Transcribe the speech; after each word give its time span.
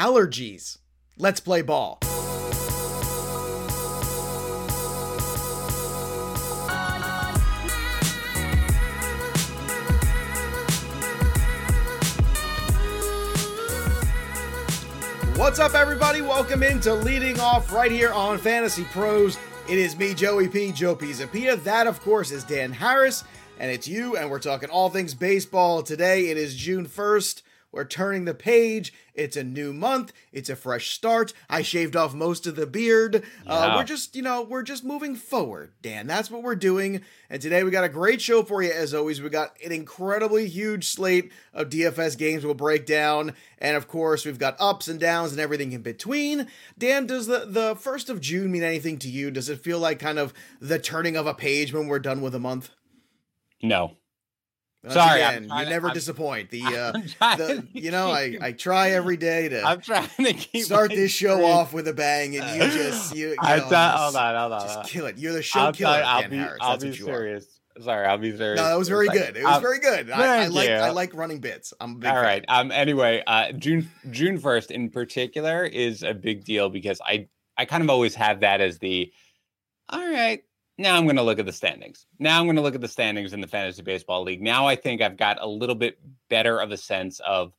allergies. 0.00 0.78
Let's 1.18 1.40
play 1.40 1.60
ball. 1.60 1.98
What's 15.36 15.58
up, 15.58 15.74
everybody? 15.74 16.22
Welcome 16.22 16.62
into 16.62 16.94
leading 16.94 17.38
off 17.38 17.70
right 17.70 17.90
here 17.90 18.12
on 18.12 18.38
Fantasy 18.38 18.84
Pros. 18.84 19.36
It 19.68 19.78
is 19.78 19.98
me, 19.98 20.14
Joey 20.14 20.48
P. 20.48 20.72
Joe 20.72 20.96
Pisapia. 20.96 21.62
That, 21.64 21.86
of 21.86 22.00
course, 22.00 22.30
is 22.30 22.44
Dan 22.44 22.72
Harris, 22.72 23.24
and 23.58 23.70
it's 23.70 23.86
you, 23.86 24.16
and 24.16 24.30
we're 24.30 24.38
talking 24.38 24.70
all 24.70 24.88
things 24.88 25.12
baseball 25.14 25.82
today. 25.82 26.28
It 26.28 26.38
is 26.38 26.56
June 26.56 26.86
1st. 26.86 27.42
We're 27.72 27.84
turning 27.84 28.24
the 28.24 28.34
page. 28.34 28.92
It's 29.14 29.36
a 29.36 29.44
new 29.44 29.72
month. 29.72 30.12
It's 30.32 30.48
a 30.48 30.56
fresh 30.56 30.90
start. 30.90 31.32
I 31.48 31.62
shaved 31.62 31.94
off 31.94 32.14
most 32.14 32.46
of 32.46 32.56
the 32.56 32.66
beard. 32.66 33.16
Uh, 33.16 33.20
yeah. 33.46 33.52
Uh, 33.52 33.76
we're 33.76 33.84
just, 33.84 34.16
you 34.16 34.22
know, 34.22 34.42
we're 34.42 34.62
just 34.62 34.82
moving 34.82 35.14
forward, 35.14 35.72
Dan. 35.80 36.08
That's 36.08 36.30
what 36.30 36.42
we're 36.42 36.56
doing. 36.56 37.02
And 37.28 37.40
today 37.40 37.62
we 37.62 37.70
got 37.70 37.84
a 37.84 37.88
great 37.88 38.20
show 38.20 38.42
for 38.42 38.60
you, 38.62 38.72
as 38.72 38.92
always. 38.92 39.22
We 39.22 39.28
got 39.28 39.56
an 39.64 39.70
incredibly 39.70 40.48
huge 40.48 40.86
slate 40.86 41.30
of 41.54 41.68
DFS 41.70 42.18
games 42.18 42.44
we'll 42.44 42.54
break 42.54 42.86
down. 42.86 43.34
And 43.58 43.76
of 43.76 43.86
course, 43.86 44.26
we've 44.26 44.38
got 44.38 44.56
ups 44.58 44.88
and 44.88 44.98
downs 44.98 45.30
and 45.30 45.40
everything 45.40 45.72
in 45.72 45.82
between. 45.82 46.48
Dan, 46.76 47.06
does 47.06 47.28
the, 47.28 47.44
the 47.46 47.76
1st 47.76 48.10
of 48.10 48.20
June 48.20 48.50
mean 48.50 48.64
anything 48.64 48.98
to 48.98 49.08
you? 49.08 49.30
Does 49.30 49.48
it 49.48 49.60
feel 49.60 49.78
like 49.78 50.00
kind 50.00 50.18
of 50.18 50.34
the 50.60 50.78
turning 50.80 51.16
of 51.16 51.28
a 51.28 51.34
page 51.34 51.72
when 51.72 51.86
we're 51.86 52.00
done 52.00 52.20
with 52.20 52.34
a 52.34 52.40
month? 52.40 52.70
No. 53.62 53.96
Once 54.82 54.94
Sorry, 54.94 55.20
again, 55.20 55.42
you 55.42 55.64
never 55.66 55.88
I'm, 55.88 55.94
disappoint. 55.94 56.48
The, 56.48 56.62
uh, 56.64 56.92
the 57.36 57.66
you 57.74 57.90
know, 57.90 58.10
I, 58.10 58.38
I 58.40 58.52
try 58.52 58.92
every 58.92 59.18
day 59.18 59.50
to. 59.50 59.62
I'm 59.62 59.82
trying 59.82 60.08
to 60.16 60.32
keep 60.32 60.64
start 60.64 60.90
this 60.90 61.12
show 61.12 61.44
off 61.44 61.74
with 61.74 61.86
a 61.86 61.92
bang, 61.92 62.34
and 62.38 62.56
you 62.56 62.70
just 62.78 63.14
you. 63.14 63.28
you 63.30 63.36
I 63.40 63.58
know, 63.58 63.66
thought, 63.66 63.98
hold 63.98 64.16
on, 64.16 64.34
hold 64.36 64.52
on, 64.52 64.60
just 64.62 64.90
kill 64.90 65.04
it. 65.04 65.18
You're 65.18 65.34
the 65.34 65.42
show 65.42 65.60
I'll 65.60 65.72
killer, 65.72 65.98
try, 65.98 66.00
I'll 66.00 66.28
be, 66.30 66.38
Harris. 66.38 66.58
I'll 66.62 66.78
That's 66.78 66.96
be 66.96 67.04
serious. 67.04 67.44
Are. 67.76 67.82
Sorry, 67.82 68.06
I'll 68.06 68.16
be 68.16 68.34
serious. 68.34 68.58
No, 68.58 68.68
that 68.68 68.78
was 68.78 68.88
very 68.88 69.08
good. 69.08 69.36
It 69.36 69.44
was 69.44 69.56
um, 69.56 69.60
very 69.62 69.80
good. 69.80 70.10
I, 70.10 70.44
I 70.44 70.46
like 70.46 70.70
I 70.70 70.90
like 70.90 71.14
running 71.14 71.40
bits. 71.40 71.74
I'm 71.78 71.96
all 71.96 72.00
fan. 72.00 72.14
right. 72.14 72.44
Um. 72.48 72.72
Anyway, 72.72 73.22
uh, 73.26 73.52
June 73.52 73.90
June 74.10 74.38
first 74.38 74.70
in 74.70 74.88
particular 74.88 75.62
is 75.62 76.02
a 76.02 76.14
big 76.14 76.44
deal 76.44 76.70
because 76.70 77.02
I 77.04 77.28
I 77.58 77.66
kind 77.66 77.82
of 77.82 77.90
always 77.90 78.14
have 78.14 78.40
that 78.40 78.62
as 78.62 78.78
the 78.78 79.12
all 79.90 80.00
right 80.00 80.42
now 80.80 80.96
I'm 80.96 81.04
going 81.04 81.16
to 81.16 81.22
look 81.22 81.38
at 81.38 81.46
the 81.46 81.52
standings. 81.52 82.06
Now 82.18 82.40
I'm 82.40 82.46
going 82.46 82.56
to 82.56 82.62
look 82.62 82.74
at 82.74 82.80
the 82.80 82.88
standings 82.88 83.32
in 83.32 83.40
the 83.40 83.46
fantasy 83.46 83.82
baseball 83.82 84.24
league. 84.24 84.42
Now 84.42 84.66
I 84.66 84.76
think 84.76 85.02
I've 85.02 85.16
got 85.16 85.38
a 85.40 85.46
little 85.46 85.74
bit 85.74 85.98
better 86.28 86.58
of 86.58 86.72
a 86.72 86.76
sense 86.76 87.20
of 87.20 87.52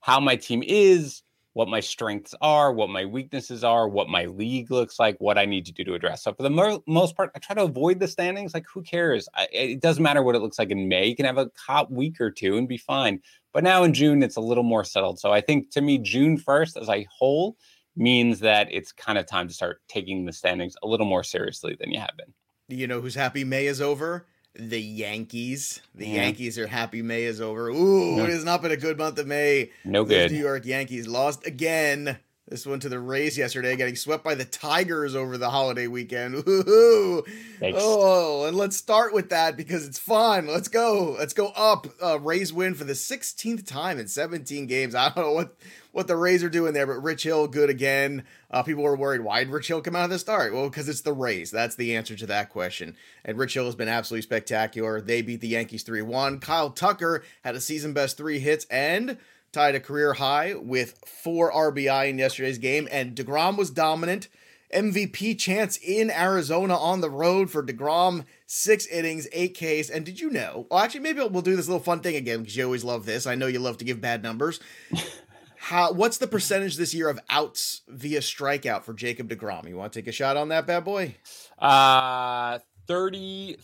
how 0.00 0.20
my 0.20 0.36
team 0.36 0.62
is, 0.64 1.22
what 1.54 1.68
my 1.68 1.80
strengths 1.80 2.34
are, 2.42 2.70
what 2.70 2.90
my 2.90 3.06
weaknesses 3.06 3.64
are, 3.64 3.88
what 3.88 4.10
my 4.10 4.26
league 4.26 4.70
looks 4.70 4.98
like, 4.98 5.16
what 5.20 5.38
I 5.38 5.46
need 5.46 5.64
to 5.66 5.72
do 5.72 5.84
to 5.84 5.94
address. 5.94 6.22
So 6.22 6.34
for 6.34 6.42
the 6.42 6.50
mo- 6.50 6.84
most 6.86 7.16
part, 7.16 7.30
I 7.34 7.38
try 7.38 7.56
to 7.56 7.62
avoid 7.62 7.98
the 7.98 8.06
standings. 8.06 8.52
Like 8.52 8.66
who 8.72 8.82
cares? 8.82 9.26
I, 9.34 9.48
it 9.50 9.80
doesn't 9.80 10.02
matter 10.02 10.22
what 10.22 10.34
it 10.34 10.42
looks 10.42 10.58
like 10.58 10.70
in 10.70 10.86
May. 10.86 11.06
You 11.06 11.16
can 11.16 11.24
have 11.24 11.38
a 11.38 11.50
hot 11.56 11.90
week 11.90 12.20
or 12.20 12.30
two 12.30 12.58
and 12.58 12.68
be 12.68 12.76
fine. 12.76 13.22
But 13.54 13.64
now 13.64 13.84
in 13.84 13.94
June, 13.94 14.22
it's 14.22 14.36
a 14.36 14.40
little 14.42 14.64
more 14.64 14.84
settled. 14.84 15.18
So 15.18 15.32
I 15.32 15.40
think 15.40 15.70
to 15.70 15.80
me, 15.80 15.96
June 15.96 16.38
1st 16.38 16.80
as 16.80 16.90
a 16.90 17.06
whole 17.10 17.56
means 17.96 18.40
that 18.40 18.68
it's 18.70 18.92
kind 18.92 19.16
of 19.16 19.24
time 19.24 19.48
to 19.48 19.54
start 19.54 19.80
taking 19.88 20.26
the 20.26 20.32
standings 20.32 20.76
a 20.82 20.86
little 20.86 21.06
more 21.06 21.24
seriously 21.24 21.74
than 21.80 21.90
you 21.90 21.98
have 21.98 22.14
been. 22.18 22.34
You 22.68 22.88
know 22.88 23.00
who's 23.00 23.14
happy 23.14 23.44
May 23.44 23.66
is 23.66 23.80
over? 23.80 24.26
The 24.54 24.80
Yankees. 24.80 25.80
The 25.94 26.06
yeah. 26.06 26.22
Yankees 26.22 26.58
are 26.58 26.66
happy 26.66 27.00
May 27.00 27.22
is 27.22 27.40
over. 27.40 27.68
Ooh, 27.68 28.18
it 28.18 28.28
has 28.28 28.44
not 28.44 28.60
been 28.62 28.72
a 28.72 28.76
good 28.76 28.98
month 28.98 29.18
of 29.18 29.26
May. 29.26 29.70
No 29.84 30.04
good. 30.04 30.32
New 30.32 30.38
York 30.38 30.66
Yankees 30.66 31.06
lost 31.06 31.46
again. 31.46 32.18
This 32.48 32.64
one 32.64 32.78
to 32.78 32.88
the 32.88 33.00
Rays 33.00 33.36
yesterday, 33.36 33.74
getting 33.74 33.96
swept 33.96 34.22
by 34.22 34.36
the 34.36 34.44
Tigers 34.44 35.16
over 35.16 35.36
the 35.36 35.50
holiday 35.50 35.88
weekend. 35.88 36.44
Oh, 36.46 38.44
and 38.46 38.56
let's 38.56 38.76
start 38.76 39.12
with 39.12 39.30
that 39.30 39.56
because 39.56 39.84
it's 39.84 39.98
fun. 39.98 40.46
Let's 40.46 40.68
go. 40.68 41.16
Let's 41.18 41.32
go 41.32 41.48
up. 41.56 41.88
Uh, 42.00 42.20
Rays 42.20 42.52
win 42.52 42.74
for 42.74 42.84
the 42.84 42.92
16th 42.92 43.66
time 43.66 43.98
in 43.98 44.06
17 44.06 44.66
games. 44.66 44.94
I 44.94 45.08
don't 45.08 45.24
know 45.24 45.32
what 45.32 45.56
what 45.90 46.06
the 46.06 46.16
Rays 46.16 46.44
are 46.44 46.50
doing 46.50 46.74
there, 46.74 46.86
but 46.86 47.02
Rich 47.02 47.24
Hill 47.24 47.48
good 47.48 47.70
again. 47.70 48.24
Uh, 48.50 48.62
people 48.62 48.84
were 48.84 48.94
worried 48.94 49.22
why 49.22 49.42
did 49.42 49.52
Rich 49.52 49.68
Hill 49.68 49.80
come 49.80 49.96
out 49.96 50.04
of 50.04 50.10
the 50.10 50.18
start? 50.18 50.52
Well, 50.52 50.68
because 50.68 50.88
it's 50.88 51.00
the 51.00 51.14
Rays. 51.14 51.50
That's 51.50 51.74
the 51.74 51.96
answer 51.96 52.14
to 52.14 52.26
that 52.26 52.50
question. 52.50 52.94
And 53.24 53.38
Rich 53.38 53.54
Hill 53.54 53.64
has 53.64 53.74
been 53.74 53.88
absolutely 53.88 54.22
spectacular. 54.22 55.00
They 55.00 55.22
beat 55.22 55.40
the 55.40 55.48
Yankees 55.48 55.82
3 55.82 56.02
1. 56.02 56.38
Kyle 56.40 56.70
Tucker 56.70 57.24
had 57.42 57.56
a 57.56 57.60
season 57.60 57.92
best 57.92 58.16
three 58.16 58.38
hits 58.38 58.66
and 58.70 59.16
tied 59.56 59.74
a 59.74 59.80
career 59.80 60.12
high 60.12 60.54
with 60.54 60.98
four 61.06 61.50
RBI 61.50 62.10
in 62.10 62.18
yesterday's 62.18 62.58
game, 62.58 62.86
and 62.90 63.16
DeGrom 63.16 63.56
was 63.56 63.70
dominant. 63.70 64.28
MVP 64.74 65.38
chance 65.38 65.78
in 65.78 66.10
Arizona 66.10 66.76
on 66.76 67.00
the 67.00 67.08
road 67.08 67.50
for 67.50 67.62
DeGrom, 67.62 68.26
six 68.44 68.86
innings, 68.86 69.26
eight 69.32 69.56
Ks. 69.56 69.88
And 69.88 70.04
did 70.04 70.20
you 70.20 70.28
know? 70.28 70.66
Well, 70.70 70.80
actually, 70.80 71.00
maybe 71.00 71.20
we'll 71.20 71.40
do 71.40 71.56
this 71.56 71.68
little 71.68 71.82
fun 71.82 72.00
thing 72.00 72.16
again 72.16 72.40
because 72.40 72.54
you 72.54 72.64
always 72.64 72.84
love 72.84 73.06
this. 73.06 73.26
I 73.26 73.34
know 73.34 73.46
you 73.46 73.58
love 73.58 73.78
to 73.78 73.86
give 73.86 73.98
bad 73.98 74.22
numbers. 74.22 74.60
How? 75.56 75.90
What's 75.92 76.18
the 76.18 76.26
percentage 76.26 76.76
this 76.76 76.92
year 76.92 77.08
of 77.08 77.18
outs 77.30 77.80
via 77.88 78.20
strikeout 78.20 78.82
for 78.82 78.92
Jacob 78.92 79.30
DeGrom? 79.30 79.66
You 79.68 79.78
want 79.78 79.94
to 79.94 79.98
take 80.00 80.08
a 80.08 80.12
shot 80.12 80.36
on 80.36 80.50
that 80.50 80.66
bad 80.66 80.84
boy? 80.84 81.14
Uh, 81.58 82.58
thirty 82.86 83.56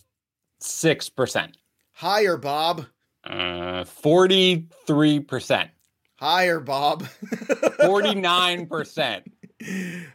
six 0.58 1.10
percent. 1.10 1.58
Higher, 1.92 2.38
Bob. 2.38 2.86
Uh, 3.22 3.84
forty 3.84 4.68
three 4.86 5.20
percent. 5.20 5.70
Higher, 6.22 6.60
Bob. 6.60 7.02
49%. 7.82 9.22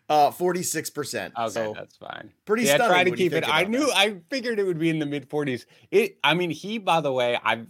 Uh, 0.07 0.31
46%. 0.31 1.31
Okay, 1.38 1.50
so 1.50 1.73
that's 1.75 1.97
fine. 1.97 2.31
Pretty 2.45 2.63
yeah, 2.63 2.75
stunning. 2.75 2.94
try 2.94 3.03
to 3.03 3.12
keep 3.12 3.34
it. 3.34 3.44
I 3.45 3.66
knew, 3.66 3.88
that. 3.88 3.97
I 3.97 4.16
figured 4.29 4.57
it 4.57 4.66
would 4.66 4.79
be 4.79 4.90
in 4.90 5.00
the 5.00 5.06
mid 5.06 5.29
40s. 5.29 5.66
It, 5.91 6.18
I 6.23 6.34
mean, 6.34 6.50
he, 6.50 6.78
by 6.78 7.01
the 7.01 7.12
way, 7.12 7.38
I've, 7.44 7.68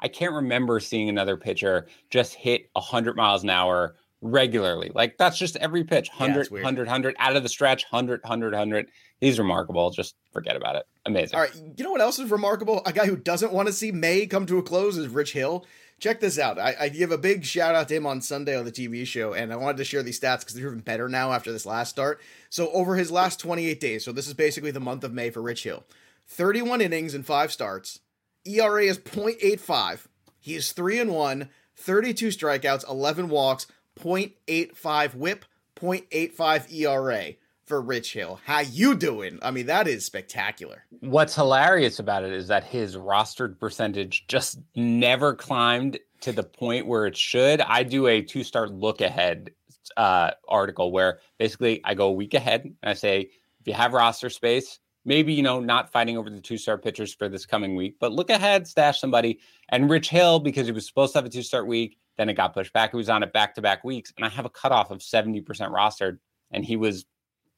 I 0.00 0.08
can't 0.08 0.32
remember 0.32 0.80
seeing 0.80 1.08
another 1.08 1.36
pitcher 1.36 1.86
just 2.10 2.34
hit 2.34 2.68
100 2.72 3.14
miles 3.14 3.44
an 3.44 3.50
hour 3.50 3.94
regularly. 4.20 4.90
Like 4.92 5.16
that's 5.16 5.38
just 5.38 5.54
every 5.56 5.84
pitch 5.84 6.08
100, 6.08 6.48
yeah, 6.50 6.54
100, 6.54 6.86
100 6.86 7.14
out 7.20 7.36
of 7.36 7.44
the 7.44 7.48
stretch, 7.48 7.84
100, 7.84 8.22
100, 8.24 8.52
100. 8.54 8.90
He's 9.20 9.38
remarkable. 9.38 9.90
Just 9.90 10.16
forget 10.32 10.56
about 10.56 10.74
it. 10.74 10.86
Amazing. 11.06 11.36
All 11.36 11.42
right. 11.42 11.54
You 11.76 11.84
know 11.84 11.92
what 11.92 12.00
else 12.00 12.18
is 12.18 12.28
remarkable? 12.28 12.82
A 12.86 12.92
guy 12.92 13.06
who 13.06 13.16
doesn't 13.16 13.52
want 13.52 13.68
to 13.68 13.72
see 13.72 13.92
May 13.92 14.26
come 14.26 14.46
to 14.46 14.58
a 14.58 14.62
close 14.62 14.96
is 14.96 15.08
Rich 15.08 15.32
Hill. 15.32 15.64
Check 15.98 16.20
this 16.20 16.38
out. 16.38 16.58
I, 16.58 16.74
I, 16.78 16.88
give 16.90 17.10
a 17.10 17.16
big 17.16 17.44
shout 17.44 17.74
out 17.74 17.88
to 17.88 17.94
him 17.94 18.06
on 18.06 18.20
Sunday 18.20 18.56
on 18.56 18.66
the 18.66 18.72
TV 18.72 19.06
show, 19.06 19.32
and 19.32 19.50
I 19.50 19.56
wanted 19.56 19.78
to 19.78 19.84
share 19.84 20.02
these 20.02 20.20
stats 20.20 20.40
because 20.40 20.54
they're 20.54 20.66
even 20.66 20.80
better 20.80 21.08
now 21.08 21.32
after 21.32 21.50
this 21.50 21.64
last 21.64 21.88
start. 21.88 22.20
So, 22.50 22.70
over 22.72 22.96
his 22.96 23.10
last 23.10 23.40
28 23.40 23.80
days, 23.80 24.04
so 24.04 24.12
this 24.12 24.28
is 24.28 24.34
basically 24.34 24.70
the 24.70 24.80
month 24.80 25.04
of 25.04 25.14
May 25.14 25.30
for 25.30 25.40
Rich 25.40 25.62
Hill 25.62 25.84
31 26.28 26.82
innings 26.82 27.14
and 27.14 27.24
five 27.24 27.50
starts. 27.50 28.00
ERA 28.44 28.84
is 28.84 28.98
0.85. 28.98 30.06
He 30.38 30.54
is 30.54 30.72
3 30.72 31.00
and 31.00 31.12
1, 31.12 31.48
32 31.76 32.28
strikeouts, 32.28 32.88
11 32.88 33.28
walks, 33.28 33.66
0.85 33.98 35.14
whip, 35.14 35.44
0.85 35.76 36.72
ERA 36.72 37.34
for 37.66 37.80
Rich 37.80 38.12
Hill. 38.12 38.40
How 38.44 38.60
you 38.60 38.94
doing? 38.94 39.38
I 39.42 39.50
mean, 39.50 39.66
that 39.66 39.88
is 39.88 40.04
spectacular. 40.04 40.84
What's 41.00 41.34
hilarious 41.34 41.98
about 41.98 42.24
it 42.24 42.32
is 42.32 42.48
that 42.48 42.64
his 42.64 42.96
rostered 42.96 43.58
percentage 43.58 44.26
just 44.28 44.60
never 44.74 45.34
climbed 45.34 45.98
to 46.20 46.32
the 46.32 46.44
point 46.44 46.86
where 46.86 47.06
it 47.06 47.16
should. 47.16 47.60
I 47.60 47.82
do 47.82 48.06
a 48.06 48.22
two-start 48.22 48.72
look 48.72 49.00
ahead 49.00 49.50
uh, 49.96 50.30
article 50.48 50.92
where 50.92 51.20
basically 51.38 51.80
I 51.84 51.94
go 51.94 52.08
a 52.08 52.12
week 52.12 52.34
ahead 52.34 52.62
and 52.64 52.76
I 52.82 52.94
say, 52.94 53.30
if 53.60 53.66
you 53.66 53.74
have 53.74 53.92
roster 53.92 54.30
space, 54.30 54.78
maybe 55.04 55.32
you 55.32 55.42
know 55.42 55.60
not 55.60 55.92
fighting 55.92 56.16
over 56.16 56.30
the 56.30 56.40
two-star 56.40 56.78
pitchers 56.78 57.14
for 57.14 57.28
this 57.28 57.46
coming 57.46 57.74
week, 57.74 57.96
but 58.00 58.12
look 58.12 58.30
ahead, 58.30 58.66
stash 58.66 59.00
somebody. 59.00 59.40
And 59.68 59.90
Rich 59.90 60.10
Hill, 60.10 60.38
because 60.38 60.66
he 60.66 60.72
was 60.72 60.86
supposed 60.86 61.12
to 61.12 61.18
have 61.18 61.26
a 61.26 61.30
two-start 61.30 61.66
week, 61.66 61.98
then 62.16 62.28
it 62.28 62.34
got 62.34 62.54
pushed 62.54 62.72
back. 62.72 62.92
He 62.92 62.96
was 62.96 63.08
on 63.08 63.22
it 63.22 63.32
back-to-back 63.32 63.84
weeks, 63.84 64.12
and 64.16 64.24
I 64.24 64.28
have 64.28 64.46
a 64.46 64.50
cutoff 64.50 64.90
of 64.90 64.98
70% 64.98 65.44
rostered, 65.44 66.18
and 66.50 66.64
he 66.64 66.76
was 66.76 67.04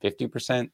50%, 0.03 0.71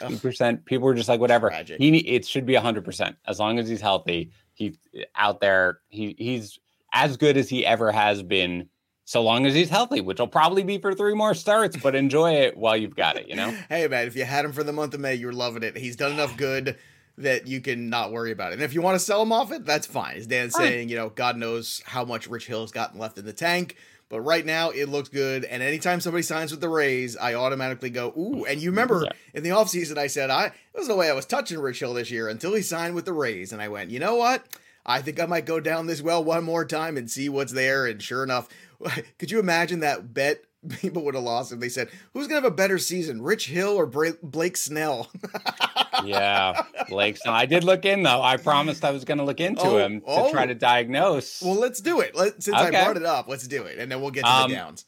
60%. 0.00 0.64
People 0.64 0.86
were 0.86 0.94
just 0.94 1.08
like, 1.08 1.20
whatever. 1.20 1.50
He 1.50 1.98
it 1.98 2.26
should 2.26 2.46
be 2.46 2.54
100%. 2.54 3.16
As 3.26 3.38
long 3.38 3.58
as 3.58 3.68
he's 3.68 3.80
healthy, 3.80 4.32
he's 4.54 4.76
out 5.14 5.40
there. 5.40 5.80
He 5.88 6.14
he's 6.18 6.58
as 6.92 7.16
good 7.16 7.36
as 7.36 7.48
he 7.48 7.64
ever 7.64 7.92
has 7.92 8.22
been 8.22 8.68
so 9.08 9.22
long 9.22 9.46
as 9.46 9.54
he's 9.54 9.70
healthy, 9.70 10.02
which 10.02 10.20
will 10.20 10.28
probably 10.28 10.62
be 10.62 10.76
for 10.76 10.94
three 10.94 11.14
more 11.14 11.32
starts, 11.32 11.78
but 11.78 11.94
enjoy 11.94 12.32
it 12.32 12.58
while 12.58 12.76
you've 12.76 12.94
got 12.94 13.16
it, 13.16 13.26
you 13.26 13.34
know? 13.34 13.50
hey, 13.70 13.88
man, 13.88 14.06
if 14.06 14.14
you 14.14 14.24
had 14.24 14.44
him 14.44 14.52
for 14.52 14.62
the 14.62 14.72
month 14.72 14.92
of 14.92 15.00
May, 15.00 15.14
you're 15.14 15.32
loving 15.32 15.62
it. 15.62 15.78
He's 15.78 15.96
done 15.96 16.12
enough 16.12 16.36
good 16.36 16.76
that 17.16 17.46
you 17.46 17.62
can 17.62 17.88
not 17.88 18.12
worry 18.12 18.32
about 18.32 18.52
it. 18.52 18.56
And 18.56 18.62
if 18.62 18.74
you 18.74 18.82
want 18.82 18.96
to 18.96 18.98
sell 18.98 19.22
him 19.22 19.32
off 19.32 19.50
it, 19.50 19.64
that's 19.64 19.86
fine. 19.86 20.16
As 20.18 20.26
Dan's 20.26 20.54
saying, 20.54 20.90
you 20.90 20.96
know, 20.96 21.08
God 21.08 21.38
knows 21.38 21.82
how 21.86 22.04
much 22.04 22.28
Rich 22.28 22.46
Hill's 22.46 22.70
gotten 22.70 23.00
left 23.00 23.16
in 23.16 23.24
the 23.24 23.32
tank. 23.32 23.76
But 24.08 24.22
right 24.22 24.44
now, 24.44 24.70
it 24.70 24.88
looks 24.88 25.10
good. 25.10 25.44
And 25.44 25.62
anytime 25.62 26.00
somebody 26.00 26.22
signs 26.22 26.50
with 26.50 26.60
the 26.60 26.68
Rays, 26.68 27.16
I 27.16 27.34
automatically 27.34 27.90
go, 27.90 28.08
ooh. 28.16 28.44
And 28.46 28.60
you 28.60 28.70
remember 28.70 29.02
yeah. 29.04 29.12
in 29.34 29.42
the 29.42 29.50
offseason, 29.50 29.98
I 29.98 30.06
said, 30.06 30.30
I 30.30 30.52
was 30.74 30.88
no 30.88 30.96
way 30.96 31.10
I 31.10 31.14
was 31.14 31.26
touching 31.26 31.58
Rich 31.58 31.80
Hill 31.80 31.94
this 31.94 32.10
year 32.10 32.28
until 32.28 32.54
he 32.54 32.62
signed 32.62 32.94
with 32.94 33.04
the 33.04 33.12
Rays. 33.12 33.52
And 33.52 33.60
I 33.60 33.68
went, 33.68 33.90
you 33.90 33.98
know 33.98 34.14
what? 34.14 34.46
I 34.86 35.02
think 35.02 35.20
I 35.20 35.26
might 35.26 35.44
go 35.44 35.60
down 35.60 35.86
this 35.86 36.00
well 36.00 36.24
one 36.24 36.44
more 36.44 36.64
time 36.64 36.96
and 36.96 37.10
see 37.10 37.28
what's 37.28 37.52
there. 37.52 37.84
And 37.86 38.02
sure 38.02 38.22
enough, 38.22 38.48
could 39.18 39.30
you 39.30 39.38
imagine 39.40 39.80
that 39.80 40.14
bet 40.14 40.42
people 40.80 41.04
would 41.04 41.14
have 41.14 41.24
lost 41.24 41.52
if 41.52 41.60
they 41.60 41.68
said, 41.68 41.88
"Who's 42.12 42.26
gonna 42.26 42.42
have 42.42 42.52
a 42.52 42.54
better 42.54 42.78
season, 42.78 43.22
Rich 43.22 43.48
Hill 43.48 43.76
or 43.76 43.86
Blake 43.86 44.56
Snell?" 44.56 45.10
yeah, 46.04 46.62
Blake 46.88 47.16
Snell. 47.16 47.34
I 47.34 47.46
did 47.46 47.64
look 47.64 47.84
in 47.84 48.02
though. 48.02 48.22
I 48.22 48.36
promised 48.36 48.84
I 48.84 48.90
was 48.90 49.04
going 49.04 49.18
to 49.18 49.24
look 49.24 49.40
into 49.40 49.62
oh, 49.62 49.78
him 49.78 50.00
to 50.00 50.06
oh. 50.06 50.30
try 50.30 50.46
to 50.46 50.54
diagnose. 50.54 51.42
Well, 51.42 51.54
let's 51.54 51.80
do 51.80 52.00
it. 52.00 52.14
Let, 52.14 52.42
since 52.42 52.56
okay. 52.56 52.76
I 52.76 52.84
brought 52.84 52.96
it 52.96 53.04
up, 53.04 53.28
let's 53.28 53.46
do 53.46 53.64
it, 53.64 53.78
and 53.78 53.90
then 53.90 54.00
we'll 54.00 54.10
get 54.10 54.24
to 54.24 54.30
um, 54.30 54.50
the 54.50 54.56
downs. 54.56 54.84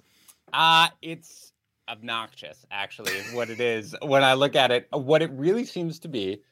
Uh 0.52 0.88
it's 1.00 1.52
obnoxious, 1.88 2.64
actually, 2.70 3.12
is 3.12 3.32
what 3.32 3.50
it 3.50 3.60
is. 3.60 3.94
when 4.02 4.22
I 4.22 4.34
look 4.34 4.54
at 4.56 4.70
it, 4.70 4.88
what 4.92 5.22
it 5.22 5.30
really 5.32 5.64
seems 5.64 5.98
to 6.00 6.08
be 6.08 6.42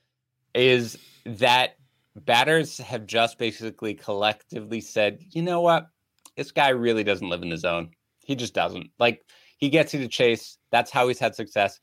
is 0.55 0.99
that 1.25 1.77
batters 2.17 2.79
have 2.79 3.07
just 3.07 3.39
basically 3.39 3.95
collectively 3.95 4.81
said, 4.81 5.21
you 5.31 5.43
know 5.43 5.61
what, 5.61 5.89
this 6.37 6.51
guy 6.51 6.71
really 6.71 7.05
doesn't 7.05 7.29
live 7.29 7.43
in 7.43 7.51
the 7.51 7.57
zone. 7.57 7.91
He 8.29 8.37
just 8.37 8.55
doesn't. 8.55 8.91
Like 9.01 9.25
he 9.57 9.69
gets 9.69 9.93
you 9.93 10.01
to 10.01 10.09
chase. 10.09 10.59
That's 10.71 10.93
how 10.93 11.09
he's 11.09 11.19
had 11.19 11.35
success 11.35 11.81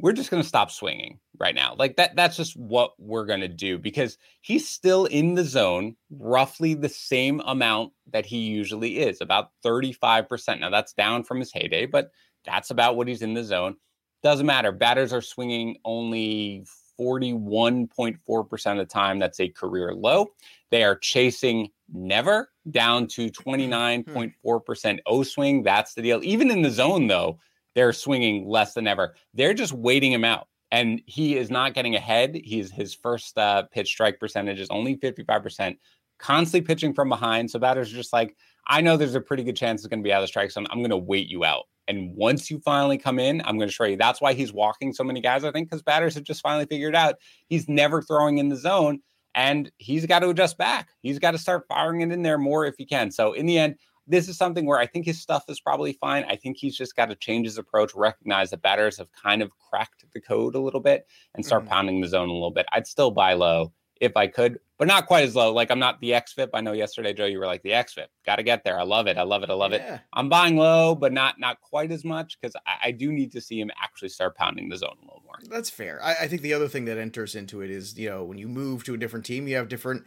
we're 0.00 0.12
just 0.12 0.30
going 0.30 0.42
to 0.42 0.48
stop 0.48 0.70
swinging 0.70 1.18
right 1.38 1.54
now. 1.54 1.74
Like 1.76 1.96
that 1.96 2.14
that's 2.14 2.36
just 2.36 2.56
what 2.56 2.92
we're 2.98 3.26
going 3.26 3.40
to 3.40 3.48
do 3.48 3.78
because 3.78 4.16
he's 4.40 4.68
still 4.68 5.06
in 5.06 5.34
the 5.34 5.44
zone 5.44 5.96
roughly 6.10 6.74
the 6.74 6.88
same 6.88 7.40
amount 7.40 7.92
that 8.12 8.24
he 8.24 8.38
usually 8.38 8.98
is, 8.98 9.20
about 9.20 9.50
35%. 9.64 10.60
Now 10.60 10.70
that's 10.70 10.92
down 10.92 11.24
from 11.24 11.40
his 11.40 11.52
heyday, 11.52 11.86
but 11.86 12.10
that's 12.44 12.70
about 12.70 12.96
what 12.96 13.08
he's 13.08 13.22
in 13.22 13.34
the 13.34 13.44
zone. 13.44 13.76
Doesn't 14.22 14.46
matter. 14.46 14.72
Batters 14.72 15.12
are 15.12 15.22
swinging 15.22 15.76
only 15.84 16.64
41.4% 17.00 18.72
of 18.72 18.78
the 18.78 18.84
time. 18.84 19.18
That's 19.18 19.40
a 19.40 19.48
career 19.48 19.94
low. 19.94 20.28
They 20.70 20.84
are 20.84 20.96
chasing 20.96 21.70
never 21.92 22.50
down 22.70 23.06
to 23.08 23.28
29.4% 23.30 24.98
O 25.06 25.22
swing. 25.22 25.62
That's 25.62 25.94
the 25.94 26.02
deal. 26.02 26.20
Even 26.22 26.50
in 26.50 26.62
the 26.62 26.70
zone, 26.70 27.06
though, 27.06 27.38
they're 27.74 27.92
swinging 27.92 28.48
less 28.48 28.74
than 28.74 28.86
ever. 28.86 29.14
They're 29.34 29.54
just 29.54 29.72
waiting 29.72 30.12
him 30.12 30.24
out. 30.24 30.48
And 30.70 31.00
he 31.06 31.36
is 31.36 31.50
not 31.50 31.74
getting 31.74 31.94
ahead. 31.94 32.38
He's 32.44 32.70
his 32.70 32.94
first 32.94 33.38
uh, 33.38 33.62
pitch 33.70 33.88
strike 33.88 34.20
percentage 34.20 34.60
is 34.60 34.68
only 34.68 34.96
55%, 34.96 35.78
constantly 36.18 36.66
pitching 36.66 36.92
from 36.92 37.08
behind. 37.08 37.50
So 37.50 37.58
batters 37.58 37.90
are 37.92 37.96
just 37.96 38.12
like, 38.12 38.36
I 38.66 38.82
know 38.82 38.96
there's 38.96 39.14
a 39.14 39.20
pretty 39.20 39.44
good 39.44 39.56
chance 39.56 39.80
it's 39.80 39.88
going 39.88 40.00
to 40.00 40.04
be 40.06 40.12
out 40.12 40.18
of 40.18 40.24
the 40.24 40.28
strike 40.28 40.50
zone. 40.50 40.66
I'm 40.70 40.78
going 40.78 40.90
to 40.90 40.96
wait 40.96 41.28
you 41.28 41.44
out. 41.44 41.64
And 41.88 42.14
once 42.14 42.50
you 42.50 42.58
finally 42.58 42.98
come 42.98 43.18
in, 43.18 43.40
I'm 43.46 43.56
going 43.56 43.68
to 43.68 43.74
show 43.74 43.84
you. 43.84 43.96
That's 43.96 44.20
why 44.20 44.34
he's 44.34 44.52
walking 44.52 44.92
so 44.92 45.02
many 45.02 45.22
guys, 45.22 45.42
I 45.42 45.50
think, 45.50 45.70
because 45.70 45.82
batters 45.82 46.14
have 46.16 46.24
just 46.24 46.42
finally 46.42 46.66
figured 46.66 46.94
out 46.94 47.14
he's 47.48 47.66
never 47.66 48.02
throwing 48.02 48.36
in 48.36 48.50
the 48.50 48.56
zone 48.56 49.00
and 49.38 49.70
he's 49.78 50.04
got 50.04 50.18
to 50.18 50.30
adjust 50.30 50.58
back. 50.58 50.88
He's 51.00 51.20
got 51.20 51.30
to 51.30 51.38
start 51.38 51.64
firing 51.68 52.00
it 52.00 52.10
in 52.10 52.22
there 52.22 52.38
more 52.38 52.66
if 52.66 52.74
he 52.76 52.84
can. 52.84 53.12
So 53.12 53.34
in 53.34 53.46
the 53.46 53.56
end, 53.56 53.76
this 54.04 54.28
is 54.28 54.36
something 54.36 54.66
where 54.66 54.80
I 54.80 54.86
think 54.86 55.06
his 55.06 55.20
stuff 55.20 55.44
is 55.48 55.60
probably 55.60 55.92
fine. 55.92 56.24
I 56.24 56.34
think 56.34 56.56
he's 56.56 56.76
just 56.76 56.96
got 56.96 57.06
to 57.06 57.14
change 57.14 57.46
his 57.46 57.56
approach, 57.56 57.92
recognize 57.94 58.50
that 58.50 58.62
batters 58.62 58.98
have 58.98 59.12
kind 59.12 59.40
of 59.40 59.52
cracked 59.56 60.04
the 60.12 60.20
code 60.20 60.56
a 60.56 60.60
little 60.60 60.80
bit 60.80 61.06
and 61.36 61.46
start 61.46 61.62
mm-hmm. 61.62 61.70
pounding 61.70 62.00
the 62.00 62.08
zone 62.08 62.28
a 62.28 62.32
little 62.32 62.50
bit. 62.50 62.66
I'd 62.72 62.88
still 62.88 63.12
buy 63.12 63.34
low 63.34 63.72
if 64.00 64.16
I 64.16 64.26
could, 64.26 64.58
but 64.78 64.86
not 64.86 65.06
quite 65.06 65.24
as 65.24 65.34
low. 65.34 65.52
Like 65.52 65.70
I'm 65.70 65.78
not 65.78 66.00
the 66.00 66.12
XFIP. 66.12 66.50
I 66.54 66.60
know 66.60 66.72
yesterday, 66.72 67.12
Joe, 67.12 67.26
you 67.26 67.38
were 67.38 67.46
like 67.46 67.62
the 67.62 67.70
XFIP. 67.70 68.06
Got 68.24 68.36
to 68.36 68.42
get 68.42 68.62
there. 68.64 68.78
I 68.78 68.84
love 68.84 69.08
it. 69.08 69.18
I 69.18 69.22
love 69.22 69.42
it. 69.42 69.50
I 69.50 69.54
love 69.54 69.72
yeah. 69.72 69.96
it. 69.96 70.00
I'm 70.12 70.28
buying 70.28 70.56
low, 70.56 70.94
but 70.94 71.12
not 71.12 71.38
not 71.38 71.60
quite 71.60 71.90
as 71.90 72.04
much 72.04 72.38
because 72.40 72.54
I, 72.66 72.88
I, 72.88 72.90
do 72.92 73.12
need 73.12 73.32
to 73.32 73.40
see 73.40 73.60
him 73.60 73.70
actually 73.82 74.08
start 74.10 74.36
pounding 74.36 74.68
the 74.68 74.76
zone 74.76 74.96
a 75.02 75.04
little 75.04 75.22
more. 75.24 75.38
That's 75.50 75.68
fair. 75.68 76.00
I, 76.02 76.14
I 76.22 76.28
think 76.28 76.42
the 76.42 76.54
other 76.54 76.68
thing 76.68 76.84
that 76.86 76.96
enters 76.96 77.34
into 77.34 77.60
it 77.60 77.70
is 77.70 77.98
you 77.98 78.08
know 78.08 78.24
when 78.24 78.38
you 78.38 78.48
move 78.48 78.84
to 78.84 78.94
a 78.94 78.96
different 78.96 79.26
team, 79.26 79.48
you 79.48 79.56
have 79.56 79.68
different 79.68 80.04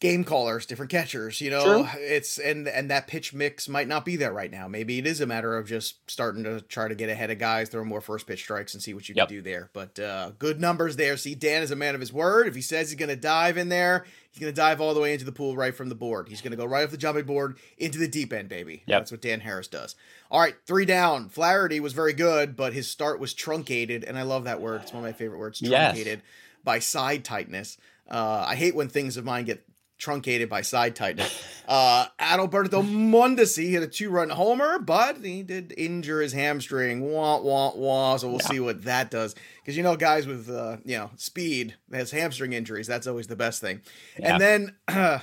game 0.00 0.22
callers, 0.22 0.64
different 0.64 0.90
catchers, 0.90 1.40
you 1.40 1.50
know. 1.50 1.64
True. 1.64 2.00
It's 2.00 2.38
and 2.38 2.68
and 2.68 2.90
that 2.90 3.06
pitch 3.06 3.34
mix 3.34 3.68
might 3.68 3.88
not 3.88 4.04
be 4.04 4.16
there 4.16 4.32
right 4.32 4.50
now. 4.50 4.68
Maybe 4.68 4.98
it 4.98 5.06
is 5.06 5.20
a 5.20 5.26
matter 5.26 5.56
of 5.56 5.66
just 5.66 6.08
starting 6.10 6.44
to 6.44 6.60
try 6.60 6.88
to 6.88 6.94
get 6.94 7.08
ahead 7.08 7.30
of 7.30 7.38
guys, 7.38 7.68
throw 7.68 7.84
more 7.84 8.00
first 8.00 8.26
pitch 8.26 8.40
strikes 8.40 8.74
and 8.74 8.82
see 8.82 8.94
what 8.94 9.08
you 9.08 9.14
yep. 9.16 9.28
can 9.28 9.36
do 9.36 9.42
there. 9.42 9.70
But 9.72 9.98
uh 9.98 10.32
good 10.38 10.60
numbers 10.60 10.96
there. 10.96 11.16
See, 11.16 11.34
Dan 11.34 11.62
is 11.62 11.70
a 11.70 11.76
man 11.76 11.94
of 11.94 12.00
his 12.00 12.12
word. 12.12 12.46
If 12.46 12.54
he 12.54 12.62
says 12.62 12.90
he's 12.90 12.98
gonna 12.98 13.16
dive 13.16 13.58
in 13.58 13.68
there, 13.68 14.06
he's 14.30 14.40
gonna 14.40 14.52
dive 14.52 14.80
all 14.80 14.94
the 14.94 15.00
way 15.00 15.12
into 15.12 15.24
the 15.24 15.32
pool 15.32 15.56
right 15.56 15.74
from 15.74 15.88
the 15.88 15.94
board. 15.94 16.28
He's 16.28 16.42
gonna 16.42 16.56
go 16.56 16.66
right 16.66 16.84
off 16.84 16.90
the 16.90 16.96
jumping 16.96 17.24
board 17.24 17.58
into 17.76 17.98
the 17.98 18.08
deep 18.08 18.32
end, 18.32 18.48
baby. 18.48 18.82
Yep. 18.86 19.00
That's 19.00 19.10
what 19.10 19.22
Dan 19.22 19.40
Harris 19.40 19.68
does. 19.68 19.96
All 20.30 20.40
right, 20.40 20.54
three 20.66 20.84
down. 20.84 21.28
Flaherty 21.28 21.80
was 21.80 21.92
very 21.92 22.12
good, 22.12 22.54
but 22.54 22.72
his 22.72 22.88
start 22.88 23.18
was 23.18 23.34
truncated, 23.34 24.04
and 24.04 24.18
I 24.18 24.22
love 24.22 24.44
that 24.44 24.60
word. 24.60 24.82
It's 24.82 24.92
one 24.92 25.02
of 25.02 25.08
my 25.08 25.12
favorite 25.12 25.38
words. 25.38 25.60
Truncated 25.60 26.18
yes. 26.18 26.62
by 26.62 26.78
side 26.78 27.24
tightness. 27.24 27.78
Uh, 28.10 28.44
I 28.46 28.54
hate 28.54 28.74
when 28.74 28.88
things 28.88 29.16
of 29.16 29.24
mine 29.24 29.44
get 29.44 29.64
truncated 29.98 30.48
by 30.48 30.62
side 30.62 30.96
tightness. 30.96 31.44
Uh, 31.68 32.06
Adalberto 32.18 32.82
Mondesi 32.82 33.68
hit 33.68 33.82
a 33.82 33.86
two 33.86 34.08
run 34.08 34.30
homer, 34.30 34.78
but 34.78 35.22
he 35.22 35.42
did 35.42 35.74
injure 35.76 36.22
his 36.22 36.32
hamstring. 36.32 37.02
Wah, 37.02 37.38
wah, 37.42 37.72
wah. 37.74 38.16
So 38.16 38.28
we'll 38.28 38.38
yeah. 38.40 38.46
see 38.46 38.60
what 38.60 38.84
that 38.84 39.10
does. 39.10 39.34
Because, 39.60 39.76
you 39.76 39.82
know, 39.82 39.94
guys 39.94 40.26
with, 40.26 40.48
uh, 40.48 40.78
you 40.86 40.96
know, 40.96 41.10
speed 41.16 41.74
has 41.92 42.10
hamstring 42.10 42.54
injuries. 42.54 42.86
That's 42.86 43.06
always 43.06 43.26
the 43.26 43.36
best 43.36 43.60
thing. 43.60 43.82
Yeah. 44.18 44.32
And 44.32 44.40
then 44.40 44.76
uh, 44.88 45.18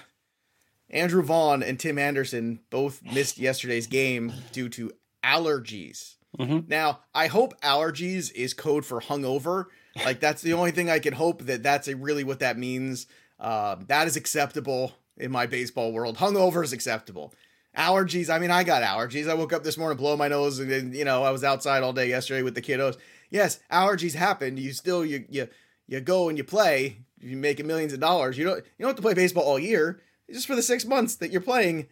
Andrew 0.91 1.23
Vaughn 1.23 1.63
and 1.63 1.79
Tim 1.79 1.97
Anderson 1.97 2.59
both 2.69 3.01
missed 3.01 3.39
yesterday's 3.39 3.87
game 3.87 4.31
due 4.51 4.69
to 4.69 4.91
allergies. 5.23 6.17
Mm-hmm. 6.37 6.67
Now, 6.67 6.99
I 7.15 7.25
hope 7.25 7.59
allergies 7.61 8.31
is 8.33 8.53
code 8.53 8.85
for 8.85 9.01
hungover. 9.01 9.65
Like, 10.03 10.19
that's 10.19 10.43
the 10.43 10.53
only 10.53 10.69
thing 10.69 10.91
I 10.91 10.99
can 10.99 11.13
hope 11.13 11.41
that 11.45 11.63
that's 11.63 11.87
a, 11.87 11.95
really 11.95 12.23
what 12.23 12.41
that 12.41 12.55
means 12.55 13.07
uh, 13.39 13.75
that 13.87 14.07
is 14.07 14.15
acceptable 14.15 14.93
in 15.17 15.31
my 15.31 15.45
baseball 15.45 15.91
world. 15.91 16.17
Hungover 16.17 16.63
is 16.63 16.73
acceptable. 16.73 17.33
Allergies. 17.77 18.33
I 18.33 18.39
mean, 18.39 18.51
I 18.51 18.63
got 18.63 18.83
allergies. 18.83 19.29
I 19.29 19.33
woke 19.33 19.51
up 19.51 19.63
this 19.63 19.77
morning, 19.77 19.97
blow 19.97 20.15
my 20.15 20.27
nose, 20.27 20.59
and 20.59 20.95
you 20.95 21.03
know, 21.03 21.23
I 21.23 21.31
was 21.31 21.43
outside 21.43 21.83
all 21.83 21.93
day 21.93 22.07
yesterday 22.07 22.41
with 22.41 22.55
the 22.55 22.61
kiddos. 22.61 22.97
Yes, 23.29 23.59
allergies 23.71 24.13
happen. 24.13 24.55
You 24.57 24.71
still 24.71 25.05
you 25.05 25.25
you 25.29 25.49
you 25.87 25.99
go 25.99 26.29
and 26.29 26.37
you 26.37 26.43
play. 26.43 26.99
You 27.19 27.35
make 27.35 27.63
millions 27.65 27.91
of 27.91 27.99
dollars. 27.99 28.37
You 28.37 28.45
don't 28.45 28.57
you 28.57 28.63
don't 28.79 28.89
have 28.89 28.95
to 28.95 29.01
play 29.01 29.13
baseball 29.13 29.43
all 29.43 29.59
year. 29.59 30.01
Just 30.31 30.47
for 30.47 30.55
the 30.55 30.63
six 30.63 30.85
months 30.85 31.15
that 31.15 31.31
you're 31.31 31.41
playing. 31.41 31.87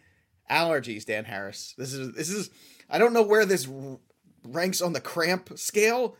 Allergies, 0.50 1.06
Dan 1.06 1.24
Harris. 1.24 1.74
This 1.76 1.92
is 1.92 2.14
this 2.14 2.30
is. 2.30 2.50
I 2.88 2.98
don't 2.98 3.12
know 3.12 3.22
where 3.22 3.46
this 3.46 3.68
ranks 4.46 4.82
on 4.82 4.92
the 4.92 5.00
cramp 5.00 5.58
scale, 5.58 6.16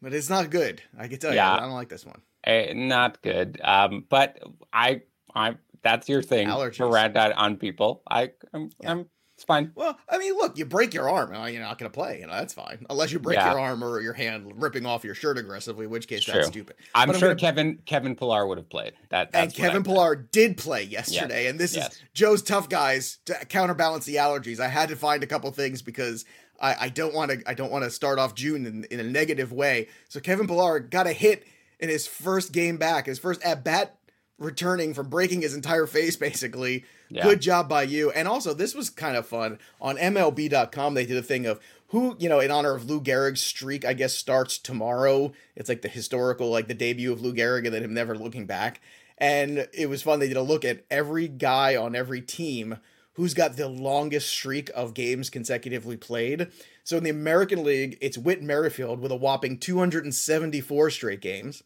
but 0.00 0.14
it's 0.14 0.30
not 0.30 0.50
good. 0.50 0.82
I 0.96 1.08
can 1.08 1.18
tell 1.18 1.34
yeah. 1.34 1.54
you. 1.54 1.58
I 1.58 1.60
don't 1.60 1.72
like 1.72 1.88
this 1.88 2.06
one. 2.06 2.22
Uh, 2.46 2.72
not 2.74 3.22
good. 3.22 3.60
Um, 3.62 4.04
but 4.08 4.38
I, 4.72 5.02
I, 5.34 5.56
that's 5.82 6.08
your 6.08 6.22
thing 6.22 6.48
Allergies. 6.48 6.76
to 6.76 6.86
rant 6.86 7.16
out 7.16 7.32
on 7.32 7.56
people. 7.56 8.02
I, 8.08 8.32
I'm, 8.52 8.70
yeah. 8.80 8.90
I'm, 8.90 9.06
it's 9.34 9.42
fine. 9.42 9.72
Well, 9.74 9.98
I 10.08 10.18
mean, 10.18 10.34
look, 10.34 10.58
you 10.58 10.64
break 10.64 10.94
your 10.94 11.10
arm, 11.10 11.34
you're 11.52 11.60
not 11.60 11.76
going 11.76 11.90
to 11.90 11.94
play. 11.94 12.20
You 12.20 12.28
know, 12.28 12.34
that's 12.34 12.54
fine, 12.54 12.86
unless 12.88 13.10
you 13.10 13.18
break 13.18 13.36
yeah. 13.36 13.50
your 13.50 13.58
arm 13.58 13.82
or 13.82 14.00
your 14.00 14.12
hand 14.12 14.62
ripping 14.62 14.86
off 14.86 15.02
your 15.02 15.16
shirt 15.16 15.38
aggressively, 15.38 15.88
which 15.88 16.06
case 16.06 16.20
it's 16.20 16.32
that's 16.32 16.46
stupid. 16.46 16.76
I'm 16.94 17.08
but 17.08 17.16
sure 17.16 17.30
I'm 17.30 17.36
gonna... 17.36 17.40
Kevin 17.40 17.78
Kevin 17.84 18.14
Pillar 18.14 18.46
would 18.46 18.58
have 18.58 18.68
played 18.68 18.92
that. 19.08 19.30
and 19.34 19.52
Kevin 19.52 19.82
Pillar 19.82 20.14
did 20.14 20.56
play 20.56 20.84
yesterday, 20.84 21.42
yes. 21.42 21.50
and 21.50 21.58
this 21.58 21.74
yes. 21.74 21.94
is 21.94 22.02
Joe's 22.12 22.42
tough 22.42 22.68
guys 22.68 23.18
to 23.24 23.34
counterbalance 23.46 24.04
the 24.04 24.16
allergies. 24.16 24.60
I 24.60 24.68
had 24.68 24.88
to 24.90 24.96
find 24.96 25.24
a 25.24 25.26
couple 25.26 25.50
things 25.50 25.82
because 25.82 26.24
I, 26.60 26.76
I 26.82 26.88
don't 26.88 27.12
want 27.12 27.32
to 27.32 27.42
I 27.44 27.54
don't 27.54 27.72
want 27.72 27.82
to 27.82 27.90
start 27.90 28.20
off 28.20 28.36
June 28.36 28.66
in, 28.66 28.84
in 28.84 29.00
a 29.00 29.04
negative 29.04 29.52
way. 29.52 29.88
So 30.08 30.20
Kevin 30.20 30.46
Pillar 30.46 30.78
got 30.78 31.08
a 31.08 31.12
hit 31.12 31.44
in 31.84 31.90
his 31.90 32.06
first 32.06 32.52
game 32.52 32.76
back, 32.76 33.06
his 33.06 33.18
first 33.18 33.42
at 33.42 33.62
bat 33.62 33.96
returning 34.38 34.94
from 34.94 35.08
breaking 35.08 35.42
his 35.42 35.54
entire 35.54 35.86
face 35.86 36.16
basically. 36.28 36.84
Yeah. 37.08 37.22
Good 37.22 37.40
job 37.40 37.68
by 37.68 37.84
you. 37.84 38.10
And 38.10 38.26
also 38.26 38.54
this 38.54 38.74
was 38.74 38.90
kind 38.90 39.16
of 39.16 39.26
fun. 39.26 39.58
On 39.80 39.96
MLB.com 39.96 40.94
they 40.94 41.06
did 41.06 41.16
a 41.16 41.22
thing 41.22 41.46
of 41.46 41.60
who, 41.88 42.16
you 42.18 42.28
know, 42.28 42.40
in 42.40 42.50
honor 42.50 42.74
of 42.74 42.90
Lou 42.90 43.00
Gehrig's 43.00 43.42
streak, 43.42 43.84
I 43.84 43.92
guess 43.92 44.14
starts 44.14 44.58
tomorrow. 44.58 45.32
It's 45.54 45.68
like 45.68 45.82
the 45.82 45.88
historical 45.88 46.50
like 46.50 46.66
the 46.66 46.74
debut 46.74 47.12
of 47.12 47.20
Lou 47.20 47.32
Gehrig 47.32 47.66
and 47.66 47.74
then 47.74 47.84
him 47.84 47.94
never 47.94 48.16
looking 48.16 48.46
back. 48.46 48.80
And 49.18 49.68
it 49.72 49.88
was 49.88 50.02
fun. 50.02 50.18
They 50.18 50.26
did 50.26 50.36
a 50.36 50.42
look 50.42 50.64
at 50.64 50.84
every 50.90 51.28
guy 51.28 51.76
on 51.76 51.94
every 51.94 52.20
team 52.20 52.78
who's 53.14 53.34
got 53.34 53.56
the 53.56 53.68
longest 53.68 54.28
streak 54.28 54.70
of 54.74 54.94
games 54.94 55.30
consecutively 55.30 55.96
played. 55.96 56.48
So 56.84 56.96
in 56.96 57.04
the 57.04 57.10
American 57.10 57.64
League, 57.64 57.98
it's 58.00 58.18
Whit 58.18 58.42
Merrifield 58.42 59.00
with 59.00 59.12
a 59.12 59.16
whopping 59.16 59.58
274 59.58 60.90
straight 60.90 61.20
games. 61.20 61.62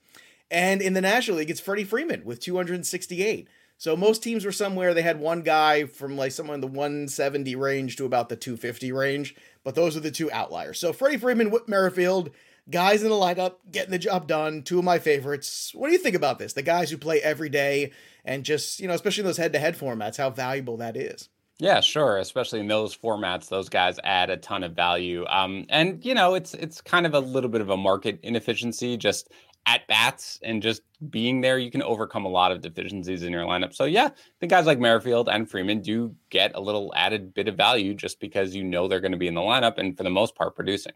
And 0.50 0.80
in 0.80 0.94
the 0.94 1.00
National 1.00 1.38
League, 1.38 1.50
it's 1.50 1.60
Freddie 1.60 1.84
Freeman 1.84 2.24
with 2.24 2.40
268. 2.40 3.48
So 3.76 3.96
most 3.96 4.22
teams 4.22 4.44
were 4.44 4.52
somewhere 4.52 4.92
they 4.92 5.02
had 5.02 5.20
one 5.20 5.42
guy 5.42 5.84
from 5.84 6.16
like 6.16 6.32
somewhere 6.32 6.56
in 6.56 6.60
the 6.60 6.66
170 6.66 7.54
range 7.54 7.96
to 7.96 8.04
about 8.04 8.28
the 8.28 8.36
250 8.36 8.90
range, 8.92 9.36
but 9.62 9.74
those 9.74 9.96
are 9.96 10.00
the 10.00 10.10
two 10.10 10.30
outliers. 10.32 10.80
So 10.80 10.92
Freddie 10.92 11.16
Freeman, 11.16 11.50
Whit 11.50 11.68
Merrifield, 11.68 12.30
guys 12.70 13.02
in 13.02 13.08
the 13.08 13.14
lineup 13.14 13.54
getting 13.70 13.92
the 13.92 13.98
job 13.98 14.26
done. 14.26 14.62
Two 14.62 14.80
of 14.80 14.84
my 14.84 14.98
favorites. 14.98 15.72
What 15.74 15.86
do 15.88 15.92
you 15.92 15.98
think 15.98 16.16
about 16.16 16.38
this? 16.38 16.54
The 16.54 16.62
guys 16.62 16.90
who 16.90 16.98
play 16.98 17.20
every 17.20 17.48
day 17.48 17.92
and 18.24 18.44
just, 18.44 18.80
you 18.80 18.88
know, 18.88 18.94
especially 18.94 19.22
in 19.22 19.26
those 19.26 19.36
head 19.36 19.52
to 19.52 19.58
head 19.60 19.78
formats, 19.78 20.16
how 20.16 20.30
valuable 20.30 20.76
that 20.78 20.96
is. 20.96 21.28
Yeah, 21.60 21.80
sure. 21.80 22.18
Especially 22.18 22.60
in 22.60 22.68
those 22.68 22.96
formats, 22.96 23.48
those 23.48 23.68
guys 23.68 23.98
add 24.04 24.30
a 24.30 24.36
ton 24.36 24.62
of 24.62 24.74
value. 24.74 25.26
Um, 25.26 25.66
and 25.68 26.04
you 26.04 26.14
know, 26.14 26.34
it's 26.34 26.54
it's 26.54 26.80
kind 26.80 27.04
of 27.04 27.14
a 27.14 27.20
little 27.20 27.50
bit 27.50 27.60
of 27.60 27.70
a 27.70 27.76
market 27.76 28.20
inefficiency. 28.22 28.96
Just 28.96 29.28
at 29.66 29.86
bats 29.88 30.38
and 30.42 30.62
just 30.62 30.82
being 31.10 31.40
there, 31.40 31.58
you 31.58 31.70
can 31.70 31.82
overcome 31.82 32.24
a 32.24 32.28
lot 32.28 32.52
of 32.52 32.62
deficiencies 32.62 33.22
in 33.22 33.32
your 33.32 33.42
lineup. 33.42 33.74
So 33.74 33.84
yeah, 33.84 34.10
the 34.40 34.46
guys 34.46 34.66
like 34.66 34.78
Merrifield 34.78 35.28
and 35.28 35.50
Freeman 35.50 35.82
do 35.82 36.14
get 36.30 36.52
a 36.54 36.60
little 36.60 36.92
added 36.96 37.34
bit 37.34 37.48
of 37.48 37.56
value 37.56 37.92
just 37.92 38.20
because 38.20 38.54
you 38.54 38.62
know 38.62 38.86
they're 38.86 39.00
going 39.00 39.12
to 39.12 39.18
be 39.18 39.28
in 39.28 39.34
the 39.34 39.40
lineup 39.40 39.78
and 39.78 39.96
for 39.96 40.04
the 40.04 40.10
most 40.10 40.36
part 40.36 40.54
producing. 40.54 40.92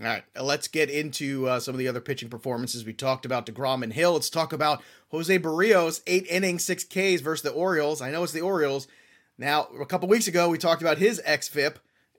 All 0.00 0.06
right, 0.06 0.24
let's 0.40 0.66
get 0.66 0.90
into 0.90 1.46
uh, 1.46 1.60
some 1.60 1.74
of 1.74 1.78
the 1.78 1.86
other 1.86 2.00
pitching 2.00 2.28
performances. 2.28 2.84
We 2.84 2.94
talked 2.94 3.24
about 3.24 3.46
DeGrom 3.46 3.84
and 3.84 3.92
Hill. 3.92 4.14
Let's 4.14 4.30
talk 4.30 4.52
about 4.52 4.82
Jose 5.10 5.38
Berrios, 5.38 6.00
eight 6.08 6.26
innings, 6.28 6.64
six 6.64 6.82
Ks 6.82 7.20
versus 7.20 7.42
the 7.42 7.52
Orioles. 7.52 8.00
I 8.00 8.10
know 8.10 8.24
it's 8.24 8.32
the 8.32 8.40
Orioles. 8.40 8.88
Now, 9.36 9.68
a 9.80 9.86
couple 9.86 10.08
weeks 10.08 10.28
ago, 10.28 10.48
we 10.48 10.58
talked 10.58 10.82
about 10.82 10.98
his 10.98 11.20
xFIP 11.26 11.76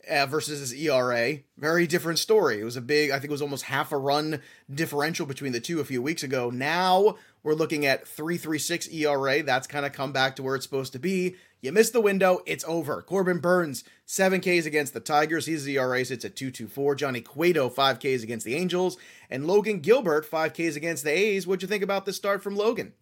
uh, 0.09 0.25
versus 0.25 0.59
his 0.59 0.73
ERA. 0.73 1.39
Very 1.57 1.87
different 1.87 2.19
story. 2.19 2.59
It 2.59 2.65
was 2.65 2.75
a 2.75 2.81
big, 2.81 3.09
I 3.09 3.13
think 3.13 3.25
it 3.25 3.31
was 3.31 3.41
almost 3.41 3.63
half 3.63 3.91
a 3.91 3.97
run 3.97 4.41
differential 4.73 5.25
between 5.25 5.53
the 5.53 5.59
two 5.59 5.79
a 5.79 5.85
few 5.85 6.01
weeks 6.01 6.23
ago. 6.23 6.49
Now 6.49 7.15
we're 7.41 7.53
looking 7.53 7.85
at 7.85 8.07
336 8.07 8.89
ERA. 8.89 9.43
That's 9.43 9.67
kind 9.67 9.85
of 9.85 9.93
come 9.93 10.11
back 10.11 10.35
to 10.35 10.43
where 10.43 10.55
it's 10.55 10.65
supposed 10.65 10.93
to 10.93 10.99
be. 10.99 11.35
You 11.61 11.71
missed 11.71 11.93
the 11.93 12.01
window, 12.01 12.41
it's 12.45 12.65
over. 12.67 13.01
Corbin 13.01 13.39
Burnes, 13.39 13.83
7 14.05 14.41
Ks 14.41 14.65
against 14.65 14.93
the 14.93 14.99
Tigers. 14.99 15.47
His 15.47 15.67
ERA 15.67 16.03
sits 16.05 16.25
at 16.25 16.35
224. 16.35 16.95
Johnny 16.95 17.21
Cueto, 17.21 17.69
5 17.69 17.99
Ks 17.99 18.23
against 18.23 18.45
the 18.45 18.55
Angels. 18.55 18.97
And 19.29 19.47
Logan 19.47 19.79
Gilbert, 19.79 20.25
5 20.25 20.53
Ks 20.53 20.75
against 20.75 21.03
the 21.03 21.11
A's. 21.11 21.47
What'd 21.47 21.63
you 21.63 21.67
think 21.67 21.83
about 21.83 22.05
the 22.05 22.13
start 22.13 22.43
from 22.43 22.55
Logan? 22.55 22.93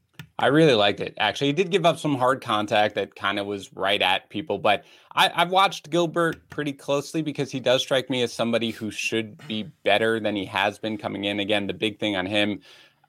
I 0.44 0.48
really 0.48 0.74
liked 0.74 1.00
it. 1.00 1.14
Actually, 1.20 1.48
he 1.48 1.54
did 1.54 1.72
give 1.72 1.86
up 1.86 1.98
some 1.98 2.18
hard 2.18 2.42
contact 2.42 2.96
that 2.96 3.16
kind 3.16 3.40
of 3.40 3.46
was 3.46 3.72
right 3.72 4.02
at 4.02 4.30
people, 4.30 4.58
but 4.58 4.84
I, 5.14 5.30
have 5.30 5.52
watched 5.52 5.90
Gilbert 5.90 6.50
pretty 6.50 6.74
closely 6.74 7.22
because 7.22 7.50
he 7.50 7.62
does 7.62 7.82
strike 7.82 8.10
me 8.10 8.24
as 8.24 8.34
somebody 8.34 8.72
who 8.72 8.92
should 8.92 9.38
be 9.48 9.64
better 9.86 10.20
than 10.20 10.36
he 10.36 10.44
has 10.44 10.80
been 10.80 10.98
coming 10.98 11.24
in. 11.24 11.40
Again, 11.40 11.66
the 11.66 11.74
big 11.74 11.98
thing 11.98 12.18
on 12.18 12.26
him, 12.26 12.60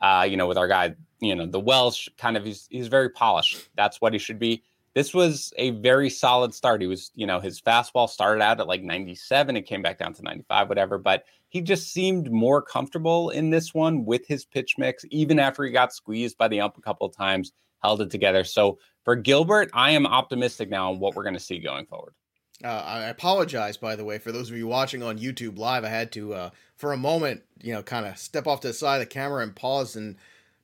uh, 0.01 0.25
you 0.31 0.37
know, 0.37 0.47
with 0.47 0.57
our 0.57 0.69
guy, 0.69 0.95
you 1.19 1.35
know, 1.35 1.45
the 1.45 1.59
Welsh 1.59 2.09
kind 2.19 2.37
of 2.37 2.45
he's 2.45 2.69
he's 2.71 2.87
very 2.87 3.11
polished. 3.11 3.69
That's 3.75 4.01
what 4.01 4.13
he 4.13 4.21
should 4.21 4.39
be. 4.39 4.63
This 4.95 5.13
was 5.13 5.53
a 5.57 5.71
very 5.71 6.11
solid 6.11 6.55
start. 6.55 6.83
He 6.83 6.87
was, 6.87 7.11
you 7.17 7.27
know, 7.27 7.41
his 7.41 7.61
fastball 7.61 8.09
started 8.09 8.43
out 8.43 8.61
at 8.61 8.69
like 8.69 8.85
97. 8.85 9.57
It 9.57 9.63
came 9.63 9.83
back 9.83 9.99
down 9.99 10.15
to 10.15 10.23
95, 10.23 10.69
whatever. 10.69 10.99
But 10.99 11.25
he 11.55 11.61
just 11.61 11.93
seemed 11.93 12.33
more 12.33 12.61
comfortable 12.61 13.31
in 13.31 13.49
this 13.49 13.73
one 13.73 14.05
with 14.05 14.27
his 14.27 14.45
pitch 14.45 14.75
mix, 14.77 15.05
even 15.11 15.39
after 15.39 15.63
he 15.63 15.71
got 15.71 15.93
squeezed 15.93 16.37
by 16.37 16.49
the 16.49 16.61
ump 16.61 16.77
a 16.77 16.81
couple 16.81 17.07
of 17.07 17.17
times, 17.17 17.53
held 17.81 18.01
it 18.01 18.11
together. 18.11 18.43
So 18.43 18.81
for 19.05 19.15
Gilbert, 19.15 19.71
I 19.73 19.93
am 19.93 20.05
optimistic 20.05 20.69
now 20.69 20.91
on 20.91 20.99
what 20.99 21.15
we're 21.15 21.23
going 21.23 21.37
to 21.37 21.41
see 21.41 21.61
going 21.61 21.87
forward. 21.87 22.15
Uh, 22.65 22.83
I 22.85 23.03
apologize, 23.05 23.77
by 23.77 23.95
the 23.95 24.05
way, 24.05 24.19
for 24.19 24.33
those 24.33 24.51
of 24.51 24.57
you 24.57 24.67
watching 24.67 25.05
on 25.05 25.21
YouTube 25.21 25.57
live. 25.57 25.85
I 25.85 25.91
had 25.91 26.11
to, 26.13 26.35
uh, 26.35 26.51
for 26.75 26.93
a 26.93 26.97
moment, 26.97 27.45
you 27.63 27.73
know, 27.73 27.85
kind 27.85 28.05
of 28.05 28.19
step 28.19 28.49
off 28.49 28.61
to 28.63 28.69
the 28.69 28.75
side 28.75 28.97
of 28.97 29.03
the 29.03 29.15
camera 29.15 29.41
and 29.41 29.55
pause 29.55 29.95
and 29.95 30.17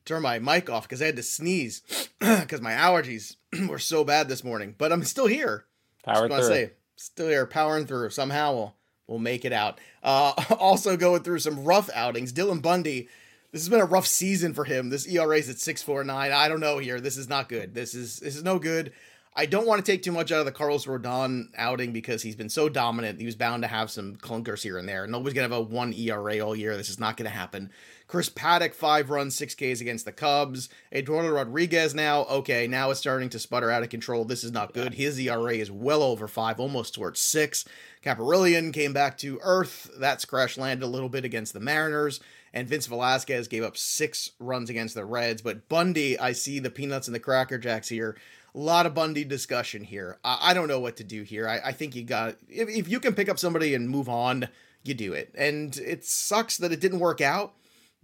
turn 0.03 0.21
my 0.21 0.39
mic 0.39 0.69
off 0.69 0.83
because 0.83 1.01
I 1.01 1.05
had 1.05 1.15
to 1.15 1.23
sneeze 1.23 1.83
because 2.19 2.59
my 2.59 2.73
allergies 2.73 3.37
were 3.69 3.79
so 3.79 4.03
bad 4.03 4.27
this 4.27 4.43
morning. 4.43 4.75
But 4.77 4.91
I'm 4.91 5.05
still 5.05 5.27
here. 5.27 5.67
Power 6.03 6.27
through. 6.27 6.35
I 6.35 6.41
say, 6.41 6.71
still 6.97 7.29
here, 7.29 7.45
powering 7.45 7.85
through. 7.85 8.09
Somehow 8.09 8.53
we'll 8.53 8.75
we'll 9.11 9.19
make 9.19 9.45
it 9.45 9.53
out. 9.53 9.79
Uh, 10.01 10.33
also 10.59 10.97
going 10.97 11.21
through 11.21 11.39
some 11.39 11.63
rough 11.63 11.89
outings. 11.93 12.33
Dylan 12.33 12.61
Bundy, 12.61 13.09
this 13.51 13.61
has 13.61 13.69
been 13.69 13.81
a 13.81 13.85
rough 13.85 14.07
season 14.07 14.53
for 14.53 14.63
him. 14.63 14.89
This 14.89 15.05
ERA 15.05 15.37
is 15.37 15.49
at 15.49 15.59
six 15.59 15.83
four 15.83 16.03
nine. 16.03 16.31
I 16.31 16.47
don't 16.47 16.61
know 16.61 16.79
here. 16.79 16.99
This 16.99 17.17
is 17.17 17.29
not 17.29 17.49
good. 17.49 17.75
This 17.75 17.93
is 17.93 18.19
this 18.19 18.35
is 18.35 18.43
no 18.43 18.57
good. 18.57 18.93
I 19.33 19.45
don't 19.45 19.65
want 19.65 19.83
to 19.83 19.89
take 19.89 20.03
too 20.03 20.11
much 20.11 20.31
out 20.33 20.39
of 20.39 20.45
the 20.45 20.51
Carlos 20.51 20.85
Rodon 20.85 21.45
outing 21.55 21.93
because 21.93 22.21
he's 22.21 22.35
been 22.35 22.49
so 22.49 22.67
dominant. 22.67 23.19
He 23.19 23.25
was 23.25 23.37
bound 23.37 23.63
to 23.63 23.67
have 23.67 23.89
some 23.89 24.17
clunkers 24.17 24.61
here 24.61 24.77
and 24.77 24.87
there. 24.89 25.07
Nobody's 25.07 25.33
gonna 25.33 25.47
have 25.47 25.57
a 25.57 25.61
one 25.61 25.93
ERA 25.93 26.39
all 26.39 26.55
year. 26.55 26.75
This 26.75 26.89
is 26.89 26.99
not 26.99 27.15
gonna 27.15 27.29
happen. 27.29 27.69
Chris 28.11 28.29
Paddack, 28.29 28.73
five 28.73 29.09
runs, 29.09 29.37
six 29.37 29.55
Ks 29.55 29.79
against 29.79 30.03
the 30.03 30.11
Cubs. 30.11 30.67
Eduardo 30.91 31.29
Rodriguez 31.29 31.95
now, 31.95 32.25
okay, 32.25 32.67
now 32.67 32.91
it's 32.91 32.99
starting 32.99 33.29
to 33.29 33.39
sputter 33.39 33.71
out 33.71 33.83
of 33.83 33.89
control. 33.89 34.25
This 34.25 34.43
is 34.43 34.51
not 34.51 34.73
good. 34.73 34.95
His 34.95 35.17
ERA 35.17 35.53
is 35.53 35.71
well 35.71 36.03
over 36.03 36.27
five, 36.27 36.59
almost 36.59 36.93
towards 36.93 37.21
six. 37.21 37.63
Kaprielian 38.03 38.73
came 38.73 38.91
back 38.91 39.17
to 39.19 39.39
earth. 39.41 39.89
That's 39.97 40.25
crash 40.25 40.57
landed 40.57 40.83
a 40.83 40.89
little 40.89 41.07
bit 41.07 41.23
against 41.23 41.53
the 41.53 41.61
Mariners. 41.61 42.19
And 42.53 42.67
Vince 42.67 42.85
Velasquez 42.85 43.47
gave 43.47 43.63
up 43.63 43.77
six 43.77 44.31
runs 44.39 44.69
against 44.69 44.93
the 44.93 45.05
Reds. 45.05 45.41
But 45.41 45.69
Bundy, 45.69 46.19
I 46.19 46.33
see 46.33 46.59
the 46.59 46.69
peanuts 46.69 47.07
and 47.07 47.15
the 47.15 47.19
cracker 47.21 47.57
jacks 47.57 47.87
here. 47.87 48.17
A 48.53 48.59
lot 48.59 48.85
of 48.85 48.93
Bundy 48.93 49.23
discussion 49.23 49.85
here. 49.85 50.19
I, 50.21 50.49
I 50.49 50.53
don't 50.53 50.67
know 50.67 50.81
what 50.81 50.97
to 50.97 51.05
do 51.05 51.23
here. 51.23 51.47
I, 51.47 51.69
I 51.69 51.71
think 51.71 51.95
you 51.95 52.03
got 52.03 52.35
if, 52.49 52.67
if 52.67 52.89
you 52.89 52.99
can 52.99 53.15
pick 53.15 53.29
up 53.29 53.39
somebody 53.39 53.73
and 53.73 53.89
move 53.89 54.09
on, 54.09 54.49
you 54.83 54.95
do 54.95 55.13
it. 55.13 55.33
And 55.37 55.77
it 55.77 56.03
sucks 56.03 56.57
that 56.57 56.73
it 56.73 56.81
didn't 56.81 56.99
work 56.99 57.21
out 57.21 57.53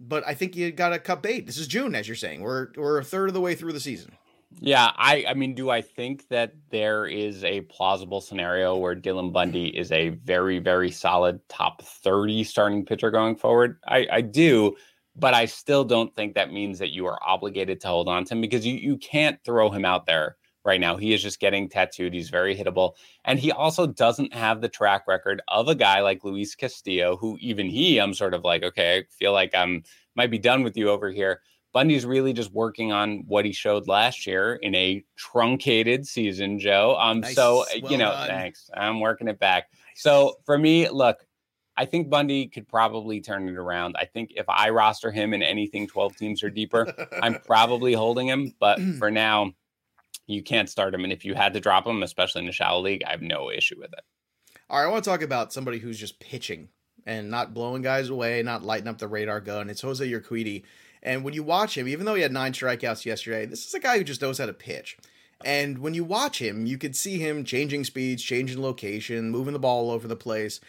but 0.00 0.26
I 0.26 0.34
think 0.34 0.56
you 0.56 0.70
got 0.70 0.90
to 0.90 0.98
cut 0.98 1.22
bait. 1.22 1.46
This 1.46 1.58
is 1.58 1.66
June, 1.66 1.94
as 1.94 2.06
you're 2.08 2.16
saying. 2.16 2.42
We're 2.42 2.68
we're 2.76 2.98
a 2.98 3.04
third 3.04 3.28
of 3.28 3.34
the 3.34 3.40
way 3.40 3.54
through 3.54 3.72
the 3.72 3.80
season. 3.80 4.12
Yeah, 4.60 4.92
I 4.96 5.24
I 5.28 5.34
mean, 5.34 5.54
do 5.54 5.70
I 5.70 5.82
think 5.82 6.28
that 6.28 6.54
there 6.70 7.06
is 7.06 7.44
a 7.44 7.62
plausible 7.62 8.20
scenario 8.20 8.76
where 8.76 8.96
Dylan 8.96 9.32
Bundy 9.32 9.68
is 9.76 9.92
a 9.92 10.10
very 10.10 10.58
very 10.58 10.90
solid 10.90 11.40
top 11.48 11.82
30 11.82 12.44
starting 12.44 12.84
pitcher 12.84 13.10
going 13.10 13.36
forward? 13.36 13.78
I 13.86 14.06
I 14.10 14.20
do, 14.22 14.76
but 15.16 15.34
I 15.34 15.44
still 15.44 15.84
don't 15.84 16.14
think 16.14 16.34
that 16.34 16.52
means 16.52 16.78
that 16.78 16.90
you 16.90 17.06
are 17.06 17.18
obligated 17.26 17.80
to 17.82 17.88
hold 17.88 18.08
on 18.08 18.24
to 18.24 18.34
him 18.34 18.40
because 18.40 18.64
you 18.64 18.74
you 18.74 18.96
can't 18.96 19.38
throw 19.44 19.70
him 19.70 19.84
out 19.84 20.06
there 20.06 20.37
right 20.68 20.80
now. 20.80 20.96
He 20.96 21.14
is 21.14 21.22
just 21.22 21.40
getting 21.40 21.68
tattooed. 21.68 22.12
He's 22.12 22.28
very 22.28 22.54
hittable. 22.54 22.92
And 23.24 23.38
he 23.38 23.50
also 23.50 23.86
doesn't 23.86 24.34
have 24.34 24.60
the 24.60 24.68
track 24.68 25.08
record 25.08 25.40
of 25.48 25.66
a 25.66 25.74
guy 25.74 26.02
like 26.02 26.22
Luis 26.22 26.54
Castillo, 26.54 27.16
who 27.16 27.38
even 27.40 27.66
he, 27.68 27.98
I'm 27.98 28.12
sort 28.12 28.34
of 28.34 28.44
like, 28.44 28.62
okay, 28.62 28.98
I 28.98 29.02
feel 29.10 29.32
like 29.32 29.54
I'm 29.54 29.82
might 30.14 30.30
be 30.30 30.38
done 30.38 30.62
with 30.62 30.76
you 30.76 30.90
over 30.90 31.10
here. 31.10 31.40
Bundy's 31.72 32.04
really 32.04 32.32
just 32.32 32.52
working 32.52 32.92
on 32.92 33.24
what 33.26 33.44
he 33.44 33.52
showed 33.52 33.88
last 33.88 34.26
year 34.26 34.56
in 34.56 34.74
a 34.74 35.04
truncated 35.16 36.06
season, 36.06 36.58
Joe. 36.58 36.96
Um, 36.98 37.20
nice. 37.20 37.34
so 37.34 37.64
well 37.82 37.92
you 37.92 37.98
know, 37.98 38.10
done. 38.10 38.28
thanks. 38.28 38.70
I'm 38.74 39.00
working 39.00 39.28
it 39.28 39.38
back. 39.38 39.68
Nice. 39.72 40.02
So 40.02 40.36
for 40.44 40.58
me, 40.58 40.88
look, 40.90 41.24
I 41.78 41.86
think 41.86 42.10
Bundy 42.10 42.48
could 42.48 42.68
probably 42.68 43.20
turn 43.20 43.48
it 43.48 43.56
around. 43.56 43.96
I 43.98 44.04
think 44.04 44.32
if 44.36 44.46
I 44.48 44.70
roster 44.70 45.10
him 45.12 45.32
in 45.32 45.42
anything 45.42 45.86
12 45.86 46.16
teams 46.16 46.42
or 46.42 46.50
deeper, 46.50 46.92
I'm 47.22 47.38
probably 47.46 47.94
holding 47.94 48.26
him. 48.26 48.52
But 48.58 48.80
for 48.98 49.10
now, 49.10 49.52
you 50.28 50.42
can't 50.42 50.70
start 50.70 50.94
him. 50.94 51.02
And 51.02 51.12
if 51.12 51.24
you 51.24 51.34
had 51.34 51.54
to 51.54 51.60
drop 51.60 51.86
him, 51.86 52.02
especially 52.02 52.42
in 52.42 52.48
a 52.48 52.52
shallow 52.52 52.80
league, 52.80 53.02
I 53.04 53.10
have 53.10 53.22
no 53.22 53.50
issue 53.50 53.78
with 53.78 53.92
it. 53.92 54.04
All 54.70 54.78
right, 54.78 54.86
I 54.86 54.90
want 54.90 55.02
to 55.02 55.10
talk 55.10 55.22
about 55.22 55.52
somebody 55.52 55.78
who's 55.78 55.98
just 55.98 56.20
pitching 56.20 56.68
and 57.06 57.30
not 57.30 57.54
blowing 57.54 57.82
guys 57.82 58.10
away, 58.10 58.42
not 58.42 58.62
lighting 58.62 58.86
up 58.86 58.98
the 58.98 59.08
radar 59.08 59.40
gun. 59.40 59.70
It's 59.70 59.80
Jose 59.80 60.06
Urquidy. 60.06 60.62
And 61.02 61.24
when 61.24 61.32
you 61.32 61.42
watch 61.42 61.76
him, 61.76 61.88
even 61.88 62.04
though 62.04 62.14
he 62.14 62.22
had 62.22 62.32
nine 62.32 62.52
strikeouts 62.52 63.06
yesterday, 63.06 63.46
this 63.46 63.66
is 63.66 63.72
a 63.72 63.80
guy 63.80 63.96
who 63.96 64.04
just 64.04 64.20
knows 64.20 64.38
how 64.38 64.46
to 64.46 64.52
pitch. 64.52 64.98
And 65.44 65.78
when 65.78 65.94
you 65.94 66.04
watch 66.04 66.40
him, 66.40 66.66
you 66.66 66.76
could 66.76 66.96
see 66.96 67.18
him 67.18 67.44
changing 67.44 67.84
speeds, 67.84 68.22
changing 68.22 68.60
location, 68.60 69.30
moving 69.30 69.52
the 69.52 69.58
ball 69.58 69.86
all 69.86 69.92
over 69.92 70.08
the 70.08 70.16
place. 70.16 70.60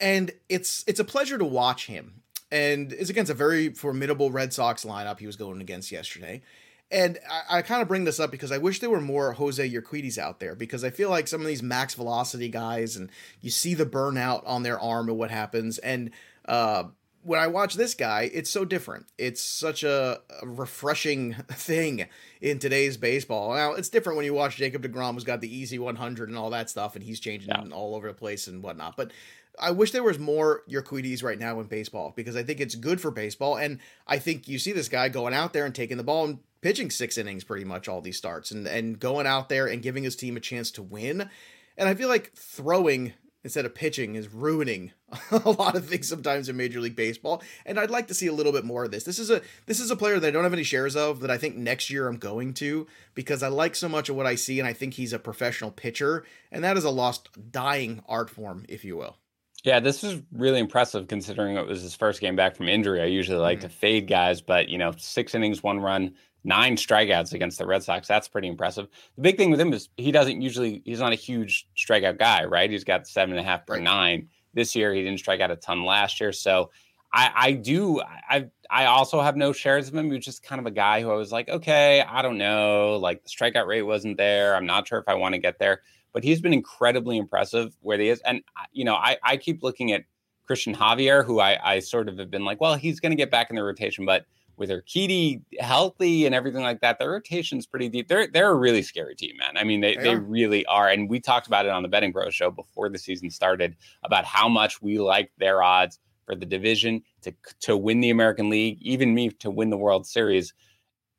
And 0.00 0.32
it's 0.48 0.82
it's 0.86 0.98
a 0.98 1.04
pleasure 1.04 1.38
to 1.38 1.44
watch 1.44 1.86
him. 1.86 2.22
And 2.50 2.92
it's 2.92 3.10
against 3.10 3.30
a 3.30 3.34
very 3.34 3.70
formidable 3.70 4.30
Red 4.30 4.52
Sox 4.52 4.84
lineup 4.84 5.18
he 5.18 5.26
was 5.26 5.36
going 5.36 5.60
against 5.60 5.92
yesterday. 5.92 6.42
And 6.90 7.18
I, 7.30 7.58
I 7.58 7.62
kind 7.62 7.82
of 7.82 7.88
bring 7.88 8.04
this 8.04 8.20
up 8.20 8.30
because 8.30 8.52
I 8.52 8.58
wish 8.58 8.80
there 8.80 8.90
were 8.90 9.00
more 9.00 9.32
Jose 9.32 9.68
Urquidys 9.68 10.18
out 10.18 10.40
there 10.40 10.54
because 10.54 10.84
I 10.84 10.90
feel 10.90 11.10
like 11.10 11.28
some 11.28 11.40
of 11.40 11.46
these 11.46 11.62
max 11.62 11.94
velocity 11.94 12.48
guys 12.48 12.96
and 12.96 13.10
you 13.40 13.50
see 13.50 13.74
the 13.74 13.86
burnout 13.86 14.42
on 14.46 14.62
their 14.62 14.78
arm 14.78 15.08
and 15.08 15.18
what 15.18 15.30
happens. 15.30 15.78
And 15.78 16.10
uh, 16.46 16.84
when 17.24 17.40
I 17.40 17.46
watch 17.46 17.74
this 17.74 17.94
guy, 17.94 18.30
it's 18.32 18.50
so 18.50 18.64
different. 18.64 19.06
It's 19.16 19.42
such 19.42 19.82
a, 19.82 20.20
a, 20.42 20.46
refreshing 20.46 21.32
thing 21.48 22.06
in 22.40 22.58
today's 22.58 22.96
baseball. 22.96 23.54
Now, 23.54 23.72
it's 23.72 23.88
different 23.88 24.16
when 24.18 24.26
you 24.26 24.34
watch 24.34 24.56
Jacob 24.56 24.82
DeGrom, 24.82 25.14
who's 25.14 25.24
got 25.24 25.40
the 25.40 25.54
easy 25.54 25.78
100 25.78 26.28
and 26.28 26.38
all 26.38 26.50
that 26.50 26.70
stuff, 26.70 26.94
and 26.94 27.04
he's 27.04 27.20
changing 27.20 27.48
yeah. 27.48 27.64
all 27.72 27.94
over 27.94 28.08
the 28.08 28.14
place 28.14 28.46
and 28.46 28.62
whatnot. 28.62 28.96
But 28.96 29.10
I 29.58 29.70
wish 29.70 29.92
there 29.92 30.02
was 30.02 30.18
more 30.18 30.62
Urquidys 30.68 31.22
right 31.22 31.38
now 31.38 31.58
in 31.60 31.66
baseball 31.66 32.12
because 32.14 32.36
I 32.36 32.42
think 32.42 32.60
it's 32.60 32.74
good 32.74 33.00
for 33.00 33.10
baseball. 33.10 33.56
And 33.56 33.80
I 34.06 34.18
think 34.18 34.48
you 34.48 34.58
see 34.58 34.72
this 34.72 34.88
guy 34.88 35.08
going 35.08 35.34
out 35.34 35.52
there 35.52 35.64
and 35.64 35.74
taking 35.74 35.96
the 35.96 36.02
ball 36.02 36.24
and 36.24 36.38
pitching 36.64 36.90
six 36.90 37.18
innings 37.18 37.44
pretty 37.44 37.62
much 37.62 37.88
all 37.88 38.00
these 38.00 38.16
starts 38.16 38.50
and, 38.50 38.66
and 38.66 38.98
going 38.98 39.26
out 39.26 39.50
there 39.50 39.66
and 39.66 39.82
giving 39.82 40.02
his 40.02 40.16
team 40.16 40.34
a 40.34 40.40
chance 40.40 40.70
to 40.70 40.82
win. 40.82 41.28
And 41.76 41.86
I 41.90 41.94
feel 41.94 42.08
like 42.08 42.32
throwing 42.32 43.12
instead 43.42 43.66
of 43.66 43.74
pitching 43.74 44.14
is 44.14 44.32
ruining 44.32 44.90
a 45.30 45.50
lot 45.50 45.76
of 45.76 45.86
things 45.86 46.08
sometimes 46.08 46.48
in 46.48 46.56
Major 46.56 46.80
League 46.80 46.96
Baseball. 46.96 47.42
And 47.66 47.78
I'd 47.78 47.90
like 47.90 48.06
to 48.06 48.14
see 48.14 48.28
a 48.28 48.32
little 48.32 48.50
bit 48.50 48.64
more 48.64 48.82
of 48.86 48.90
this. 48.90 49.04
This 49.04 49.18
is 49.18 49.30
a 49.30 49.42
this 49.66 49.78
is 49.78 49.90
a 49.90 49.96
player 49.96 50.18
that 50.18 50.26
I 50.26 50.30
don't 50.30 50.42
have 50.42 50.54
any 50.54 50.62
shares 50.62 50.96
of 50.96 51.20
that 51.20 51.30
I 51.30 51.36
think 51.36 51.54
next 51.54 51.90
year 51.90 52.08
I'm 52.08 52.16
going 52.16 52.54
to 52.54 52.86
because 53.14 53.42
I 53.42 53.48
like 53.48 53.76
so 53.76 53.90
much 53.90 54.08
of 54.08 54.16
what 54.16 54.24
I 54.24 54.34
see 54.34 54.58
and 54.58 54.66
I 54.66 54.72
think 54.72 54.94
he's 54.94 55.12
a 55.12 55.18
professional 55.18 55.70
pitcher. 55.70 56.24
And 56.50 56.64
that 56.64 56.78
is 56.78 56.84
a 56.84 56.90
lost 56.90 57.28
dying 57.52 58.02
art 58.08 58.30
form, 58.30 58.64
if 58.70 58.86
you 58.86 58.96
will. 58.96 59.18
Yeah, 59.64 59.80
this 59.80 60.02
was 60.02 60.20
really 60.30 60.60
impressive 60.60 61.08
considering 61.08 61.56
it 61.56 61.66
was 61.66 61.80
his 61.80 61.94
first 61.94 62.20
game 62.20 62.36
back 62.36 62.54
from 62.54 62.68
injury. 62.68 63.00
I 63.00 63.06
usually 63.06 63.38
like 63.38 63.58
mm-hmm. 63.58 63.68
to 63.68 63.74
fade 63.74 64.06
guys, 64.06 64.42
but 64.42 64.68
you 64.68 64.76
know, 64.76 64.92
six 64.98 65.34
innings, 65.34 65.62
one 65.62 65.80
run, 65.80 66.14
nine 66.44 66.76
strikeouts 66.76 67.32
against 67.32 67.58
the 67.58 67.66
Red 67.66 67.82
Sox. 67.82 68.06
That's 68.06 68.28
pretty 68.28 68.48
impressive. 68.48 68.88
The 69.16 69.22
big 69.22 69.38
thing 69.38 69.50
with 69.50 69.58
him 69.58 69.72
is 69.72 69.88
he 69.96 70.12
doesn't 70.12 70.42
usually, 70.42 70.82
he's 70.84 71.00
not 71.00 71.12
a 71.12 71.16
huge 71.16 71.66
strikeout 71.74 72.18
guy, 72.18 72.44
right? 72.44 72.70
He's 72.70 72.84
got 72.84 73.08
seven 73.08 73.36
and 73.36 73.40
a 73.40 73.48
half 73.48 73.66
per 73.66 73.78
nine. 73.80 74.28
This 74.52 74.76
year, 74.76 74.92
he 74.92 75.02
didn't 75.02 75.18
strike 75.18 75.40
out 75.40 75.50
a 75.50 75.56
ton 75.56 75.84
last 75.84 76.20
year. 76.20 76.32
So 76.32 76.70
I, 77.10 77.32
I 77.34 77.52
do, 77.52 78.02
I, 78.02 78.50
I 78.68 78.84
also 78.84 79.22
have 79.22 79.34
no 79.34 79.54
shares 79.54 79.88
of 79.88 79.94
him. 79.94 80.06
He 80.06 80.16
was 80.16 80.24
just 80.26 80.42
kind 80.42 80.60
of 80.60 80.66
a 80.66 80.72
guy 80.72 81.00
who 81.00 81.10
I 81.10 81.16
was 81.16 81.32
like, 81.32 81.48
okay, 81.48 82.02
I 82.02 82.20
don't 82.20 82.36
know. 82.36 82.98
Like 83.00 83.24
the 83.24 83.30
strikeout 83.30 83.66
rate 83.66 83.82
wasn't 83.82 84.18
there. 84.18 84.54
I'm 84.54 84.66
not 84.66 84.86
sure 84.86 84.98
if 84.98 85.08
I 85.08 85.14
want 85.14 85.34
to 85.34 85.40
get 85.40 85.58
there. 85.58 85.80
But 86.14 86.24
he's 86.24 86.40
been 86.40 86.54
incredibly 86.54 87.18
impressive 87.18 87.76
where 87.80 87.98
he 87.98 88.08
is. 88.08 88.20
And, 88.20 88.42
you 88.72 88.84
know, 88.84 88.94
I, 88.94 89.18
I 89.22 89.36
keep 89.36 89.62
looking 89.62 89.92
at 89.92 90.04
Cristian 90.48 90.74
Javier, 90.74 91.24
who 91.24 91.40
I, 91.40 91.58
I 91.62 91.78
sort 91.80 92.08
of 92.08 92.18
have 92.18 92.30
been 92.30 92.44
like, 92.44 92.60
well, 92.60 92.76
he's 92.76 93.00
going 93.00 93.10
to 93.10 93.16
get 93.16 93.30
back 93.30 93.50
in 93.50 93.56
the 93.56 93.62
rotation. 93.62 94.06
But 94.06 94.24
with 94.56 94.70
Urquidy 94.70 95.42
healthy 95.58 96.26
and 96.26 96.34
everything 96.34 96.62
like 96.62 96.80
that, 96.80 96.98
the 96.98 97.08
rotation's 97.08 97.66
pretty 97.66 97.88
deep. 97.88 98.08
They're 98.08 98.28
they're 98.28 98.50
a 98.50 98.54
really 98.54 98.82
scary 98.82 99.16
team, 99.16 99.36
man. 99.36 99.56
I 99.56 99.64
mean, 99.64 99.80
they, 99.80 99.96
they, 99.96 100.02
they 100.02 100.16
really 100.16 100.64
are. 100.66 100.88
And 100.88 101.10
we 101.10 101.20
talked 101.20 101.46
about 101.46 101.66
it 101.66 101.72
on 101.72 101.82
the 101.82 101.88
BettingPros 101.88 102.30
show 102.30 102.50
before 102.50 102.88
the 102.88 102.98
season 102.98 103.30
started 103.30 103.76
about 104.04 104.24
how 104.24 104.48
much 104.48 104.80
we 104.80 104.98
like 104.98 105.32
their 105.38 105.62
odds 105.62 105.98
for 106.24 106.34
the 106.34 106.46
division 106.46 107.02
to 107.22 107.34
to 107.60 107.76
win 107.76 108.00
the 108.00 108.10
American 108.10 108.48
League, 108.48 108.78
even 108.80 109.14
me 109.14 109.30
to 109.30 109.50
win 109.50 109.70
the 109.70 109.76
World 109.76 110.06
Series. 110.06 110.54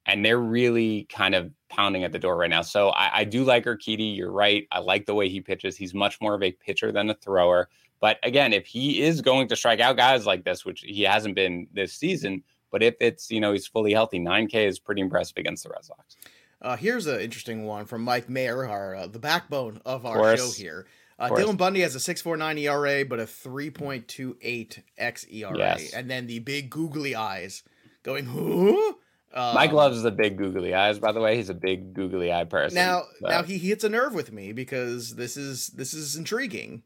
And 0.05 0.24
they're 0.24 0.39
really 0.39 1.07
kind 1.09 1.33
of 1.33 1.51
pounding 1.69 2.03
at 2.03 2.12
the 2.12 2.19
door 2.19 2.38
right 2.38 2.50
now. 2.50 2.62
So 2.62 2.89
I, 2.89 3.19
I 3.19 3.24
do 3.24 3.43
like 3.43 3.65
Urquidy. 3.65 4.15
You're 4.15 4.31
right. 4.31 4.67
I 4.71 4.79
like 4.79 5.05
the 5.05 5.15
way 5.15 5.29
he 5.29 5.41
pitches. 5.41 5.75
He's 5.75 5.93
much 5.93 6.21
more 6.21 6.35
of 6.35 6.43
a 6.43 6.51
pitcher 6.51 6.91
than 6.91 7.09
a 7.09 7.15
thrower. 7.15 7.69
But 8.00 8.19
again, 8.24 8.53
if 8.53 8.67
he 8.67 9.01
is 9.01 9.21
going 9.21 9.47
to 9.47 9.55
strike 9.55 9.79
out 9.79 9.97
guys 9.97 10.25
like 10.25 10.43
this, 10.43 10.63
which 10.63 10.81
he 10.81 11.03
hasn't 11.03 11.35
been 11.35 11.67
this 11.74 11.93
season, 11.93 12.43
but 12.71 12.83
if 12.83 12.95
it's, 13.00 13.31
you 13.31 13.39
know, 13.39 13.51
he's 13.51 13.67
fully 13.67 13.93
healthy, 13.93 14.19
9K 14.19 14.67
is 14.67 14.79
pretty 14.79 15.01
impressive 15.01 15.38
against 15.38 15.63
the 15.63 15.69
Red 15.69 15.85
Sox. 15.85 16.15
Uh, 16.62 16.75
here's 16.75 17.07
an 17.07 17.19
interesting 17.19 17.65
one 17.65 17.85
from 17.85 18.03
Mike 18.03 18.29
Mayer, 18.29 18.65
our 18.67 18.95
uh, 18.95 19.07
the 19.07 19.19
backbone 19.19 19.81
of 19.85 20.05
our 20.05 20.33
of 20.33 20.39
show 20.39 20.51
here. 20.51 20.88
Uh, 21.17 21.29
Dylan 21.29 21.57
Bundy 21.57 21.81
has 21.81 21.95
a 21.95 22.00
6.49 22.00 22.59
ERA, 22.59 23.05
but 23.05 23.19
a 23.19 23.24
3.28 23.24 24.81
xERA, 25.00 25.57
yes. 25.57 25.93
and 25.93 26.09
then 26.09 26.27
the 26.27 26.39
big 26.39 26.69
googly 26.69 27.15
eyes 27.15 27.63
going, 28.03 28.25
who? 28.25 29.00
Um, 29.36 29.54
Mike 29.54 29.74
loves 29.74 30.01
the 30.01 30.12
big 30.12 30.38
googly 30.38 30.74
eyes. 30.74 30.98
By 30.98 31.12
the 31.12 31.20
way, 31.20 31.36
he's 31.36 31.50
a 31.50 31.54
big 31.54 31.94
googly 31.94 32.32
eye 32.32 32.46
person. 32.46 32.75
Now, 32.75 33.04
but. 33.22 33.30
now 33.30 33.44
he 33.44 33.58
hits 33.58 33.84
a 33.84 33.89
nerve 33.89 34.13
with 34.13 34.32
me 34.32 34.54
because 34.54 35.15
this 35.15 35.36
is 35.36 35.68
this 35.68 35.94
is 35.94 36.15
intriguing. 36.15 36.84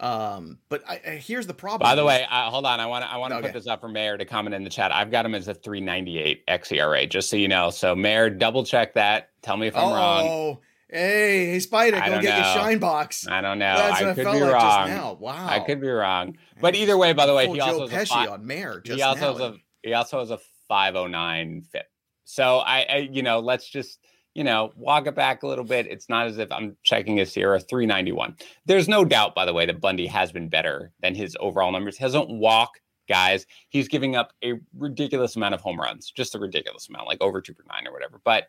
Um, 0.00 0.60
but 0.70 0.82
I, 0.88 1.00
I, 1.06 1.10
here's 1.16 1.46
the 1.46 1.52
problem. 1.52 1.86
By 1.86 1.94
the 1.94 2.04
way, 2.04 2.26
uh, 2.28 2.48
hold 2.48 2.64
on. 2.64 2.80
I 2.80 2.86
want 2.86 3.04
to 3.04 3.12
I 3.12 3.18
want 3.18 3.32
to 3.32 3.36
okay. 3.36 3.48
put 3.48 3.52
this 3.52 3.66
up 3.66 3.82
for 3.82 3.88
Mayor 3.88 4.16
to 4.16 4.24
comment 4.24 4.54
in 4.54 4.64
the 4.64 4.70
chat. 4.70 4.92
I've 4.94 5.10
got 5.10 5.26
him 5.26 5.34
as 5.34 5.46
a 5.46 5.52
398 5.52 6.46
xERA, 6.46 7.08
just 7.08 7.28
so 7.28 7.36
you 7.36 7.48
know. 7.48 7.68
So 7.68 7.94
Mayor, 7.94 8.30
double 8.30 8.64
check 8.64 8.94
that. 8.94 9.28
Tell 9.42 9.58
me 9.58 9.66
if 9.66 9.76
I'm 9.76 9.88
oh, 9.88 9.94
wrong. 9.94 10.26
Oh, 10.26 10.60
hey, 10.88 11.50
hey, 11.52 11.60
Spider, 11.60 11.98
go 11.98 12.06
get 12.20 12.24
know. 12.24 12.36
your 12.36 12.44
shine 12.44 12.78
box. 12.78 13.26
I 13.28 13.42
don't 13.42 13.58
know. 13.58 13.76
That's 13.76 14.00
I 14.00 14.14
could 14.14 14.24
be 14.24 14.40
like 14.40 14.54
wrong. 14.54 15.18
Wow, 15.20 15.46
I 15.46 15.60
could 15.60 15.82
be 15.82 15.88
wrong. 15.88 16.38
But 16.62 16.76
either 16.76 16.96
way, 16.96 17.12
by 17.12 17.26
the 17.26 17.34
way, 17.34 17.48
he 17.48 17.60
also 17.60 17.86
Joe 17.86 17.94
Pesci 17.94 18.08
five, 18.08 18.30
on 18.30 18.46
Mayor. 18.46 18.80
he 18.82 19.02
also 19.02 19.32
has 19.34 19.40
a 19.40 19.56
he 19.82 19.92
also 19.92 20.20
has 20.20 20.30
a 20.30 20.38
509 20.70 21.64
FIP. 21.70 21.86
So 22.24 22.58
I, 22.58 22.86
I 22.88 22.96
you 23.12 23.22
know, 23.22 23.40
let's 23.40 23.68
just 23.68 23.98
you 24.34 24.44
know, 24.44 24.70
walk 24.76 25.08
it 25.08 25.16
back 25.16 25.42
a 25.42 25.46
little 25.46 25.64
bit. 25.64 25.88
It's 25.88 26.08
not 26.08 26.28
as 26.28 26.38
if 26.38 26.52
I'm 26.52 26.76
checking 26.84 27.16
his 27.16 27.32
SIERA 27.32 27.68
391. 27.68 28.36
There's 28.64 28.88
no 28.88 29.04
doubt, 29.04 29.34
by 29.34 29.44
the 29.44 29.52
way, 29.52 29.66
that 29.66 29.80
Bundy 29.80 30.06
has 30.06 30.30
been 30.30 30.48
better 30.48 30.92
than 31.02 31.16
his 31.16 31.36
overall 31.40 31.72
numbers. 31.72 31.98
He 31.98 32.04
doesn't 32.04 32.30
walk 32.30 32.70
guys. 33.08 33.44
He's 33.70 33.88
giving 33.88 34.14
up 34.14 34.32
a 34.44 34.54
ridiculous 34.78 35.34
amount 35.34 35.54
of 35.54 35.60
home 35.60 35.80
runs, 35.80 36.12
just 36.12 36.36
a 36.36 36.38
ridiculous 36.38 36.88
amount, 36.88 37.08
like 37.08 37.20
over 37.20 37.40
two 37.40 37.54
per 37.54 37.64
nine 37.68 37.88
or 37.88 37.92
whatever. 37.92 38.20
But 38.24 38.44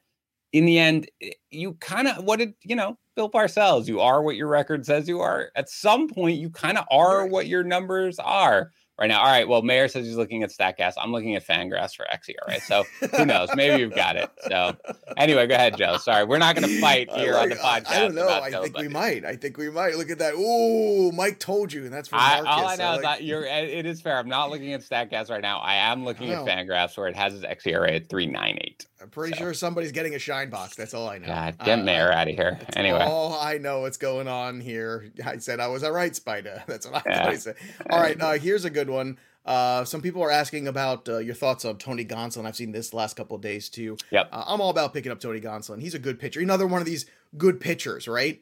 in 0.54 0.66
the 0.66 0.78
end, 0.78 1.10
eh, 1.22 1.32
you 1.50 1.74
kind 1.76 2.08
of 2.08 2.24
what 2.24 2.38
did 2.38 2.54
you 2.64 2.76
know, 2.76 2.98
Bill 3.16 3.32
Parcells? 3.32 3.88
You 3.88 4.02
are 4.02 4.22
what 4.22 4.36
your 4.36 4.48
record 4.48 4.86
says 4.86 5.08
you 5.08 5.20
are. 5.20 5.50
At 5.56 5.68
some 5.68 6.08
point, 6.08 6.38
you 6.38 6.52
kind 6.52 6.78
of 6.78 6.86
are 6.92 7.26
what 7.26 7.48
your 7.48 7.64
numbers 7.64 8.20
are 8.20 8.72
right 9.02 9.08
now. 9.08 9.20
All 9.20 9.26
right. 9.26 9.48
Well, 9.48 9.64
Mayor 9.64 9.88
says 9.88 10.06
he's 10.06 10.16
looking 10.16 10.44
at 10.44 10.52
Statcast. 10.52 10.94
I'm 10.98 11.12
looking 11.12 11.36
at 11.36 11.46
Fangraphs 11.46 11.96
for 11.96 12.06
xERA. 12.06 12.62
So 12.62 12.84
who 13.18 13.26
knows? 13.26 13.50
Maybe 13.56 13.82
you've 13.82 13.96
got 13.96 14.16
it. 14.16 14.30
So 14.48 14.78
anyway, 15.18 15.48
go 15.48 15.56
ahead, 15.56 15.76
Joe. 15.76 15.98
Sorry, 15.98 16.24
we're 16.24 16.38
not 16.38 16.56
going 16.56 16.70
to 16.70 16.80
fight 16.80 17.12
here 17.12 17.34
like, 17.34 17.44
on 17.44 17.50
the 17.50 17.56
podcast. 17.56 17.90
I 17.90 18.00
don't 18.00 18.16
know. 18.16 18.30
I 18.30 18.52
think 18.52 18.78
we 18.78 18.88
might. 18.88 19.26
I 19.26 19.36
think 19.36 19.58
we 19.58 19.70
might. 19.70 19.96
Look 19.96 20.12
at 20.12 20.20
that. 20.20 20.36
Ooh, 20.36 21.12
Mike 21.12 21.40
told 21.40 21.74
you, 21.74 21.84
and 21.84 21.92
that's 21.94 22.10
for 22.10 22.16
I, 22.16 22.42
all 22.42 22.68
I 22.68 22.76
know 22.76 22.84
I 22.84 22.90
like... 22.90 22.98
is 22.98 23.04
that 23.04 23.24
you're. 23.24 23.46
Eh, 23.46 23.62
it 23.62 23.86
is 23.86 24.02
fair. 24.02 24.18
I'm 24.18 24.30
not 24.30 24.52
looking 24.52 24.74
at 24.74 24.82
Statcast 24.82 25.30
right 25.32 25.42
now. 25.42 25.60
I 25.60 25.76
am 25.76 26.06
looking 26.06 26.32
at 26.32 26.40
oh. 26.40 26.46
Fangraphs 26.46 26.96
where 26.96 27.08
it 27.08 27.16
has 27.16 27.34
his 27.34 27.42
xERA 27.42 27.96
at 27.96 28.10
398. 28.10 28.86
I'm 29.02 29.10
pretty 29.10 29.34
so. 29.34 29.46
sure 29.46 29.54
somebody's 29.54 29.92
getting 29.92 30.16
a 30.16 30.20
shine 30.20 30.50
box. 30.50 30.76
That's 30.76 30.94
all 30.94 31.10
I 31.10 31.18
know. 31.18 31.28
God, 31.28 31.58
get 31.64 31.80
uh, 31.80 31.84
Mayor 31.84 32.12
out 32.12 32.28
of 32.28 32.36
here. 32.36 32.60
Anyway, 32.76 33.00
all 33.00 33.34
I 33.34 33.58
know 33.58 33.82
what's 33.82 33.98
going 33.98 34.28
on 34.28 34.62
here. 34.62 35.12
I 35.26 35.38
said 35.38 35.60
I 35.60 35.68
was 35.68 35.84
all 35.84 35.92
right, 35.92 36.16
Spider. 36.16 36.64
That's 36.68 36.86
what 36.90 37.06
I 37.08 37.10
yeah. 37.10 37.36
say. 37.36 37.54
All 37.90 38.00
right, 38.00 38.20
uh, 38.22 38.34
here's 38.34 38.66
a 38.66 38.70
good 38.70 38.90
one. 38.90 39.18
Uh, 39.44 39.84
some 39.84 40.02
people 40.02 40.22
are 40.22 40.30
asking 40.30 40.68
about 40.68 41.10
uh, 41.10 41.18
your 41.18 41.34
thoughts 41.34 41.66
on 41.66 41.78
Tony 41.78 42.06
Gonsolin. 42.06 42.46
I've 42.46 42.56
seen 42.56 42.72
this 42.72 42.94
last 42.94 43.16
couple 43.16 43.36
of 43.36 43.42
days 43.42 43.70
too. 43.70 43.98
Yep. 44.12 44.30
Uh, 44.32 44.44
I'm 44.46 44.62
all 44.62 44.70
about 44.70 44.94
picking 44.94 45.12
up 45.12 45.20
Tony 45.20 45.42
Gonsolin. 45.42 45.82
He's 45.82 45.96
a 45.96 46.00
good 46.00 46.20
pitcher. 46.20 46.40
Another 46.40 46.68
one 46.68 46.80
of 46.80 46.86
these 46.86 47.08
good 47.38 47.60
pitchers, 47.60 48.08
right? 48.08 48.40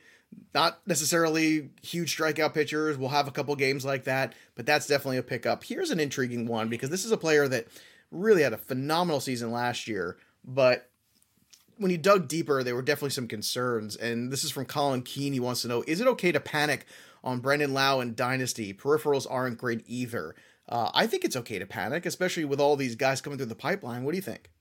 Not 0.54 0.82
necessarily 0.86 1.69
huge 1.82 2.15
strikeout 2.15 2.54
pitchers. 2.54 2.98
We'll 2.98 3.10
have 3.10 3.28
a 3.28 3.32
couple 3.32 3.56
games 3.56 3.86
like 3.86 4.04
that, 4.04 4.34
but 4.56 4.65
that's 4.65 4.88
definitely 4.88 5.17
a 5.17 5.24
pickup. 5.24 5.63
Here's 5.63 5.89
an 5.89 6.00
intriguing 6.00 6.45
one 6.45 6.67
because 6.67 6.89
this 6.89 7.06
is 7.06 7.12
a 7.12 7.17
player 7.17 7.48
that 7.48 7.67
really 8.12 8.43
had 8.43 8.54
a 8.54 8.58
phenomenal 8.58 9.19
season 9.19 9.52
last 9.52 9.88
year, 9.88 10.17
but 10.49 10.89
when 11.77 11.91
you 11.91 11.97
dug 11.97 12.27
deeper, 12.27 12.62
there 12.63 12.75
were 12.75 12.81
definitely 12.81 13.12
some 13.12 13.27
concerns. 13.27 13.95
And 13.95 14.31
this 14.31 14.43
is 14.43 14.51
from 14.51 14.65
Colin 14.65 15.01
Keene. 15.01 15.33
He 15.33 15.39
wants 15.39 15.62
to 15.62 15.67
know 15.67 15.83
Is 15.88 16.01
it 16.01 16.07
okay 16.07 16.31
to 16.31 16.39
panic 16.39 16.85
on 17.23 17.39
Brandon 17.39 17.73
Lowe 17.73 18.01
and 18.01 18.15
Dynasty? 18.15 18.73
Peripherals 18.73 19.27
aren't 19.29 19.57
great 19.57 19.83
either. 19.88 20.35
Uh, 20.67 20.91
I 20.93 21.07
think 21.07 21.23
it's 21.23 21.35
okay 21.35 21.57
to 21.57 21.65
panic, 21.65 22.05
especially 22.05 22.45
with 22.45 22.59
all 22.59 22.75
these 22.75 22.95
guys 22.95 23.21
coming 23.21 23.38
through 23.38 23.47
the 23.47 23.55
pipeline. 23.55 24.03
What 24.03 24.12
do 24.12 24.17
you 24.17 24.21
think? 24.21 24.51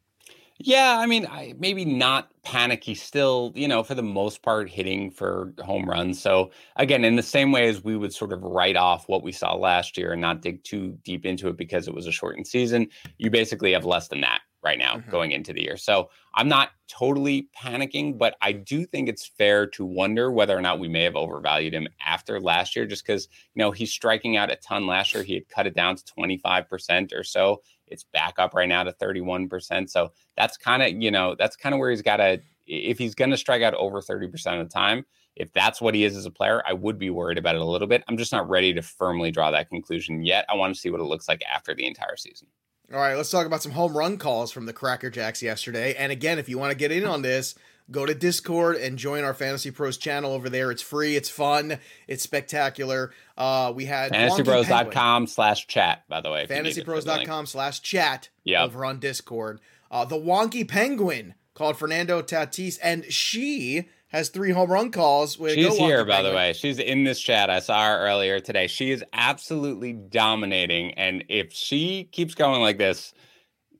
Yeah, 0.61 0.98
I 0.98 1.07
mean, 1.07 1.24
I, 1.27 1.55
maybe 1.59 1.85
not 1.85 2.31
panicky. 2.42 2.94
Still, 2.94 3.53
you 3.55 3.68
know, 3.68 3.85
for 3.85 3.94
the 3.94 4.03
most 4.03 4.42
part, 4.42 4.68
hitting 4.68 5.11
for 5.11 5.53
home 5.61 5.88
runs. 5.88 6.20
So 6.20 6.51
again, 6.77 7.05
in 7.05 7.14
the 7.14 7.22
same 7.22 7.53
way 7.53 7.68
as 7.68 7.85
we 7.85 7.96
would 7.96 8.12
sort 8.12 8.33
of 8.33 8.42
write 8.42 8.77
off 8.77 9.09
what 9.09 9.22
we 9.22 9.31
saw 9.31 9.55
last 9.55 9.96
year 9.96 10.12
and 10.12 10.20
not 10.20 10.42
dig 10.42 10.64
too 10.64 10.98
deep 11.05 11.24
into 11.24 11.46
it 11.48 11.57
because 11.57 11.87
it 11.87 11.94
was 11.94 12.09
a 12.09 12.12
shortened 12.12 12.48
season, 12.48 12.88
you 13.18 13.31
basically 13.31 13.72
have 13.72 13.85
less 13.85 14.09
than 14.09 14.20
that 14.22 14.40
right 14.69 14.79
now 14.79 14.97
mm-hmm. 14.97 15.11
going 15.11 15.33
into 15.33 15.53
the 15.53 15.63
year. 15.63 15.77
So 15.79 16.11
I'm 16.35 16.49
not 16.49 16.71
totally 16.89 17.49
panicking, 17.59 18.19
but 18.19 18.37
I 18.43 18.53
do 18.53 18.85
think 18.85 19.09
it's 19.09 19.27
fair 19.27 19.67
to 19.69 19.85
wonder 19.85 20.31
whether 20.31 20.57
or 20.57 20.61
not 20.61 20.79
we 20.79 20.89
may 20.89 21.03
have 21.05 21.17
overvalued 21.17 21.73
him 21.73 21.89
after 22.05 22.39
last 22.39 22.77
year, 22.77 22.85
just 22.85 23.07
because, 23.07 23.29
you 23.55 23.61
know, 23.61 23.71
he's 23.71 23.91
striking 23.91 24.37
out 24.37 24.51
a 24.51 24.57
ton 24.57 24.87
last 24.87 25.15
year. 25.15 25.23
He 25.23 25.35
had 25.35 25.49
cut 25.49 25.67
it 25.67 25.75
down 25.75 25.97
to 25.97 26.05
25% 26.05 27.15
or 27.15 27.25
so. 27.25 27.63
It's 27.87 28.05
back 28.05 28.35
up 28.39 28.53
right 28.53 28.69
now 28.69 28.85
to 28.85 28.93
31%. 28.93 29.89
So 29.89 30.13
that's 30.37 30.59
kind 30.59 30.83
of, 30.83 31.03
you 31.03 31.11
know, 31.11 31.35
that's 31.39 31.57
kind 31.57 31.75
of 31.75 31.79
where 31.79 31.91
he's 31.91 32.03
got 32.03 32.19
to, 32.19 32.41
if 32.67 32.99
he's 32.99 33.15
going 33.15 33.31
to 33.31 33.39
strike 33.39 33.63
out 33.63 33.75
over 33.75 34.03
30% 34.03 34.61
of 34.61 34.69
the 34.69 34.73
time, 34.73 35.07
if 35.35 35.53
that's 35.53 35.81
what 35.81 35.95
he 35.95 36.05
is 36.05 36.17
as 36.17 36.27
a 36.27 36.31
player, 36.31 36.63
I 36.67 36.75
would 36.75 36.99
be 36.99 37.11
worried 37.11 37.39
about 37.39 37.55
it 37.55 37.63
a 37.63 37.65
little 37.65 37.89
bit. 37.89 38.05
I'm 38.09 38.19
just 38.19 38.33
not 38.33 38.49
ready 38.49 38.75
to 38.75 38.83
firmly 38.83 39.31
draw 39.31 39.51
that 39.53 39.71
conclusion 39.71 40.25
yet. 40.25 40.45
I 40.49 40.57
want 40.57 40.75
to 40.75 40.81
see 40.81 40.91
what 40.91 41.01
it 41.01 41.05
looks 41.05 41.29
like 41.29 41.43
after 41.51 41.75
the 41.75 41.87
entire 41.87 42.17
season. 42.17 42.49
All 42.90 42.98
right, 42.98 43.16
let's 43.16 43.31
talk 43.31 43.44
about 43.44 43.62
some 43.62 43.72
home 43.72 43.94
run 43.94 44.16
calls 44.16 44.51
from 44.51 44.64
the 44.64 44.72
Cracker 44.72 45.11
Jacks 45.11 45.42
yesterday. 45.42 45.94
And 45.94 46.11
again, 46.11 46.38
if 46.38 46.48
you 46.48 46.57
want 46.57 46.72
to 46.72 46.77
get 46.77 46.90
in 46.90 47.05
on 47.05 47.20
this, 47.20 47.55
go 47.90 48.07
to 48.07 48.14
Discord 48.14 48.77
and 48.77 48.98
join 48.98 49.24
our 49.24 49.35
Fantasy 49.35 49.70
Pros 49.70 49.98
channel 49.98 50.33
over 50.33 50.48
there. 50.48 50.70
It's 50.70 50.81
free, 50.81 51.14
it's 51.14 51.29
fun, 51.29 51.79
it's 52.07 52.22
spectacular. 52.22 53.12
Uh, 53.37 53.74
we 53.77 53.85
had 53.85 54.12
fantasypros.com 54.12 55.27
slash 55.27 55.66
chat, 55.66 56.05
by 56.09 56.22
the 56.22 56.31
way. 56.31 56.46
Fantasypros.com 56.46 57.44
slash 57.44 57.81
chat 57.81 58.31
yep. 58.44 58.62
over 58.62 58.87
on 58.87 59.01
Discord. 59.01 59.61
Uh, 59.90 60.07
the 60.07 60.16
Wonky 60.16 60.66
Penguin 60.66 61.35
called 61.53 61.77
Fernando 61.77 62.22
Tatis, 62.22 62.79
and 62.83 63.05
she 63.12 63.88
has 64.09 64.31
three 64.31 64.51
home 64.51 64.71
run 64.71 64.90
calls. 64.90 65.38
With 65.38 65.55
She's 65.55 65.77
here, 65.77 66.05
by 66.05 66.23
the 66.23 66.33
way. 66.33 66.53
She's 66.53 66.79
in 66.79 67.05
this 67.05 67.21
chat. 67.21 67.51
I 67.51 67.61
saw 67.61 67.87
her 67.87 67.99
earlier 67.99 68.40
today. 68.40 68.66
She 68.66 68.90
is 68.90 69.05
absolutely 69.12 69.92
dominating, 69.92 70.92
and 70.94 71.25
if 71.29 71.53
she 71.53 72.05
keeps 72.05 72.35
going 72.35 72.61
like 72.61 72.79
this, 72.79 73.12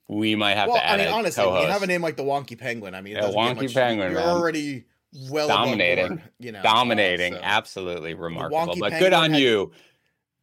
we 0.07 0.35
might 0.35 0.55
have 0.55 0.69
well, 0.69 0.77
to 0.77 0.85
add. 0.85 0.99
I 0.99 1.05
mean, 1.05 1.13
honestly, 1.13 1.43
co-host. 1.43 1.65
you 1.65 1.71
have 1.71 1.83
a 1.83 1.87
name 1.87 2.01
like 2.01 2.17
the 2.17 2.23
Wonky 2.23 2.57
Penguin. 2.57 2.95
I 2.95 3.01
mean, 3.01 3.15
yeah, 3.15 3.23
Wonky 3.23 3.63
much, 3.63 3.73
Penguin. 3.73 4.11
You're 4.11 4.21
man. 4.21 4.29
already 4.29 4.85
well 5.29 5.47
dominating. 5.47 6.07
Board, 6.07 6.21
you 6.39 6.51
know, 6.51 6.61
dominating, 6.61 7.33
so. 7.33 7.39
absolutely 7.41 8.13
remarkable. 8.13 8.75
But 8.79 8.99
good 8.99 9.13
on 9.13 9.33
you. 9.33 9.71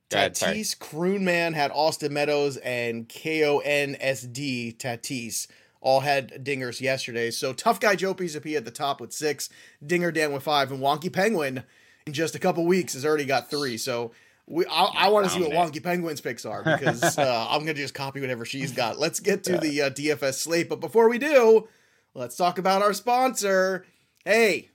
Tatis 0.09 0.79
Croonman 0.79 1.55
had 1.55 1.73
Austin 1.73 2.13
Meadows 2.13 2.59
and 2.59 3.09
K 3.09 3.45
O 3.45 3.59
N 3.59 3.97
S 3.99 4.23
D 4.23 4.75
Tatis 4.79 5.49
all 5.81 6.01
had 6.01 6.45
dingers 6.45 6.81
yesterday. 6.81 7.31
So 7.31 7.53
tough 7.53 7.81
guy 7.81 7.97
Joe 7.97 8.15
Pisapia 8.15 8.57
at 8.57 8.65
the 8.65 8.71
top 8.71 9.01
with 9.01 9.13
six, 9.13 9.49
Dinger 9.85 10.11
Dan 10.11 10.33
with 10.33 10.43
five, 10.43 10.71
and 10.73 10.81
Wonky 10.81 11.13
Penguin 11.13 11.65
in 12.07 12.13
just 12.13 12.35
a 12.35 12.39
couple 12.39 12.65
weeks 12.65 12.95
has 12.95 13.05
already 13.05 13.25
got 13.25 13.51
three. 13.51 13.77
So 13.77 14.13
we 14.47 14.65
I, 14.67 14.85
I 14.85 15.09
want 15.09 15.27
to 15.27 15.31
see 15.31 15.43
what 15.43 15.53
Wonky 15.53 15.83
Penguin's 15.83 16.21
picks 16.21 16.45
are 16.45 16.63
because 16.63 17.19
uh, 17.19 17.47
I'm 17.49 17.61
gonna 17.61 17.75
just 17.75 17.95
copy 17.95 18.21
whatever 18.21 18.45
she's 18.45 18.73
got. 18.73 18.99
Let's 18.99 19.21
get 19.21 19.45
to 19.45 19.59
the 19.59 19.83
uh, 19.83 19.91
DFS 19.91 20.35
slate, 20.35 20.69
but 20.69 20.81
before 20.81 21.09
we 21.09 21.19
do, 21.19 21.69
let's 22.15 22.37
talk 22.37 22.59
about 22.59 22.83
our 22.83 22.93
sponsor. 22.93 23.85
Hey, 24.25 24.71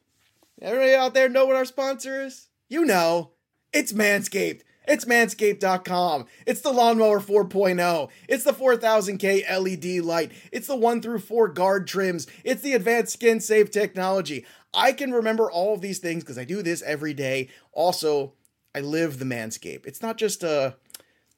everybody 0.61 0.93
out 0.93 1.13
there 1.13 1.29
know 1.29 1.45
what 1.45 1.55
our 1.55 1.65
sponsor 1.65 2.21
is? 2.21 2.47
You 2.69 2.85
know, 2.85 3.31
it's 3.73 3.93
Manscaped. 3.93 4.61
It's 4.91 5.05
manscaped.com. 5.05 6.25
It's 6.45 6.59
the 6.59 6.73
lawnmower 6.73 7.21
4.0. 7.21 8.09
It's 8.27 8.43
the 8.43 8.51
4000K 8.51 9.49
LED 9.49 10.03
light. 10.03 10.33
It's 10.51 10.67
the 10.67 10.75
1 10.75 11.01
through 11.01 11.19
4 11.19 11.47
guard 11.47 11.87
trims. 11.87 12.27
It's 12.43 12.61
the 12.61 12.73
advanced 12.73 13.13
skin 13.13 13.39
safe 13.39 13.71
technology. 13.71 14.45
I 14.73 14.91
can 14.91 15.13
remember 15.13 15.49
all 15.49 15.73
of 15.73 15.79
these 15.79 15.99
things 15.99 16.23
because 16.23 16.37
I 16.37 16.43
do 16.43 16.61
this 16.61 16.81
every 16.81 17.13
day. 17.13 17.47
Also, 17.71 18.33
I 18.75 18.81
live 18.81 19.17
the 19.17 19.25
manscape. 19.25 19.85
It's 19.85 20.01
not 20.01 20.17
just 20.17 20.43
a 20.43 20.75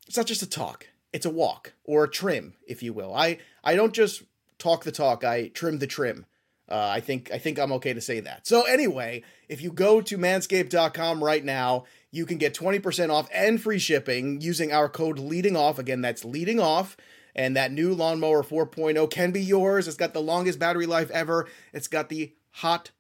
it's 0.07 0.17
not 0.17 0.25
just 0.25 0.41
a 0.41 0.49
talk. 0.49 0.87
It's 1.13 1.25
a 1.27 1.29
walk 1.29 1.73
or 1.83 2.05
a 2.05 2.09
trim, 2.09 2.55
if 2.67 2.81
you 2.81 2.91
will. 2.91 3.13
I 3.13 3.37
I 3.63 3.75
don't 3.75 3.93
just 3.93 4.23
talk 4.57 4.83
the 4.83 4.91
talk, 4.91 5.23
I 5.23 5.49
trim 5.49 5.77
the 5.77 5.87
trim. 5.87 6.25
Uh, 6.69 6.87
I 6.87 7.01
think 7.01 7.31
I 7.31 7.37
think 7.37 7.59
I'm 7.59 7.73
okay 7.73 7.93
to 7.93 8.01
say 8.01 8.19
that. 8.21 8.47
So 8.47 8.63
anyway, 8.63 9.23
if 9.47 9.61
you 9.61 9.71
go 9.71 10.01
to 10.01 10.17
manscaped.com 10.17 11.23
right 11.23 11.43
now, 11.43 11.85
you 12.13 12.27
can 12.27 12.37
get 12.37 12.53
20% 12.53 13.09
off 13.09 13.27
and 13.33 13.59
free 13.59 13.79
shipping 13.79 14.39
using 14.39 14.71
our 14.71 14.87
code 14.87 15.17
leading 15.17 15.57
off. 15.57 15.79
Again, 15.79 16.01
that's 16.01 16.23
leading 16.23 16.59
off. 16.59 16.95
And 17.35 17.57
that 17.57 17.71
new 17.71 17.95
lawnmower 17.95 18.43
4.0 18.43 19.09
can 19.09 19.31
be 19.31 19.41
yours. 19.41 19.87
It's 19.87 19.97
got 19.97 20.13
the 20.13 20.21
longest 20.21 20.59
battery 20.59 20.85
life 20.85 21.09
ever. 21.09 21.49
It's 21.73 21.87
got 21.87 22.09
the 22.09 22.35
hot 22.51 22.91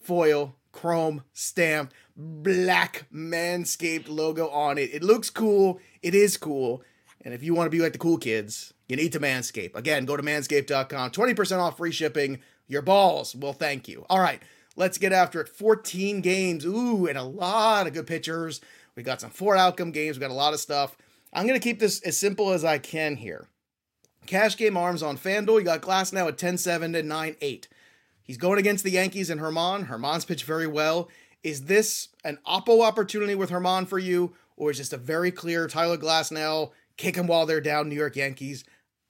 foil 0.00 0.56
chrome 0.72 1.22
stamp 1.32 1.94
black 2.16 3.06
manscaped 3.14 4.08
logo 4.08 4.48
on 4.48 4.78
it. 4.78 4.92
It 4.92 5.04
looks 5.04 5.30
cool. 5.30 5.78
It 6.02 6.16
is 6.16 6.36
cool. 6.36 6.82
And 7.20 7.32
if 7.32 7.44
you 7.44 7.54
want 7.54 7.66
to 7.66 7.76
be 7.76 7.80
like 7.80 7.92
the 7.92 7.98
cool 7.98 8.18
kids, 8.18 8.74
you 8.88 8.96
need 8.96 9.12
to 9.12 9.20
manscape. 9.20 9.76
Again, 9.76 10.06
go 10.06 10.16
to 10.16 10.24
manscaped.com. 10.24 11.12
20% 11.12 11.58
off 11.60 11.76
free 11.76 11.92
shipping. 11.92 12.40
Your 12.66 12.82
balls 12.82 13.36
will 13.36 13.52
thank 13.52 13.86
you. 13.86 14.04
All 14.10 14.18
right, 14.18 14.42
let's 14.76 14.98
get 14.98 15.12
after 15.12 15.40
it. 15.40 15.48
14 15.48 16.20
games. 16.20 16.64
Ooh, 16.64 17.06
and 17.06 17.18
a 17.18 17.22
lot 17.22 17.86
of 17.86 17.92
good 17.92 18.06
pitchers. 18.06 18.60
We 18.94 19.02
got 19.02 19.20
some 19.20 19.30
four 19.30 19.56
outcome 19.56 19.90
games. 19.90 20.16
We 20.16 20.20
got 20.20 20.30
a 20.30 20.34
lot 20.34 20.54
of 20.54 20.60
stuff. 20.60 20.96
I'm 21.32 21.46
going 21.46 21.58
to 21.58 21.64
keep 21.64 21.80
this 21.80 22.00
as 22.02 22.16
simple 22.16 22.52
as 22.52 22.64
I 22.64 22.78
can 22.78 23.16
here. 23.16 23.48
Cash 24.26 24.56
game 24.56 24.76
arms 24.76 25.02
on 25.02 25.18
FanDuel. 25.18 25.58
You 25.58 25.64
got 25.64 25.82
Glasnow 25.82 26.28
at 26.28 26.38
10 26.38 26.58
7 26.58 26.92
to 26.92 27.02
9 27.02 27.36
8. 27.40 27.68
He's 28.22 28.36
going 28.38 28.58
against 28.58 28.84
the 28.84 28.90
Yankees 28.90 29.30
and 29.30 29.40
Germán. 29.40 29.86
Germán's 29.86 30.24
pitched 30.24 30.44
very 30.44 30.66
well. 30.66 31.08
Is 31.44 31.66
this 31.66 32.08
an 32.24 32.38
oppo 32.46 32.84
opportunity 32.84 33.36
with 33.36 33.50
Germán 33.50 33.86
for 33.86 34.00
you, 34.00 34.34
or 34.56 34.70
is 34.70 34.78
just 34.78 34.92
a 34.92 34.96
very 34.96 35.30
clear 35.30 35.68
Tyler 35.68 35.96
Glasnow 35.96 36.72
kick 36.96 37.14
him 37.14 37.28
while 37.28 37.46
they're 37.46 37.60
down, 37.60 37.88
New 37.88 37.94
York 37.94 38.16
Yankees? 38.16 38.64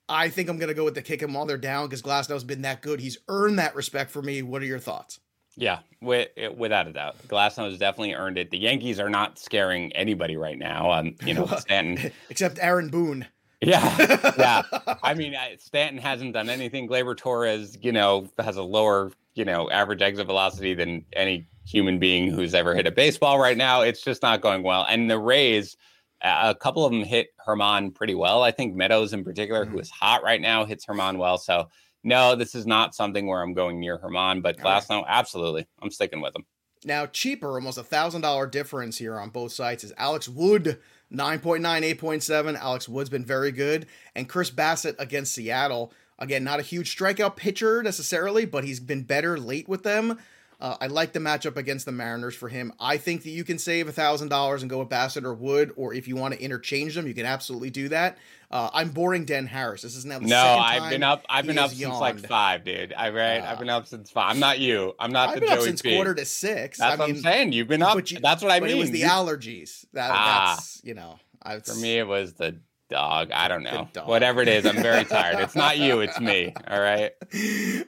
I 0.07 0.29
think 0.29 0.49
I'm 0.49 0.57
going 0.57 0.69
to 0.69 0.75
go 0.75 0.85
with 0.85 0.93
the 0.93 1.01
kick 1.01 1.21
him 1.21 1.33
while 1.33 1.45
they're 1.45 1.57
down 1.57 1.87
because 1.87 2.03
Glasnow's 2.03 2.43
been 2.43 2.61
that 2.61 2.81
good. 2.81 2.99
He's 2.99 3.17
earned 3.27 3.57
that 3.57 3.75
respect 3.75 4.11
for 4.11 4.21
me. 4.21 4.41
What 4.41 4.61
are 4.61 4.65
your 4.65 4.79
thoughts? 4.79 5.19
Yeah, 5.57 5.79
with, 6.01 6.29
without 6.55 6.87
a 6.87 6.93
doubt, 6.93 7.15
Glasnow 7.27 7.69
has 7.69 7.79
definitely 7.79 8.13
earned 8.13 8.37
it. 8.37 8.51
The 8.51 8.59
Yankees 8.59 8.99
are 8.99 9.09
not 9.09 9.39
scaring 9.39 9.91
anybody 9.93 10.37
right 10.37 10.57
now. 10.57 10.91
Um, 10.91 11.15
you 11.25 11.33
know, 11.33 11.45
Stanton, 11.57 12.11
except 12.29 12.59
Aaron 12.61 12.89
Boone. 12.89 13.25
Yeah, 13.61 14.31
yeah. 14.37 14.61
I 15.03 15.15
mean, 15.15 15.35
Stanton 15.57 15.99
hasn't 15.99 16.33
done 16.33 16.49
anything. 16.49 16.87
Gleyber 16.87 17.17
Torres, 17.17 17.75
you 17.81 17.91
know, 17.91 18.29
has 18.37 18.55
a 18.57 18.61
lower, 18.61 19.11
you 19.33 19.45
know, 19.45 19.67
average 19.71 20.03
exit 20.03 20.27
velocity 20.27 20.75
than 20.75 21.03
any 21.13 21.47
human 21.65 21.97
being 21.97 22.31
who's 22.31 22.53
ever 22.53 22.75
hit 22.75 22.85
a 22.85 22.91
baseball 22.91 23.39
right 23.39 23.57
now. 23.57 23.81
It's 23.81 24.03
just 24.03 24.21
not 24.21 24.41
going 24.41 24.61
well. 24.61 24.85
And 24.87 25.09
the 25.09 25.17
Rays, 25.17 25.75
a 26.21 26.53
couple 26.53 26.85
of 26.85 26.91
them 26.91 27.03
hit 27.03 27.29
Germán 27.47 27.95
pretty 27.95 28.13
well. 28.13 28.43
I 28.43 28.51
think 28.51 28.75
Meadows 28.75 29.11
in 29.11 29.23
particular, 29.23 29.65
mm-hmm. 29.65 29.73
who 29.73 29.79
is 29.79 29.89
hot 29.89 30.23
right 30.23 30.39
now, 30.39 30.65
hits 30.65 30.85
Germán 30.85 31.17
well. 31.17 31.39
So 31.39 31.67
no, 32.07 32.35
this 32.35 32.55
is 32.55 32.65
not 32.65 32.95
something 32.95 33.27
where 33.27 33.41
I'm 33.41 33.53
going 33.53 33.81
near 33.81 33.97
Germán, 33.97 34.41
but 34.41 34.57
Glasnow, 34.57 35.03
absolutely. 35.05 35.67
I'm 35.81 35.91
sticking 35.91 36.21
with 36.21 36.33
him. 36.33 36.45
Now, 36.85 37.05
cheaper, 37.05 37.55
almost 37.55 37.77
a 37.77 37.83
thousand 37.83 38.21
dollar 38.21 38.47
difference 38.47 38.97
here 38.97 39.19
on 39.19 39.29
both 39.29 39.51
sites 39.51 39.83
is 39.83 39.91
Alex 39.97 40.29
Wood, 40.29 40.79
9.9, 41.11 41.61
8.7. 41.61 42.57
Alex 42.57 42.87
Wood's 42.87 43.09
been 43.09 43.25
very 43.25 43.51
good. 43.51 43.87
And 44.15 44.29
Chris 44.29 44.49
Bassitt 44.49 44.95
against 44.99 45.33
Seattle. 45.33 45.91
Again, 46.17 46.45
not 46.45 46.61
a 46.61 46.63
huge 46.63 46.95
strikeout 46.95 47.35
pitcher 47.35 47.83
necessarily, 47.83 48.45
but 48.45 48.63
he's 48.63 48.79
been 48.79 49.03
better 49.03 49.37
late 49.37 49.67
with 49.67 49.83
them. 49.83 50.17
Uh, 50.59 50.75
I 50.81 50.87
like 50.87 51.13
the 51.13 51.19
matchup 51.19 51.55
against 51.55 51.85
the 51.85 51.91
Mariners 51.91 52.35
for 52.35 52.49
him. 52.49 52.73
I 52.79 52.97
think 52.97 53.23
that 53.23 53.29
you 53.29 53.43
can 53.43 53.59
save 53.59 53.87
a 53.87 53.91
thousand 53.91 54.29
dollars 54.29 54.63
and 54.63 54.69
go 54.69 54.79
with 54.79 54.89
Bassitt 54.89 55.23
or 55.23 55.33
Wood, 55.33 55.71
or 55.75 55.93
if 55.93 56.07
you 56.07 56.15
want 56.15 56.33
to 56.33 56.41
interchange 56.41 56.95
them, 56.95 57.07
you 57.07 57.13
can 57.13 57.27
absolutely 57.27 57.69
do 57.69 57.89
that. 57.89 58.17
Uh, 58.49 58.69
I'm 58.73 58.89
boring 58.89 59.25
Dan 59.25 59.45
Harris. 59.45 59.83
This 59.83 59.95
is 59.95 60.05
now 60.05 60.17
the 60.19 60.25
no. 60.25 60.37
I've 60.37 60.89
been 60.89 61.03
up. 61.03 61.23
I've 61.29 61.45
been 61.45 61.59
up 61.59 61.69
since 61.69 61.81
yawned. 61.81 61.99
like 61.99 62.19
five, 62.19 62.63
dude. 62.63 62.93
I 62.93 63.09
right. 63.09 63.39
Uh, 63.39 63.51
I've 63.51 63.59
been 63.59 63.69
up 63.69 63.85
since 63.85 64.09
five. 64.09 64.31
I'm 64.31 64.39
not 64.39 64.57
you. 64.57 64.93
I'm 64.99 65.11
not 65.11 65.29
I've 65.29 65.35
the 65.35 65.41
been 65.41 65.49
Joey 65.49 65.57
up 65.57 65.63
since 65.63 65.81
P. 65.81 65.93
quarter 65.93 66.15
to 66.15 66.25
six. 66.25 66.79
That's 66.79 66.95
I 66.95 66.97
what 66.97 67.07
mean, 67.07 67.17
I'm 67.17 67.21
saying. 67.21 67.51
You've 67.51 67.67
been 67.67 67.83
up. 67.83 68.09
You, 68.09 68.19
that's 68.19 68.41
what 68.41 68.51
I 68.51 68.59
mean. 68.59 68.71
It 68.71 68.79
was 68.79 68.91
the 68.91 69.01
allergies. 69.01 69.85
That, 69.93 70.09
ah, 70.11 70.55
that's 70.55 70.81
you 70.83 70.93
know. 70.95 71.19
I've, 71.43 71.65
for 71.65 71.75
me, 71.75 71.99
it 71.99 72.07
was 72.07 72.33
the 72.33 72.57
dog. 72.89 73.31
I 73.31 73.47
don't 73.47 73.63
know. 73.63 73.87
Whatever 74.05 74.41
it 74.41 74.47
is, 74.47 74.65
I'm 74.65 74.75
very 74.75 75.03
tired. 75.05 75.39
It's 75.39 75.55
not 75.55 75.77
you, 75.77 75.99
it's 75.99 76.19
me. 76.19 76.53
All 76.69 76.79
right. 76.79 77.11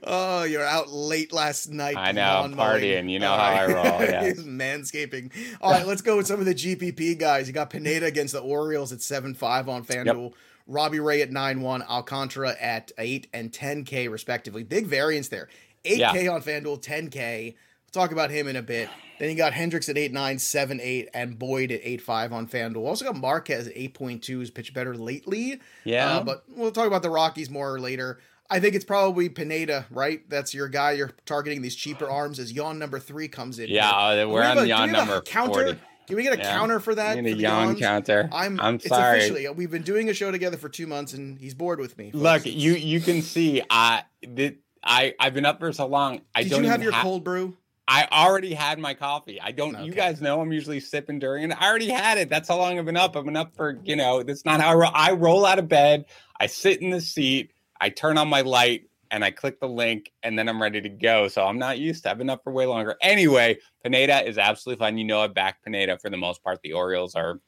Oh, 0.03 0.43
you're 0.43 0.65
out 0.65 0.89
late 0.89 1.33
last 1.33 1.69
night. 1.69 1.97
I 1.97 2.12
know, 2.12 2.47
partying. 2.51 3.09
You 3.09 3.19
know 3.19 3.31
how 3.31 3.43
I 3.43 3.65
roll. 3.67 3.99
Yeah. 4.09 4.31
Manscaping. 4.31 5.31
All 5.62 5.71
right, 5.71 5.85
let's 5.85 6.01
go 6.01 6.17
with 6.17 6.25
some 6.25 6.39
of 6.39 6.45
the 6.45 6.55
GPP 6.55 7.19
guys. 7.19 7.47
You 7.47 7.53
got 7.53 7.69
Pineda 7.69 8.05
against 8.05 8.33
the 8.33 8.39
Orioles 8.39 8.91
at 8.91 9.01
7 9.01 9.33
5 9.33 9.69
on 9.69 9.83
FanDuel. 9.83 10.23
Yep. 10.29 10.33
Robbie 10.67 10.99
Ray 10.99 11.21
at 11.21 11.31
9 11.31 11.62
1, 11.62 11.83
Alcantara 11.83 12.55
at 12.59 12.91
8 12.97 13.27
and 13.33 13.51
10K, 13.51 14.09
respectively. 14.09 14.63
Big 14.63 14.88
variance 14.88 15.27
there. 15.27 15.49
8K 15.83 16.23
yeah. 16.23 16.31
on 16.31 16.41
FanDuel, 16.41 16.81
10K. 16.81 17.53
We'll 17.53 17.55
talk 17.91 18.12
about 18.12 18.31
him 18.31 18.47
in 18.47 18.55
a 18.55 18.62
bit. 18.62 18.89
Then 19.19 19.29
you 19.29 19.36
got 19.36 19.53
Hendricks 19.53 19.89
at 19.89 19.97
8 19.97 20.13
9, 20.13 20.39
7 20.39 20.79
8, 20.82 21.10
and 21.13 21.38
Boyd 21.38 21.71
at 21.71 21.82
8 21.84 22.01
5 22.01 22.34
on 22.34 22.47
FanDuel. 22.47 22.86
Also 22.86 23.05
got 23.05 23.17
Marquez 23.17 23.67
at 23.67 23.75
8.2, 23.75 24.25
who's 24.25 24.49
pitched 24.49 24.73
better 24.73 24.95
lately. 24.95 25.60
Yeah. 25.84 26.17
Uh, 26.17 26.23
but 26.23 26.43
we'll 26.47 26.71
talk 26.71 26.88
about 26.88 27.03
the 27.03 27.10
Rockies 27.10 27.49
more 27.49 27.79
later. 27.79 28.19
I 28.49 28.60
think 28.60 28.73
it's 28.73 28.86
probably 28.86 29.29
Pineda, 29.29 29.86
right? 29.91 30.27
That's 30.27 30.53
your 30.53 30.67
guy. 30.69 30.93
You're 30.93 31.12
targeting 31.25 31.62
these 31.62 31.75
cheaper 31.75 32.10
arms 32.10 32.39
as 32.39 32.51
yawn 32.51 32.79
number 32.79 32.99
three 32.99 33.27
comes 33.27 33.60
in. 33.60 33.69
Yeah, 33.69 34.25
we're 34.25 34.43
on 34.43 34.58
a, 34.58 34.63
yawn 34.65 34.91
number 34.91 35.21
counter. 35.21 35.65
40. 35.65 35.79
Can 36.08 36.15
we 36.15 36.23
get 36.23 36.34
a 36.34 36.38
yeah. 36.38 36.58
counter 36.58 36.79
for 36.79 36.95
that? 36.95 37.19
a 37.19 37.36
yawn 37.36 37.75
counter. 37.75 38.29
I'm. 38.32 38.60
I'm 38.60 38.79
sorry. 38.79 39.19
Officially, 39.19 39.47
we've 39.49 39.69
been 39.69 39.84
doing 39.84 40.10
a 40.10 40.13
show 40.13 40.32
together 40.32 40.58
for 40.58 40.67
two 40.67 40.88
months, 40.88 41.13
and 41.13 41.38
he's 41.38 41.53
bored 41.53 41.79
with 41.79 41.99
me. 41.99 42.10
Folks. 42.10 42.23
Look, 42.23 42.45
you 42.47 42.73
you 42.73 42.99
can 42.99 43.21
see. 43.21 43.62
I 43.69 44.03
uh, 44.25 44.49
I 44.84 45.13
I've 45.19 45.36
been 45.36 45.45
up 45.45 45.60
for 45.60 45.71
so 45.71 45.86
long. 45.86 46.21
I 46.34 46.41
Did 46.41 46.49
don't 46.49 46.63
you 46.63 46.69
have 46.71 46.82
your 46.82 46.93
ha- 46.93 47.03
cold 47.03 47.23
brew? 47.23 47.58
I 47.91 48.08
already 48.12 48.54
had 48.54 48.78
my 48.78 48.93
coffee. 48.93 49.41
I 49.41 49.52
don't. 49.52 49.75
Okay. 49.75 49.84
You 49.84 49.91
guys 49.91 50.21
know 50.21 50.39
I'm 50.39 50.54
usually 50.54 50.80
sipping 50.80 51.17
during 51.17 51.49
it. 51.49 51.58
I 51.60 51.67
already 51.67 51.89
had 51.89 52.19
it. 52.19 52.30
That's 52.30 52.47
how 52.47 52.58
long 52.58 52.78
I've 52.78 52.86
been 52.86 52.95
up. 52.95 53.17
I've 53.17 53.25
been 53.25 53.36
up 53.36 53.56
for 53.56 53.80
you 53.84 53.95
know. 53.95 54.21
That's 54.21 54.45
not 54.45 54.62
how 54.62 54.69
I 54.69 54.75
roll. 54.75 54.91
I 54.93 55.12
roll 55.13 55.43
out 55.43 55.58
of 55.58 55.67
bed. 55.67 56.06
I 56.39 56.45
sit 56.45 56.84
in 56.84 56.91
the 56.91 57.02
seat. 57.02 57.52
I 57.82 57.89
turn 57.89 58.19
on 58.19 58.30
my 58.30 58.41
light 58.41 58.84
and 59.10 59.25
I 59.25 59.32
click 59.32 59.60
the 59.60 59.67
link, 59.67 60.12
and 60.21 60.38
then 60.38 60.47
I'm 60.47 60.62
ready 60.62 60.82
to 60.82 60.89
go. 60.89 61.28
So 61.30 61.43
I'm 61.43 61.58
not 61.58 61.80
used 61.80 62.04
to. 62.04 62.12
I've 62.12 62.19
been 62.19 62.30
up 62.30 62.43
for 62.43 62.54
way 62.54 62.67
longer. 62.67 62.95
Anyway, 63.02 63.58
Pineda 63.84 64.28
is 64.28 64.38
absolutely 64.38 64.86
fine. 64.86 64.99
You 64.99 65.06
know, 65.06 65.21
I 65.21 65.28
back 65.28 65.63
Pineda 65.63 65.97
for 65.97 66.12
the 66.12 66.17
most 66.17 66.43
part. 66.43 66.62
The 66.62 66.73
Orioles 66.73 67.15
are 67.15 67.39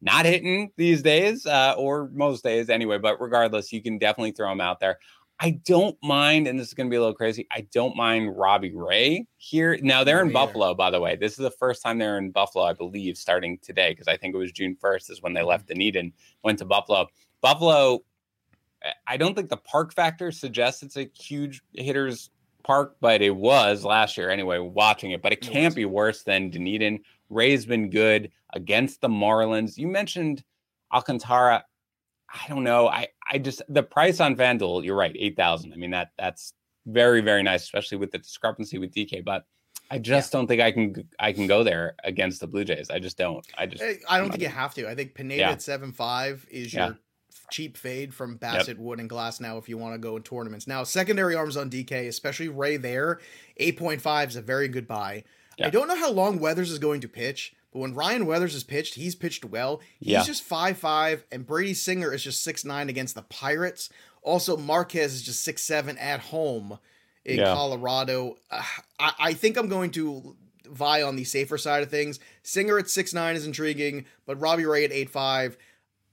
not 0.00 0.24
hitting 0.24 0.70
these 0.76 1.02
days, 1.02 1.46
uh, 1.46 1.74
or 1.76 2.10
most 2.14 2.44
days 2.44 2.70
anyway. 2.70 2.98
But 2.98 3.20
regardless, 3.20 3.72
you 3.72 3.82
can 3.82 3.98
definitely 3.98 4.30
throw 4.30 4.50
them 4.50 4.60
out 4.60 4.78
there. 4.78 5.00
I 5.42 5.52
don't 5.64 5.96
mind, 6.02 6.46
and 6.46 6.60
this 6.60 6.68
is 6.68 6.74
going 6.74 6.86
to 6.86 6.90
be 6.90 6.96
a 6.96 7.00
little 7.00 7.14
crazy. 7.14 7.46
I 7.50 7.66
don't 7.72 7.96
mind 7.96 8.36
Robbie 8.36 8.74
Ray 8.74 9.26
here. 9.38 9.78
Now 9.80 10.04
they're 10.04 10.18
oh, 10.18 10.22
in 10.22 10.28
yeah. 10.28 10.34
Buffalo, 10.34 10.74
by 10.74 10.90
the 10.90 11.00
way. 11.00 11.16
This 11.16 11.32
is 11.32 11.38
the 11.38 11.50
first 11.50 11.82
time 11.82 11.98
they're 11.98 12.18
in 12.18 12.30
Buffalo, 12.30 12.64
I 12.64 12.74
believe, 12.74 13.16
starting 13.16 13.58
today, 13.62 13.92
because 13.92 14.06
I 14.06 14.18
think 14.18 14.34
it 14.34 14.38
was 14.38 14.52
June 14.52 14.76
1st 14.82 15.10
is 15.10 15.22
when 15.22 15.32
they 15.32 15.40
mm-hmm. 15.40 15.48
left 15.48 15.68
Dunedin, 15.68 16.12
went 16.44 16.58
to 16.58 16.66
Buffalo. 16.66 17.06
Buffalo, 17.40 18.00
eh, 18.82 18.92
I 19.06 19.16
don't 19.16 19.34
think 19.34 19.48
the 19.48 19.56
park 19.56 19.94
factor 19.94 20.30
suggests 20.30 20.82
it's 20.82 20.98
a 20.98 21.10
huge 21.18 21.62
hitters 21.72 22.28
park, 22.62 22.96
but 23.00 23.22
it 23.22 23.34
was 23.34 23.82
last 23.82 24.18
year 24.18 24.28
anyway, 24.28 24.58
watching 24.58 25.12
it. 25.12 25.22
But 25.22 25.32
it 25.32 25.40
can't 25.40 25.74
be 25.74 25.86
worse 25.86 26.22
than 26.22 26.50
Dunedin. 26.50 27.00
Ray's 27.30 27.64
been 27.64 27.88
good 27.88 28.30
against 28.52 29.00
the 29.00 29.08
Marlins. 29.08 29.78
You 29.78 29.88
mentioned 29.88 30.44
Alcantara. 30.92 31.64
I 32.32 32.48
don't 32.48 32.64
know. 32.64 32.88
I 32.88 33.08
I 33.30 33.38
just 33.38 33.62
the 33.68 33.82
price 33.82 34.20
on 34.20 34.36
FanDuel, 34.36 34.84
you're 34.84 34.96
right, 34.96 35.14
eight 35.18 35.36
thousand. 35.36 35.72
I 35.72 35.76
mean 35.76 35.90
that 35.90 36.10
that's 36.18 36.52
very 36.86 37.20
very 37.20 37.42
nice, 37.42 37.62
especially 37.62 37.98
with 37.98 38.10
the 38.10 38.18
discrepancy 38.18 38.78
with 38.78 38.92
DK. 38.92 39.24
But 39.24 39.44
I 39.90 39.98
just 39.98 40.32
yeah. 40.32 40.38
don't 40.38 40.46
think 40.46 40.60
I 40.60 40.70
can 40.70 41.08
I 41.18 41.32
can 41.32 41.46
go 41.46 41.64
there 41.64 41.96
against 42.04 42.40
the 42.40 42.46
Blue 42.46 42.64
Jays. 42.64 42.90
I 42.90 42.98
just 42.98 43.18
don't. 43.18 43.44
I 43.58 43.66
just 43.66 43.82
eh, 43.82 43.94
I 44.08 44.18
don't 44.18 44.30
think 44.30 44.42
you 44.42 44.48
have 44.48 44.74
to. 44.74 44.88
I 44.88 44.94
think 44.94 45.14
Pineda 45.14 45.40
yeah. 45.40 45.50
at 45.50 45.62
seven 45.62 45.92
five 45.92 46.46
is 46.50 46.72
your 46.72 46.84
yeah. 46.84 46.92
cheap 47.50 47.76
fade 47.76 48.14
from 48.14 48.38
Bassitt 48.38 48.68
yep. 48.68 48.78
Wood, 48.78 49.00
and 49.00 49.10
Glasnow 49.10 49.58
if 49.58 49.68
you 49.68 49.76
want 49.76 49.94
to 49.94 49.98
go 49.98 50.16
in 50.16 50.22
tournaments. 50.22 50.66
Now 50.66 50.84
secondary 50.84 51.34
arms 51.34 51.56
on 51.56 51.68
DK, 51.68 52.06
especially 52.06 52.48
Ray 52.48 52.76
there, 52.76 53.18
eight 53.56 53.76
point 53.76 54.00
five 54.00 54.30
is 54.30 54.36
a 54.36 54.42
very 54.42 54.68
good 54.68 54.86
buy. 54.86 55.24
I 55.62 55.68
don't 55.68 55.88
know 55.88 55.96
how 55.96 56.10
long 56.10 56.38
Weathers 56.38 56.70
is 56.70 56.78
going 56.78 57.02
to 57.02 57.08
pitch. 57.08 57.54
But 57.72 57.80
when 57.80 57.94
Ryan 57.94 58.26
Weathers 58.26 58.54
has 58.54 58.64
pitched, 58.64 58.94
he's 58.94 59.14
pitched 59.14 59.44
well. 59.44 59.80
He's 59.98 60.08
yeah. 60.08 60.24
just 60.24 60.42
five 60.42 60.78
five, 60.78 61.24
and 61.30 61.46
Brady 61.46 61.74
Singer 61.74 62.12
is 62.12 62.24
just 62.24 62.42
six 62.42 62.64
nine 62.64 62.88
against 62.88 63.14
the 63.14 63.22
Pirates. 63.22 63.90
Also, 64.22 64.56
Marquez 64.56 65.14
is 65.14 65.22
just 65.22 65.42
six 65.42 65.62
seven 65.62 65.96
at 65.98 66.20
home 66.20 66.78
in 67.24 67.38
yeah. 67.38 67.54
Colorado. 67.54 68.36
Uh, 68.50 68.62
I, 68.98 69.12
I 69.18 69.32
think 69.34 69.56
I'm 69.56 69.68
going 69.68 69.90
to 69.92 70.36
vie 70.66 71.02
on 71.02 71.16
the 71.16 71.24
safer 71.24 71.58
side 71.58 71.82
of 71.82 71.90
things. 71.90 72.20
Singer 72.42 72.78
at 72.78 72.90
six 72.90 73.14
nine 73.14 73.36
is 73.36 73.46
intriguing, 73.46 74.06
but 74.26 74.40
Robbie 74.40 74.66
Ray 74.66 74.84
at 74.84 74.92
eight 74.92 75.10
five 75.10 75.56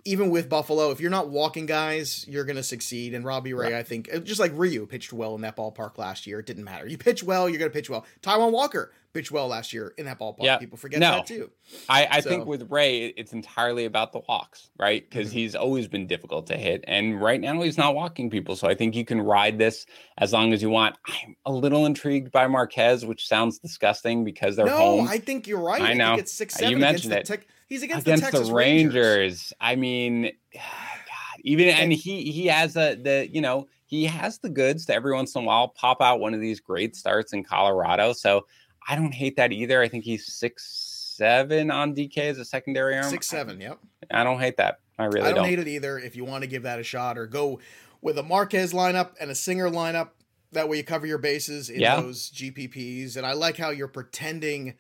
even 0.08 0.30
with 0.30 0.48
Buffalo, 0.48 0.92
if 0.92 1.02
you're 1.02 1.12
not 1.12 1.30
walking 1.30 1.66
guys, 1.66 2.26
you're 2.28 2.46
going 2.46 2.56
to 2.56 2.64
succeed. 2.64 3.14
And 3.14 3.26
Robbie 3.26 3.54
Ray, 3.54 3.74
right. 3.74 3.80
I 3.80 3.84
think, 3.84 4.10
just 4.24 4.40
like 4.40 4.54
Ryu 4.56 4.88
pitched 4.88 5.12
well 5.12 5.36
in 5.36 5.42
that 5.42 5.58
ballpark 5.58 5.98
last 5.98 6.26
year, 6.26 6.40
it 6.40 6.46
didn't 6.46 6.64
matter. 6.64 6.88
You 6.88 6.98
pitch 6.98 7.24
well, 7.24 7.50
you're 7.50 7.60
going 7.60 7.70
to 7.70 7.76
pitch 7.76 7.90
well. 7.90 8.06
Taijuan 8.22 8.52
Walker 8.52 8.94
pitched 9.14 9.32
well 9.32 9.48
last 9.48 9.74
year 9.74 9.94
in 9.98 10.06
that 10.06 10.18
ballpark. 10.18 10.44
Yeah. 10.44 10.58
People 10.58 10.78
forget 10.78 11.02
no. 11.02 11.12
that 11.12 11.26
too. 11.26 11.52
I, 11.90 12.08
I 12.10 12.20
so. 12.22 12.30
think 12.30 12.46
with 12.46 12.72
Ray, 12.72 13.08
it's 13.08 13.34
entirely 13.34 13.84
about 13.84 14.14
the 14.14 14.22
walks, 14.30 14.70
right? 14.80 15.08
Because 15.08 15.30
mm-hmm. 15.30 15.40
he's 15.40 15.56
always 15.56 15.88
been 15.90 16.08
difficult 16.08 16.48
to 16.48 16.56
hit. 16.56 16.86
And 16.88 17.22
right 17.22 17.42
now, 17.42 17.62
he's 17.62 17.78
not 17.78 17.94
walking 17.94 18.30
people. 18.30 18.56
So 18.56 18.68
I 18.70 18.76
think 18.76 18.96
you 18.96 19.04
can 19.04 19.20
ride 19.20 19.58
this 19.58 19.86
as 20.18 20.32
long 20.32 20.54
as 20.54 20.62
you 20.62 20.70
want. 20.70 20.96
I'm 21.26 21.36
a 21.46 21.52
little 21.52 21.86
intrigued 21.86 22.32
by 22.32 22.48
Marquez, 22.48 23.06
which 23.06 23.28
sounds 23.28 23.60
disgusting 23.60 24.24
because 24.24 24.56
they're 24.56 24.68
no, 24.68 24.78
home. 24.78 25.08
I 25.10 25.18
think 25.18 25.48
you're 25.48 25.60
right. 25.60 25.82
I 25.82 25.94
know. 25.94 26.14
I 26.14 26.18
it's 26.18 26.32
six, 26.32 26.54
seven 26.56 26.72
you 26.72 26.78
mentioned 26.78 27.14
it. 27.14 27.26
Tech- 27.26 27.48
He's 27.68 27.84
against, 27.84 28.08
against 28.08 28.32
the, 28.32 28.40
the 28.40 28.54
Rangers. 28.54 28.96
Rangers. 28.96 29.54
I 29.60 29.76
mean, 29.76 30.32
God, 30.54 31.42
even 31.42 31.68
and 31.70 31.92
he 31.92 32.32
he 32.32 32.48
has 32.48 32.76
a 32.76 32.96
the 32.96 33.30
you 33.32 33.42
know 33.42 33.68
he 33.86 34.06
has 34.06 34.40
the 34.40 34.50
goods 34.50 34.86
to 34.86 34.94
every 34.94 35.14
once 35.14 35.36
in 35.36 35.44
a 35.44 35.46
while 35.46 35.70
pop 35.70 36.02
out 36.02 36.20
one 36.20 36.34
of 36.34 36.42
these 36.42 36.60
great 36.60 36.96
starts 36.96 37.34
in 37.34 37.44
Colorado. 37.44 38.14
So 38.14 38.46
I 38.88 38.96
don't 38.96 39.14
hate 39.14 39.36
that 39.38 39.52
either. 39.52 39.82
I 39.82 39.88
think 39.88 40.04
he's 40.04 40.32
six 40.34 41.14
seven 41.16 41.72
on 41.72 41.96
DK 41.96 42.18
as 42.18 42.38
a 42.38 42.46
secondary 42.46 42.98
arm. 42.98 43.10
Six 43.10 43.28
seven. 43.28 43.60
Yep. 43.60 43.80
I 44.12 44.24
don't 44.24 44.40
hate 44.40 44.58
that. 44.58 44.80
I 45.00 45.06
really 45.06 45.22
I 45.22 45.26
don't, 45.26 45.36
don't 45.36 45.46
hate 45.46 45.60
it 45.60 45.68
either. 45.68 46.00
If 46.00 46.16
you 46.16 46.26
want 46.26 46.44
to 46.44 46.48
give 46.48 46.64
that 46.64 46.80
a 46.80 46.84
shot 46.84 47.18
or 47.18 47.28
go 47.28 47.60
with 48.02 48.18
a 48.18 48.24
Marquez 48.24 48.74
lineup 48.74 49.12
and 49.20 49.30
a 49.30 49.36
Singer 49.36 49.70
lineup, 49.70 50.10
that 50.54 50.70
way 50.70 50.78
you 50.78 50.84
cover 50.84 51.06
your 51.06 51.18
bases 51.18 51.70
in 51.70 51.80
yeah. 51.80 52.00
those 52.00 52.32
GPPs. 52.32 53.18
And 53.18 53.26
I 53.26 53.34
like 53.34 53.58
how 53.58 53.70
you're 53.70 53.88
pretending 53.88 54.76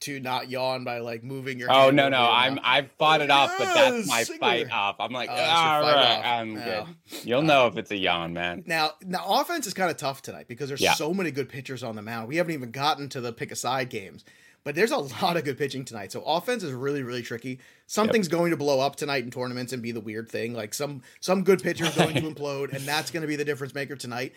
to 0.00 0.18
not 0.20 0.50
yawn 0.50 0.84
by 0.84 0.98
like 0.98 1.22
moving 1.22 1.58
your. 1.58 1.70
Oh, 1.70 1.74
head. 1.74 1.88
Oh 1.88 1.90
no 1.90 2.08
no 2.08 2.30
I'm 2.30 2.58
I've 2.62 2.90
fought 2.92 3.20
it 3.20 3.30
off, 3.30 3.52
but 3.58 3.68
ah, 3.68 3.74
that's 3.74 4.08
my 4.08 4.24
fight 4.24 4.70
off. 4.70 4.96
I'm 4.98 5.12
like, 5.12 5.30
oh, 5.30 5.34
all 5.34 5.82
right, 5.82 6.22
I'm 6.24 6.56
oh. 6.56 6.64
good. 6.64 7.24
You'll 7.24 7.40
uh, 7.40 7.44
know 7.44 7.66
if 7.66 7.76
it's 7.76 7.90
a 7.90 7.96
yawn, 7.96 8.32
man. 8.32 8.64
Now 8.66 8.92
now 9.02 9.24
offense 9.26 9.66
is 9.66 9.74
kind 9.74 9.90
of 9.90 9.96
tough 9.96 10.22
tonight 10.22 10.48
because 10.48 10.68
there's 10.68 10.80
yeah. 10.80 10.94
so 10.94 11.12
many 11.12 11.30
good 11.30 11.48
pitchers 11.48 11.82
on 11.82 11.96
the 11.96 12.02
mound. 12.02 12.28
We 12.28 12.36
haven't 12.36 12.54
even 12.54 12.70
gotten 12.70 13.08
to 13.10 13.20
the 13.20 13.32
pick 13.32 13.52
a 13.52 13.56
side 13.56 13.90
games. 13.90 14.24
But 14.62 14.74
there's 14.74 14.90
a 14.90 14.96
lot 15.22 15.36
of 15.36 15.44
good 15.44 15.58
pitching 15.58 15.84
tonight. 15.84 16.12
So 16.12 16.22
offense 16.22 16.62
is 16.62 16.72
really, 16.72 17.02
really 17.02 17.22
tricky. 17.22 17.60
Something's 17.86 18.26
yep. 18.26 18.32
going 18.32 18.50
to 18.50 18.56
blow 18.56 18.80
up 18.80 18.96
tonight 18.96 19.24
in 19.24 19.30
tournaments 19.30 19.72
and 19.72 19.82
be 19.82 19.92
the 19.92 20.00
weird 20.00 20.28
thing. 20.28 20.54
Like 20.54 20.74
some 20.74 21.02
some 21.20 21.44
good 21.44 21.62
pitchers 21.62 21.94
going 21.96 22.14
to 22.14 22.20
implode, 22.34 22.72
and 22.72 22.84
that's 22.84 23.10
going 23.10 23.22
to 23.22 23.28
be 23.28 23.36
the 23.36 23.44
difference 23.44 23.74
maker 23.74 23.96
tonight. 23.96 24.32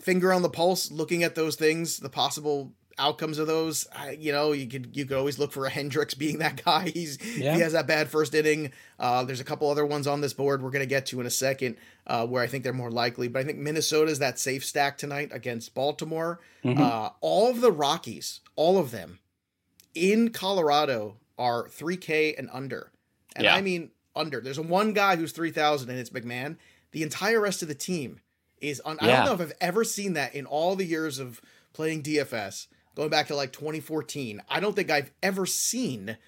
Finger 0.00 0.32
on 0.32 0.42
the 0.42 0.50
pulse, 0.50 0.92
looking 0.92 1.24
at 1.24 1.34
those 1.34 1.56
things, 1.56 1.98
the 1.98 2.08
possible 2.08 2.72
outcomes 2.98 3.38
of 3.38 3.46
those. 3.46 3.86
I, 3.94 4.10
you 4.12 4.32
know, 4.32 4.52
you 4.52 4.66
could 4.66 4.96
you 4.96 5.06
could 5.06 5.16
always 5.16 5.38
look 5.38 5.52
for 5.52 5.66
a 5.66 5.70
Hendricks 5.70 6.14
being 6.14 6.38
that 6.38 6.62
guy. 6.64 6.90
He's 6.90 7.18
yeah. 7.36 7.54
he 7.54 7.60
has 7.60 7.72
that 7.72 7.86
bad 7.86 8.08
first 8.08 8.34
inning. 8.34 8.72
Uh, 8.98 9.24
there's 9.24 9.40
a 9.40 9.44
couple 9.44 9.70
other 9.70 9.86
ones 9.86 10.06
on 10.06 10.20
this 10.20 10.32
board 10.32 10.62
we're 10.62 10.70
gonna 10.70 10.86
get 10.86 11.06
to 11.06 11.20
in 11.20 11.26
a 11.26 11.30
second 11.30 11.76
uh, 12.06 12.26
where 12.26 12.42
I 12.42 12.46
think 12.46 12.64
they're 12.64 12.72
more 12.72 12.90
likely. 12.90 13.28
But 13.28 13.40
I 13.40 13.44
think 13.44 13.58
Minnesota's 13.58 14.18
that 14.18 14.38
safe 14.38 14.64
stack 14.64 14.98
tonight 14.98 15.30
against 15.32 15.74
Baltimore. 15.74 16.40
Mm-hmm. 16.64 16.82
Uh, 16.82 17.10
all 17.20 17.50
of 17.50 17.60
the 17.60 17.72
Rockies, 17.72 18.40
all 18.56 18.78
of 18.78 18.90
them 18.90 19.18
in 19.94 20.30
Colorado 20.30 21.16
are 21.38 21.68
3K 21.68 22.38
and 22.38 22.48
under, 22.52 22.90
and 23.36 23.44
yeah. 23.44 23.54
I 23.54 23.60
mean 23.60 23.90
under. 24.14 24.40
There's 24.40 24.60
one 24.60 24.92
guy 24.92 25.16
who's 25.16 25.32
3,000 25.32 25.88
and 25.88 25.98
it's 25.98 26.10
McMahon. 26.10 26.56
The 26.90 27.02
entire 27.02 27.40
rest 27.40 27.62
of 27.62 27.68
the 27.68 27.74
team 27.74 28.20
is 28.60 28.80
on. 28.80 28.98
Yeah. 29.00 29.06
I 29.08 29.16
don't 29.16 29.26
know 29.26 29.32
if 29.34 29.40
I've 29.40 29.56
ever 29.60 29.84
seen 29.84 30.14
that 30.14 30.34
in 30.34 30.46
all 30.46 30.74
the 30.74 30.84
years 30.84 31.18
of 31.18 31.40
playing 31.72 32.02
DFS 32.02 32.66
going 32.98 33.10
back 33.10 33.28
to 33.28 33.36
like 33.36 33.52
2014. 33.52 34.42
I 34.48 34.58
don't 34.58 34.74
think 34.74 34.90
I've 34.90 35.12
ever 35.22 35.46
seen 35.46 36.18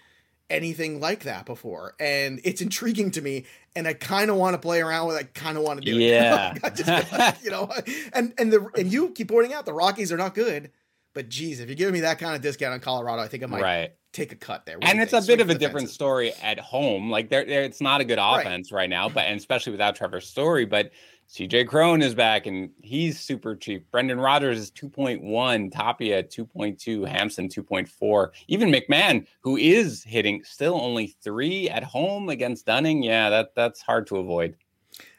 anything 0.48 0.98
like 0.98 1.22
that 1.22 1.46
before 1.46 1.94
and 2.00 2.40
it's 2.42 2.60
intriguing 2.60 3.08
to 3.12 3.22
me 3.22 3.44
and 3.76 3.86
i 3.86 3.92
kind 3.92 4.28
of 4.32 4.36
want 4.36 4.52
to 4.52 4.58
play 4.58 4.80
around 4.80 5.06
with 5.06 5.14
it. 5.14 5.20
i 5.20 5.38
kind 5.38 5.56
of 5.56 5.62
want 5.62 5.80
to 5.80 5.86
do 5.86 5.96
yeah. 5.96 6.52
it 6.64 6.74
just 6.74 7.12
like, 7.12 7.36
you 7.44 7.52
know 7.52 7.70
and 8.12 8.34
and 8.36 8.52
the 8.52 8.68
and 8.76 8.92
you 8.92 9.10
keep 9.10 9.28
pointing 9.28 9.54
out 9.54 9.64
the 9.64 9.72
rockies 9.72 10.10
are 10.10 10.16
not 10.16 10.34
good 10.34 10.72
but 11.14 11.28
geez 11.28 11.60
if 11.60 11.68
you're 11.68 11.76
giving 11.76 11.94
me 11.94 12.00
that 12.00 12.18
kind 12.18 12.34
of 12.34 12.42
discount 12.42 12.74
on 12.74 12.80
colorado 12.80 13.22
i 13.22 13.28
think 13.28 13.44
i 13.44 13.46
might 13.46 13.62
right. 13.62 13.92
take 14.12 14.32
a 14.32 14.34
cut 14.34 14.66
there 14.66 14.76
what 14.76 14.88
and 14.88 15.00
it's 15.00 15.12
think? 15.12 15.22
a 15.22 15.26
bit 15.28 15.40
of 15.40 15.50
a 15.50 15.54
different 15.54 15.84
fences. 15.84 15.94
story 15.94 16.32
at 16.42 16.58
home 16.58 17.12
like 17.12 17.28
there 17.28 17.42
it's 17.42 17.80
not 17.80 18.00
a 18.00 18.04
good 18.04 18.18
offense 18.20 18.72
right. 18.72 18.78
right 18.78 18.90
now 18.90 19.08
but 19.08 19.28
and 19.28 19.38
especially 19.38 19.70
without 19.70 19.94
trevor 19.94 20.20
story 20.20 20.64
but 20.64 20.90
CJ 21.30 21.68
Cron 21.68 22.02
is 22.02 22.16
back 22.16 22.46
and 22.46 22.70
he's 22.82 23.20
super 23.20 23.54
cheap. 23.54 23.88
Brendan 23.92 24.18
Rodgers 24.18 24.58
is 24.58 24.70
2.1, 24.72 25.70
Tapia 25.70 26.24
2.2, 26.24 27.06
Hampson 27.06 27.48
2.4. 27.48 28.30
Even 28.48 28.72
McMahon, 28.72 29.24
who 29.40 29.56
is 29.56 30.02
hitting 30.02 30.42
still 30.42 30.74
only 30.74 31.14
three 31.22 31.68
at 31.68 31.84
home 31.84 32.30
against 32.30 32.66
Dunning. 32.66 33.04
Yeah, 33.04 33.30
that 33.30 33.54
that's 33.54 33.80
hard 33.80 34.08
to 34.08 34.16
avoid. 34.16 34.56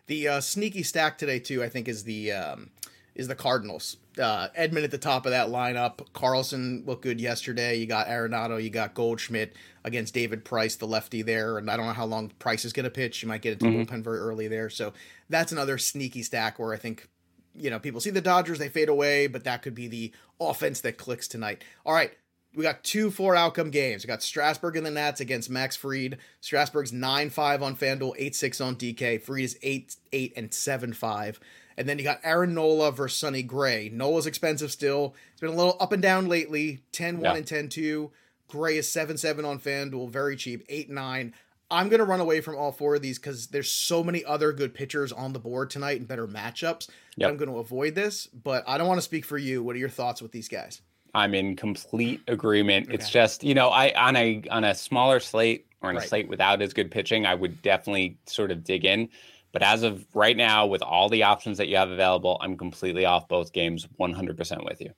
The 0.07 0.27
uh, 0.27 0.41
sneaky 0.41 0.83
stack 0.83 1.17
today 1.17 1.39
too, 1.39 1.63
I 1.63 1.69
think, 1.69 1.87
is 1.87 2.03
the 2.03 2.33
um, 2.33 2.71
is 3.15 3.29
the 3.29 3.35
Cardinals. 3.35 3.95
Uh, 4.19 4.49
Edman 4.57 4.83
at 4.83 4.91
the 4.91 4.97
top 4.97 5.25
of 5.25 5.31
that 5.31 5.47
lineup. 5.47 6.05
Carlson 6.11 6.83
looked 6.85 7.03
good 7.03 7.21
yesterday. 7.21 7.77
You 7.77 7.85
got 7.85 8.07
Arenado, 8.07 8.61
you 8.61 8.69
got 8.69 8.93
Goldschmidt 8.93 9.53
against 9.85 10.13
David 10.13 10.43
Price, 10.43 10.75
the 10.75 10.87
lefty 10.87 11.21
there. 11.21 11.57
And 11.57 11.71
I 11.71 11.77
don't 11.77 11.85
know 11.87 11.93
how 11.93 12.05
long 12.05 12.29
Price 12.39 12.65
is 12.65 12.73
going 12.73 12.83
to 12.83 12.89
pitch. 12.89 13.23
You 13.23 13.29
might 13.29 13.41
get 13.41 13.53
into 13.53 13.65
mm-hmm. 13.65 13.79
the 13.79 13.85
bullpen 13.85 14.03
very 14.03 14.19
early 14.19 14.49
there. 14.49 14.69
So 14.69 14.91
that's 15.31 15.51
another 15.51 15.77
sneaky 15.77 16.23
stack 16.23 16.59
where 16.59 16.73
I 16.73 16.77
think, 16.77 17.07
you 17.55 17.69
know, 17.69 17.79
people 17.79 18.01
see 18.01 18.09
the 18.09 18.21
Dodgers, 18.21 18.59
they 18.59 18.69
fade 18.69 18.89
away, 18.89 19.27
but 19.27 19.43
that 19.45 19.61
could 19.61 19.75
be 19.75 19.87
the 19.87 20.11
offense 20.39 20.81
that 20.81 20.97
clicks 20.97 21.27
tonight. 21.27 21.63
All 21.85 21.93
right. 21.93 22.11
We 22.53 22.63
got 22.63 22.83
two 22.83 23.11
four 23.11 23.33
outcome 23.33 23.69
games. 23.69 24.03
We 24.03 24.09
got 24.09 24.21
Strasburg 24.21 24.75
and 24.75 24.85
the 24.85 24.91
Nats 24.91 25.21
against 25.21 25.49
Max 25.49 25.77
Fried. 25.77 26.17
Strasburg's 26.41 26.91
9 26.91 27.29
5 27.29 27.63
on 27.63 27.77
FanDuel, 27.77 28.13
8 28.17 28.35
6 28.35 28.61
on 28.61 28.75
DK. 28.75 29.21
Fried 29.21 29.43
is 29.43 29.57
8 29.61 29.95
8 30.11 30.33
and 30.35 30.53
7 30.53 30.91
5. 30.91 31.39
And 31.77 31.87
then 31.87 31.97
you 31.97 32.03
got 32.03 32.19
Aaron 32.23 32.53
Nola 32.53 32.91
versus 32.91 33.17
Sonny 33.17 33.41
Gray. 33.41 33.89
Nola's 33.91 34.25
expensive 34.25 34.69
still. 34.69 35.15
It's 35.31 35.39
been 35.39 35.51
a 35.51 35.55
little 35.55 35.77
up 35.79 35.93
and 35.93 36.01
down 36.01 36.27
lately 36.27 36.81
10 36.91 37.21
1 37.21 37.23
yeah. 37.23 37.37
and 37.37 37.47
10 37.47 37.69
2. 37.69 38.11
Gray 38.49 38.77
is 38.77 38.91
7 38.91 39.15
7 39.15 39.45
on 39.45 39.57
FanDuel, 39.57 40.09
very 40.09 40.35
cheap, 40.35 40.65
8 40.67 40.89
9. 40.89 41.33
I'm 41.71 41.89
going 41.89 41.99
to 41.99 42.05
run 42.05 42.19
away 42.19 42.41
from 42.41 42.55
all 42.57 42.71
four 42.71 42.95
of 42.95 43.01
these 43.01 43.17
because 43.17 43.47
there's 43.47 43.71
so 43.71 44.03
many 44.03 44.23
other 44.25 44.51
good 44.51 44.73
pitchers 44.73 45.11
on 45.11 45.33
the 45.33 45.39
board 45.39 45.69
tonight 45.69 45.99
and 45.99 46.07
better 46.07 46.27
matchups. 46.27 46.89
Yep. 47.17 47.29
I'm 47.29 47.37
going 47.37 47.49
to 47.49 47.57
avoid 47.57 47.95
this, 47.95 48.27
but 48.27 48.63
I 48.67 48.77
don't 48.77 48.87
want 48.87 48.97
to 48.97 49.03
speak 49.03 49.25
for 49.25 49.37
you. 49.37 49.63
What 49.63 49.75
are 49.75 49.79
your 49.79 49.89
thoughts 49.89 50.21
with 50.21 50.31
these 50.31 50.47
guys? 50.47 50.81
I'm 51.13 51.33
in 51.33 51.55
complete 51.55 52.21
agreement. 52.27 52.87
Okay. 52.87 52.95
It's 52.95 53.09
just, 53.09 53.43
you 53.43 53.53
know, 53.53 53.69
I 53.69 53.91
on 53.93 54.15
a 54.15 54.43
on 54.49 54.63
a 54.63 54.75
smaller 54.75 55.19
slate 55.19 55.65
or 55.81 55.89
on 55.89 55.95
right. 55.95 56.05
a 56.05 56.07
slate 56.07 56.29
without 56.29 56.61
as 56.61 56.73
good 56.73 56.91
pitching, 56.91 57.25
I 57.25 57.35
would 57.35 57.61
definitely 57.61 58.17
sort 58.27 58.51
of 58.51 58.63
dig 58.63 58.85
in. 58.85 59.09
But 59.51 59.63
as 59.63 59.83
of 59.83 60.05
right 60.13 60.37
now, 60.37 60.67
with 60.67 60.81
all 60.81 61.09
the 61.09 61.23
options 61.23 61.57
that 61.57 61.67
you 61.67 61.75
have 61.75 61.91
available, 61.91 62.37
I'm 62.41 62.57
completely 62.57 63.05
off 63.05 63.27
both 63.27 63.51
games, 63.51 63.87
100% 63.99 64.63
with 64.63 64.79
you. 64.79 64.91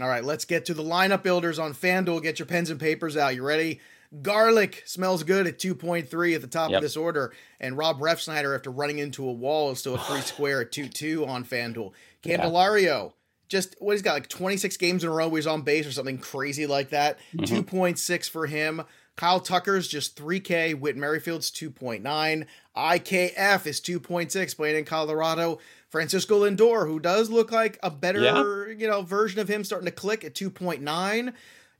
All 0.00 0.08
right, 0.08 0.24
let's 0.24 0.44
get 0.44 0.66
to 0.66 0.74
the 0.74 0.82
lineup 0.82 1.22
builders 1.22 1.58
on 1.58 1.72
FanDuel. 1.72 2.22
Get 2.22 2.38
your 2.38 2.46
pens 2.46 2.68
and 2.68 2.80
papers 2.80 3.16
out. 3.16 3.34
You 3.34 3.44
ready? 3.44 3.80
Garlick 4.22 4.82
smells 4.86 5.22
good 5.22 5.46
at 5.46 5.58
2.3 5.58 6.34
at 6.34 6.40
the 6.40 6.46
top 6.46 6.70
yep. 6.70 6.78
of 6.78 6.82
this 6.82 6.96
order. 6.96 7.32
And 7.60 7.76
Rob 7.76 8.00
Refsnyder, 8.00 8.54
after 8.54 8.70
running 8.70 8.98
into 8.98 9.28
a 9.28 9.32
wall, 9.32 9.70
is 9.70 9.78
still 9.78 9.94
a 9.94 9.98
free 9.98 10.20
square 10.22 10.62
at 10.62 10.72
2 10.72 10.88
2 10.88 11.26
on 11.26 11.44
FanDuel. 11.44 11.92
Candelario, 12.22 12.84
yeah. 12.84 13.08
just 13.48 13.76
what 13.80 13.92
he's 13.92 14.02
got 14.02 14.14
like 14.14 14.28
26 14.28 14.76
games 14.76 15.04
in 15.04 15.10
a 15.10 15.12
row 15.12 15.28
where 15.28 15.38
he's 15.38 15.46
on 15.46 15.62
base 15.62 15.86
or 15.86 15.92
something 15.92 16.18
crazy 16.18 16.66
like 16.66 16.90
that. 16.90 17.18
Mm-hmm. 17.36 17.76
2.6 17.76 18.30
for 18.30 18.46
him. 18.46 18.82
Kyle 19.16 19.40
Tucker's 19.40 19.86
just 19.86 20.16
3K. 20.16 20.78
Whit 20.78 20.96
Merrifield's 20.96 21.50
2.9. 21.50 22.46
IKF 22.76 23.66
is 23.66 23.80
2.6, 23.80 24.56
playing 24.56 24.76
in 24.78 24.84
Colorado. 24.84 25.58
Francisco 25.88 26.44
Lindor, 26.44 26.88
who 26.88 26.98
does 26.98 27.30
look 27.30 27.52
like 27.52 27.78
a 27.82 27.90
better, 27.90 28.20
yeah. 28.20 28.74
you 28.76 28.88
know, 28.88 29.02
version 29.02 29.38
of 29.38 29.46
him 29.46 29.62
starting 29.62 29.86
to 29.86 29.92
click 29.92 30.24
at 30.24 30.34
2.9. 30.34 31.32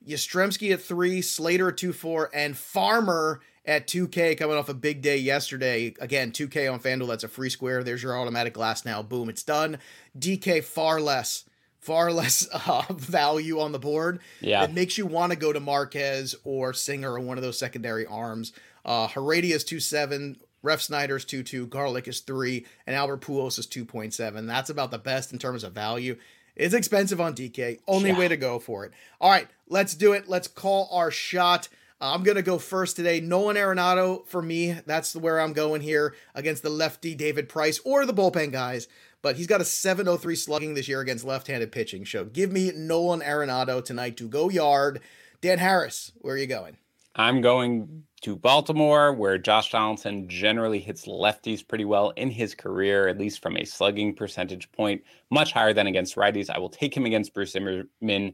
Yastrzemski 0.06 0.72
at 0.72 0.82
3, 0.82 1.22
Slater 1.22 1.68
at 1.68 1.76
two 1.76 1.92
four, 1.92 2.30
and 2.34 2.56
Farmer 2.56 3.40
at 3.66 3.86
2K 3.86 4.36
coming 4.36 4.56
off 4.56 4.68
a 4.68 4.74
big 4.74 5.00
day 5.00 5.16
yesterday. 5.16 5.94
Again, 6.00 6.32
2K 6.32 6.70
on 6.72 6.80
FanDuel, 6.80 7.08
that's 7.08 7.24
a 7.24 7.28
free 7.28 7.48
square. 7.48 7.82
There's 7.82 8.02
your 8.02 8.18
automatic 8.18 8.54
Glasnow. 8.54 9.08
Boom, 9.08 9.28
it's 9.28 9.42
done. 9.42 9.78
DK 10.18 10.62
far 10.62 11.00
less 11.00 11.44
far 11.84 12.10
less 12.12 12.48
uh, 12.52 12.82
value 12.90 13.60
on 13.60 13.72
the 13.72 13.78
board. 13.78 14.20
Yeah. 14.40 14.64
It 14.64 14.72
makes 14.72 14.96
you 14.96 15.06
want 15.06 15.32
to 15.32 15.38
go 15.38 15.52
to 15.52 15.60
Marquez 15.60 16.34
or 16.42 16.72
Singer 16.72 17.12
or 17.12 17.20
one 17.20 17.36
of 17.36 17.44
those 17.44 17.58
secondary 17.58 18.06
arms. 18.06 18.52
Uh, 18.84 19.06
Heredia 19.08 19.54
is 19.54 19.64
2 19.64 19.80
7, 19.80 20.38
Refsnyder's 20.64 21.24
2 21.24 21.42
2, 21.42 21.66
Garlick 21.66 22.08
is 22.08 22.20
3, 22.20 22.64
and 22.86 22.96
Albert 22.96 23.20
Pujols 23.20 23.58
is 23.58 23.66
2.7. 23.66 24.46
That's 24.46 24.70
about 24.70 24.90
the 24.90 24.98
best 24.98 25.32
in 25.32 25.38
terms 25.38 25.62
of 25.62 25.72
value. 25.72 26.16
It's 26.56 26.74
expensive 26.74 27.20
on 27.20 27.34
DK. 27.34 27.80
Only 27.86 28.10
yeah. 28.10 28.18
way 28.18 28.28
to 28.28 28.36
go 28.36 28.58
for 28.58 28.84
it. 28.84 28.92
All 29.20 29.30
right, 29.30 29.48
let's 29.68 29.94
do 29.94 30.12
it. 30.12 30.28
Let's 30.28 30.48
call 30.48 30.88
our 30.92 31.10
shot. 31.10 31.68
Uh, 32.00 32.12
I'm 32.12 32.22
going 32.22 32.36
to 32.36 32.42
go 32.42 32.58
first 32.58 32.96
today. 32.96 33.20
Nolan 33.20 33.56
Arenado 33.56 34.26
for 34.26 34.42
me. 34.42 34.78
That's 34.86 35.16
where 35.16 35.40
I'm 35.40 35.52
going 35.52 35.80
here 35.80 36.14
against 36.34 36.62
the 36.62 36.70
lefty 36.70 37.14
David 37.14 37.48
Price 37.48 37.80
or 37.84 38.06
the 38.06 38.14
bullpen 38.14 38.52
guys 38.52 38.88
but 39.24 39.36
he's 39.36 39.46
got 39.46 39.62
a 39.62 39.64
703 39.64 40.36
slugging 40.36 40.74
this 40.74 40.86
year 40.86 41.00
against 41.00 41.24
left-handed 41.24 41.72
pitching. 41.72 42.04
So 42.04 42.26
give 42.26 42.52
me 42.52 42.70
Nolan 42.76 43.22
Arenado 43.22 43.82
tonight 43.82 44.18
to 44.18 44.28
go 44.28 44.50
yard. 44.50 45.00
Dan 45.40 45.56
Harris, 45.56 46.12
where 46.20 46.34
are 46.34 46.38
you 46.38 46.46
going? 46.46 46.76
I'm 47.16 47.40
going 47.40 48.04
to 48.22 48.36
Baltimore, 48.36 49.12
where 49.12 49.38
Josh 49.38 49.70
Donaldson 49.70 50.28
generally 50.28 50.80
hits 50.80 51.06
lefties 51.06 51.66
pretty 51.66 51.84
well 51.84 52.10
in 52.10 52.30
his 52.30 52.54
career, 52.54 53.06
at 53.06 53.18
least 53.18 53.42
from 53.42 53.56
a 53.56 53.64
slugging 53.64 54.14
percentage 54.14 54.72
point, 54.72 55.02
much 55.30 55.52
higher 55.52 55.72
than 55.72 55.86
against 55.86 56.16
righties. 56.16 56.50
I 56.50 56.58
will 56.58 56.70
take 56.70 56.96
him 56.96 57.04
against 57.04 57.34
Bruce 57.34 57.52
Zimmermann. 57.52 58.32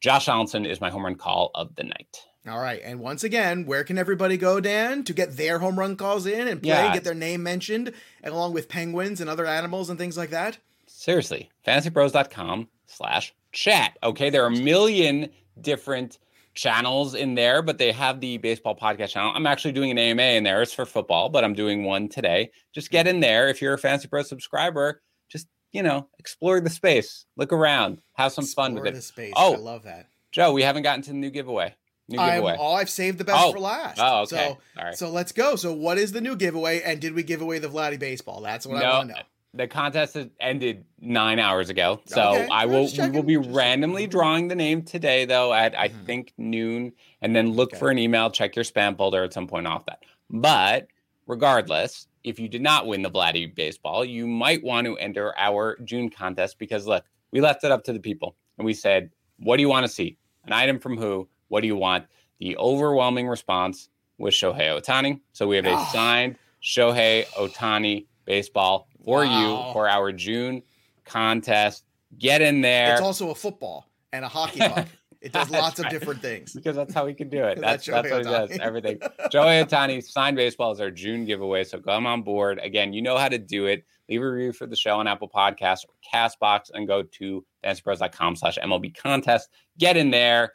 Josh 0.00 0.26
Donaldson 0.26 0.66
is 0.66 0.80
my 0.80 0.90
home 0.90 1.04
run 1.04 1.14
call 1.14 1.50
of 1.54 1.74
the 1.76 1.84
night. 1.84 2.24
All 2.48 2.60
right. 2.60 2.80
And 2.84 3.00
once 3.00 3.24
again, 3.24 3.66
where 3.66 3.84
can 3.84 3.98
everybody 3.98 4.36
go, 4.36 4.60
Dan, 4.60 5.02
to 5.04 5.12
get 5.12 5.36
their 5.36 5.58
home 5.58 5.78
run 5.78 5.96
calls 5.96 6.26
in 6.26 6.46
and 6.48 6.62
play, 6.62 6.70
yeah. 6.70 6.94
get 6.94 7.04
their 7.04 7.14
name 7.14 7.42
mentioned, 7.42 7.92
along 8.22 8.52
with 8.52 8.68
penguins 8.68 9.20
and 9.20 9.28
other 9.28 9.46
animals 9.46 9.90
and 9.90 9.98
things 9.98 10.16
like 10.16 10.30
that? 10.30 10.58
Seriously, 10.86 11.50
fantasypros.com 11.66 12.68
slash 12.86 13.34
chat. 13.52 13.98
Okay. 14.02 14.30
There 14.30 14.44
are 14.44 14.48
a 14.48 14.50
million 14.50 15.30
different 15.60 16.18
channels 16.56 17.14
in 17.14 17.34
there, 17.34 17.62
but 17.62 17.78
they 17.78 17.92
have 17.92 18.20
the 18.20 18.38
baseball 18.38 18.74
podcast 18.74 19.10
channel. 19.10 19.32
I'm 19.34 19.46
actually 19.46 19.72
doing 19.72 19.90
an 19.90 19.98
AMA 19.98 20.22
in 20.22 20.44
there. 20.44 20.62
It's 20.62 20.72
for 20.72 20.86
football, 20.86 21.28
but 21.28 21.44
I'm 21.44 21.54
doing 21.54 21.84
one 21.84 22.08
today. 22.08 22.50
Just 22.74 22.90
get 22.90 23.06
mm-hmm. 23.06 23.16
in 23.16 23.20
there. 23.20 23.48
If 23.48 23.62
you're 23.62 23.74
a 23.74 23.78
Fantasy 23.78 24.08
Pro 24.08 24.22
subscriber, 24.22 25.02
just, 25.28 25.46
you 25.72 25.82
know, 25.82 26.08
explore 26.18 26.60
the 26.60 26.70
space, 26.70 27.26
look 27.36 27.52
around, 27.52 28.02
have 28.14 28.32
some 28.32 28.44
explore 28.44 28.66
fun 28.66 28.74
with 28.74 28.96
it. 28.96 29.02
Space. 29.02 29.34
Oh, 29.36 29.54
I 29.54 29.58
love 29.58 29.84
that. 29.84 30.08
Joe, 30.32 30.52
we 30.52 30.62
haven't 30.62 30.82
gotten 30.82 31.02
to 31.02 31.10
the 31.10 31.16
new 31.16 31.30
giveaway. 31.30 31.74
New 32.08 32.18
giveaway. 32.18 32.52
I'm, 32.52 32.60
oh, 32.60 32.72
I've 32.72 32.90
saved 32.90 33.18
the 33.18 33.24
best 33.24 33.44
oh. 33.44 33.52
for 33.52 33.58
last. 33.58 33.98
Oh, 34.00 34.22
okay. 34.22 34.36
So, 34.36 34.58
All 34.78 34.84
right. 34.84 34.94
so 34.96 35.10
let's 35.10 35.32
go. 35.32 35.56
So, 35.56 35.72
what 35.72 35.98
is 35.98 36.12
the 36.12 36.20
new 36.20 36.36
giveaway? 36.36 36.80
And 36.82 37.00
did 37.00 37.14
we 37.14 37.22
give 37.22 37.40
away 37.40 37.58
the 37.58 37.68
Vladdy 37.68 37.98
baseball? 37.98 38.40
That's 38.40 38.66
what 38.66 38.80
no, 38.80 38.84
I 38.84 38.98
want 38.98 39.08
to 39.10 39.14
know 39.14 39.22
the 39.56 39.66
contest 39.66 40.14
has 40.14 40.28
ended 40.40 40.84
nine 41.00 41.38
hours 41.38 41.70
ago. 41.70 42.00
So 42.06 42.34
okay, 42.34 42.48
I 42.50 42.66
will 42.66 42.88
we 42.98 43.10
will 43.10 43.22
be 43.22 43.36
randomly 43.36 44.06
drawing 44.06 44.48
the 44.48 44.54
name 44.54 44.82
today 44.82 45.24
though 45.24 45.52
at 45.52 45.72
mm-hmm. 45.72 45.80
I 45.82 45.88
think 45.88 46.32
noon 46.36 46.92
and 47.22 47.34
then 47.34 47.52
look 47.52 47.70
okay. 47.72 47.78
for 47.78 47.90
an 47.90 47.98
email, 47.98 48.30
check 48.30 48.56
your 48.56 48.64
spam 48.64 48.96
folder 48.96 49.24
at 49.24 49.32
some 49.32 49.46
point 49.46 49.66
off 49.66 49.86
that. 49.86 50.00
But 50.30 50.88
regardless, 51.26 52.06
if 52.24 52.38
you 52.38 52.48
did 52.48 52.62
not 52.62 52.86
win 52.86 53.02
the 53.02 53.10
Vladdy 53.10 53.54
baseball, 53.54 54.04
you 54.04 54.26
might 54.26 54.62
want 54.62 54.86
to 54.86 54.96
enter 54.98 55.36
our 55.38 55.78
June 55.84 56.10
contest 56.10 56.58
because 56.58 56.86
look, 56.86 57.04
we 57.30 57.40
left 57.40 57.64
it 57.64 57.70
up 57.70 57.84
to 57.84 57.92
the 57.92 58.00
people 58.00 58.36
and 58.58 58.66
we 58.66 58.74
said, 58.74 59.10
what 59.38 59.56
do 59.56 59.62
you 59.62 59.68
want 59.68 59.86
to 59.86 59.92
see? 59.92 60.18
An 60.44 60.52
item 60.52 60.78
from 60.78 60.96
who? 60.96 61.28
What 61.48 61.60
do 61.60 61.66
you 61.66 61.76
want? 61.76 62.06
The 62.38 62.56
overwhelming 62.56 63.28
response 63.28 63.88
was 64.18 64.34
Shohei 64.34 64.80
Ohtani. 64.80 65.20
So 65.32 65.46
we 65.46 65.56
have 65.56 65.66
a 65.66 65.74
oh. 65.74 65.88
signed 65.92 66.36
Shohei 66.62 67.26
Ohtani 67.28 68.06
baseball 68.24 68.88
for 69.06 69.24
wow. 69.24 69.68
you 69.68 69.72
for 69.72 69.88
our 69.88 70.12
June 70.12 70.62
contest. 71.06 71.84
Get 72.18 72.42
in 72.42 72.60
there. 72.60 72.92
It's 72.92 73.02
also 73.02 73.30
a 73.30 73.34
football 73.34 73.88
and 74.12 74.24
a 74.24 74.28
hockey 74.28 74.58
puck. 74.58 74.86
It 75.22 75.32
does 75.32 75.50
lots 75.50 75.80
right. 75.80 75.86
of 75.86 75.98
different 75.98 76.22
things. 76.22 76.52
Because 76.52 76.76
that's 76.76 76.94
how 76.94 77.04
we 77.06 77.14
can 77.14 77.28
do 77.28 77.42
it. 77.42 77.58
That's, 77.60 77.86
that's, 77.86 78.08
that's 78.08 78.26
what 78.26 78.26
he 78.26 78.30
does. 78.30 78.58
Everything. 78.60 79.00
Joey 79.32 79.64
Ohtani 79.64 80.04
signed 80.04 80.36
baseball 80.36 80.70
is 80.70 80.80
our 80.80 80.90
June 80.90 81.24
giveaway. 81.24 81.64
So 81.64 81.80
come 81.80 82.06
on 82.06 82.22
board. 82.22 82.60
Again, 82.62 82.92
you 82.92 83.02
know 83.02 83.16
how 83.16 83.28
to 83.28 83.38
do 83.38 83.66
it. 83.66 83.84
Leave 84.08 84.22
a 84.22 84.30
review 84.30 84.52
for 84.52 84.66
the 84.66 84.76
show 84.76 85.00
on 85.00 85.08
Apple 85.08 85.28
Podcasts 85.28 85.84
or 85.88 85.94
Castbox 86.14 86.70
and 86.74 86.86
go 86.86 87.02
to 87.02 87.44
slash 87.64 88.58
MLB 88.58 88.94
contest. 88.96 89.48
Get 89.78 89.96
in 89.96 90.10
there. 90.10 90.52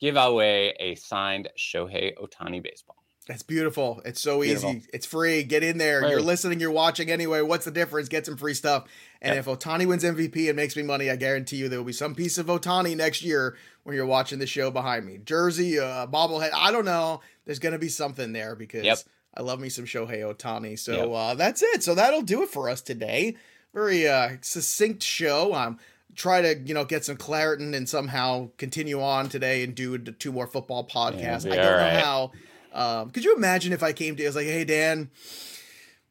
Give 0.00 0.16
away 0.16 0.74
a 0.80 0.94
signed 0.94 1.50
Shohei 1.58 2.14
Ohtani 2.16 2.62
baseball. 2.62 2.99
That's 3.30 3.44
beautiful. 3.44 4.02
It's 4.04 4.20
so 4.20 4.42
beautiful. 4.42 4.70
easy. 4.70 4.88
It's 4.92 5.06
free. 5.06 5.44
Get 5.44 5.62
in 5.62 5.78
there. 5.78 6.00
Right. 6.00 6.10
You're 6.10 6.20
listening, 6.20 6.58
you're 6.58 6.72
watching 6.72 7.12
anyway. 7.12 7.42
What's 7.42 7.64
the 7.64 7.70
difference? 7.70 8.08
Get 8.08 8.26
some 8.26 8.36
free 8.36 8.54
stuff. 8.54 8.88
And 9.22 9.36
yep. 9.36 9.46
if 9.46 9.58
Ohtani 9.60 9.86
wins 9.86 10.02
MVP 10.02 10.48
and 10.48 10.56
makes 10.56 10.74
me 10.74 10.82
money, 10.82 11.08
I 11.08 11.14
guarantee 11.14 11.58
you 11.58 11.68
there 11.68 11.78
will 11.78 11.86
be 11.86 11.92
some 11.92 12.16
piece 12.16 12.38
of 12.38 12.46
Ohtani 12.46 12.96
next 12.96 13.22
year 13.22 13.56
when 13.84 13.94
you're 13.94 14.04
watching 14.04 14.40
the 14.40 14.48
show 14.48 14.72
behind 14.72 15.06
me. 15.06 15.20
Jersey, 15.24 15.78
uh, 15.78 16.08
bobblehead. 16.08 16.50
I 16.52 16.72
don't 16.72 16.84
know. 16.84 17.20
There's 17.44 17.60
going 17.60 17.72
to 17.72 17.78
be 17.78 17.88
something 17.88 18.32
there 18.32 18.56
because 18.56 18.82
yep. 18.82 18.98
I 19.36 19.42
love 19.42 19.60
me 19.60 19.68
some 19.68 19.84
Shohei 19.84 20.22
Ohtani. 20.22 20.76
So 20.76 20.92
yep. 20.92 21.08
uh, 21.14 21.34
that's 21.36 21.62
it. 21.62 21.84
So 21.84 21.94
that'll 21.94 22.22
do 22.22 22.42
it 22.42 22.48
for 22.48 22.68
us 22.68 22.82
today. 22.82 23.36
Very 23.72 24.08
uh, 24.08 24.38
succinct 24.40 25.04
show. 25.04 25.54
I'm 25.54 25.68
um, 25.68 25.78
try 26.16 26.42
to 26.42 26.58
you 26.58 26.74
know 26.74 26.84
get 26.84 27.04
some 27.04 27.16
Claritin 27.16 27.76
and 27.76 27.88
somehow 27.88 28.50
continue 28.56 29.00
on 29.00 29.28
today 29.28 29.62
and 29.62 29.72
do 29.72 29.98
two 29.98 30.32
more 30.32 30.48
football 30.48 30.84
podcasts. 30.84 31.48
I 31.48 31.54
don't 31.54 31.76
right. 31.76 31.94
know 31.94 32.00
how 32.00 32.32
um, 32.72 33.10
could 33.10 33.24
you 33.24 33.34
imagine 33.36 33.72
if 33.72 33.82
I 33.82 33.92
came 33.92 34.16
to 34.16 34.22
you, 34.22 34.28
I 34.28 34.30
was 34.30 34.36
like, 34.36 34.46
hey, 34.46 34.64
Dan, 34.64 35.10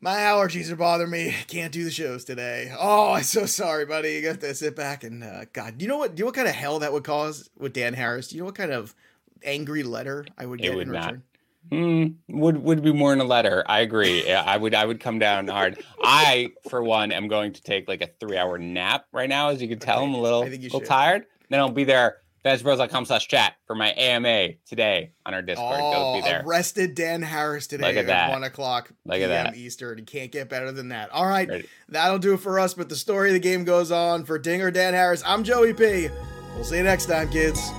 my 0.02 0.16
allergies 0.16 0.72
are 0.72 0.76
bothering 0.76 1.12
me. 1.12 1.36
Can't 1.48 1.72
do 1.72 1.84
the 1.84 1.92
shows 1.92 2.24
today. 2.24 2.74
Oh, 2.78 3.14
I'm 3.14 3.24
so 3.24 3.46
sorry, 3.46 3.86
buddy. 3.86 4.14
You 4.14 4.22
got 4.22 4.40
to 4.42 4.56
sit 4.56 4.76
back 4.76 5.04
and, 5.04 5.24
uh, 5.24 5.46
God, 5.54 5.78
do 5.78 5.84
you 5.84 5.90
know 5.90 5.98
what, 5.98 6.16
do 6.16 6.20
you 6.20 6.24
know 6.24 6.28
what 6.28 6.36
kind 6.36 6.48
of 6.48 6.56
hell 6.56 6.80
that 6.80 6.94
would 6.94 7.04
cause 7.04 7.50
with 7.58 7.74
Dan 7.74 7.94
Harris? 7.94 8.30
Do 8.30 8.36
you 8.36 8.42
know 8.42 8.46
what 8.46 8.56
kind 8.56 8.72
of 8.72 8.96
angry 9.44 9.84
letter 9.84 10.26
I 10.38 10.46
would 10.46 10.62
get 10.62 10.74
it 10.74 10.76
would 10.76 10.88
in 10.88 10.94
return? 10.94 11.24
Mm, 11.72 12.16
would 12.30 12.64
would 12.64 12.82
be 12.82 12.94
more 12.94 13.14
in 13.14 13.20
a 13.20 13.26
letter. 13.26 13.64
I 13.68 13.82
agree. 13.82 14.26
Yeah, 14.26 14.44
I 14.44 14.58
would 14.58 14.74
I 14.74 14.86
would 14.86 15.00
come 15.00 15.20
down 15.20 15.48
hard. 15.48 15.84
I, 16.02 16.52
for 16.70 16.82
one, 16.82 17.12
am 17.12 17.28
going 17.28 17.54
to 17.54 17.62
take 17.62 17.88
like 17.88 18.02
a 18.02 18.10
three 18.20 18.38
hour 18.38 18.58
nap 18.58 19.06
right 19.12 19.30
now. 19.30 19.50
As 19.50 19.62
you 19.62 19.68
can 19.68 19.78
tell, 19.78 19.98
okay. 20.00 20.08
I'm 20.08 20.14
a 20.16 20.22
little, 20.22 20.46
little 20.46 20.80
tired. 20.80 21.26
Then 21.50 21.60
I'll 21.60 21.70
be 21.70 21.84
there 21.84 22.18
fantasypros.com 22.44 23.06
slash 23.06 23.28
chat 23.28 23.56
for 23.66 23.76
my 23.76 23.92
AMA 23.92 24.54
today 24.66 25.12
on 25.26 25.34
our 25.34 25.42
Discord. 25.42 25.80
Oh, 25.80 25.92
Go 25.92 26.14
be 26.16 26.20
oh, 26.20 26.30
there. 26.30 26.44
Arrested 26.46 26.96
Dan 26.96 27.22
Harris 27.22 27.68
today 27.68 27.88
Look 27.88 27.98
at, 27.98 28.08
that. 28.08 28.32
1 28.32 28.44
o'clock 28.44 28.92
Look 29.06 29.18
PM 29.18 29.32
at 29.32 29.44
that. 29.46 29.58
Eastern. 29.58 29.98
You 29.98 30.06
can't 30.06 30.32
get 30.32 30.50
better 30.50 30.72
than 30.72 30.90
that. 30.90 31.12
All 31.12 31.28
right. 31.28 31.48
Ready. 31.48 31.68
That'll 31.90 32.20
do 32.20 32.34
it 32.34 32.40
for 32.40 32.60
us, 32.60 32.74
but 32.74 32.90
the 32.90 32.96
story 32.96 33.30
of 33.30 33.34
the 33.34 33.40
game 33.40 33.64
goes 33.64 33.92
on. 33.92 34.26
For 34.26 34.40
Dinger 34.40 34.72
Dan 34.72 34.94
Harris, 34.94 35.24
I'm 35.26 35.44
Joey 35.44 35.74
P. 35.74 36.10
We'll 36.56 36.64
see 36.64 36.78
you 36.78 36.84
next 36.84 37.06
time, 37.06 37.30
kids. 37.30 37.72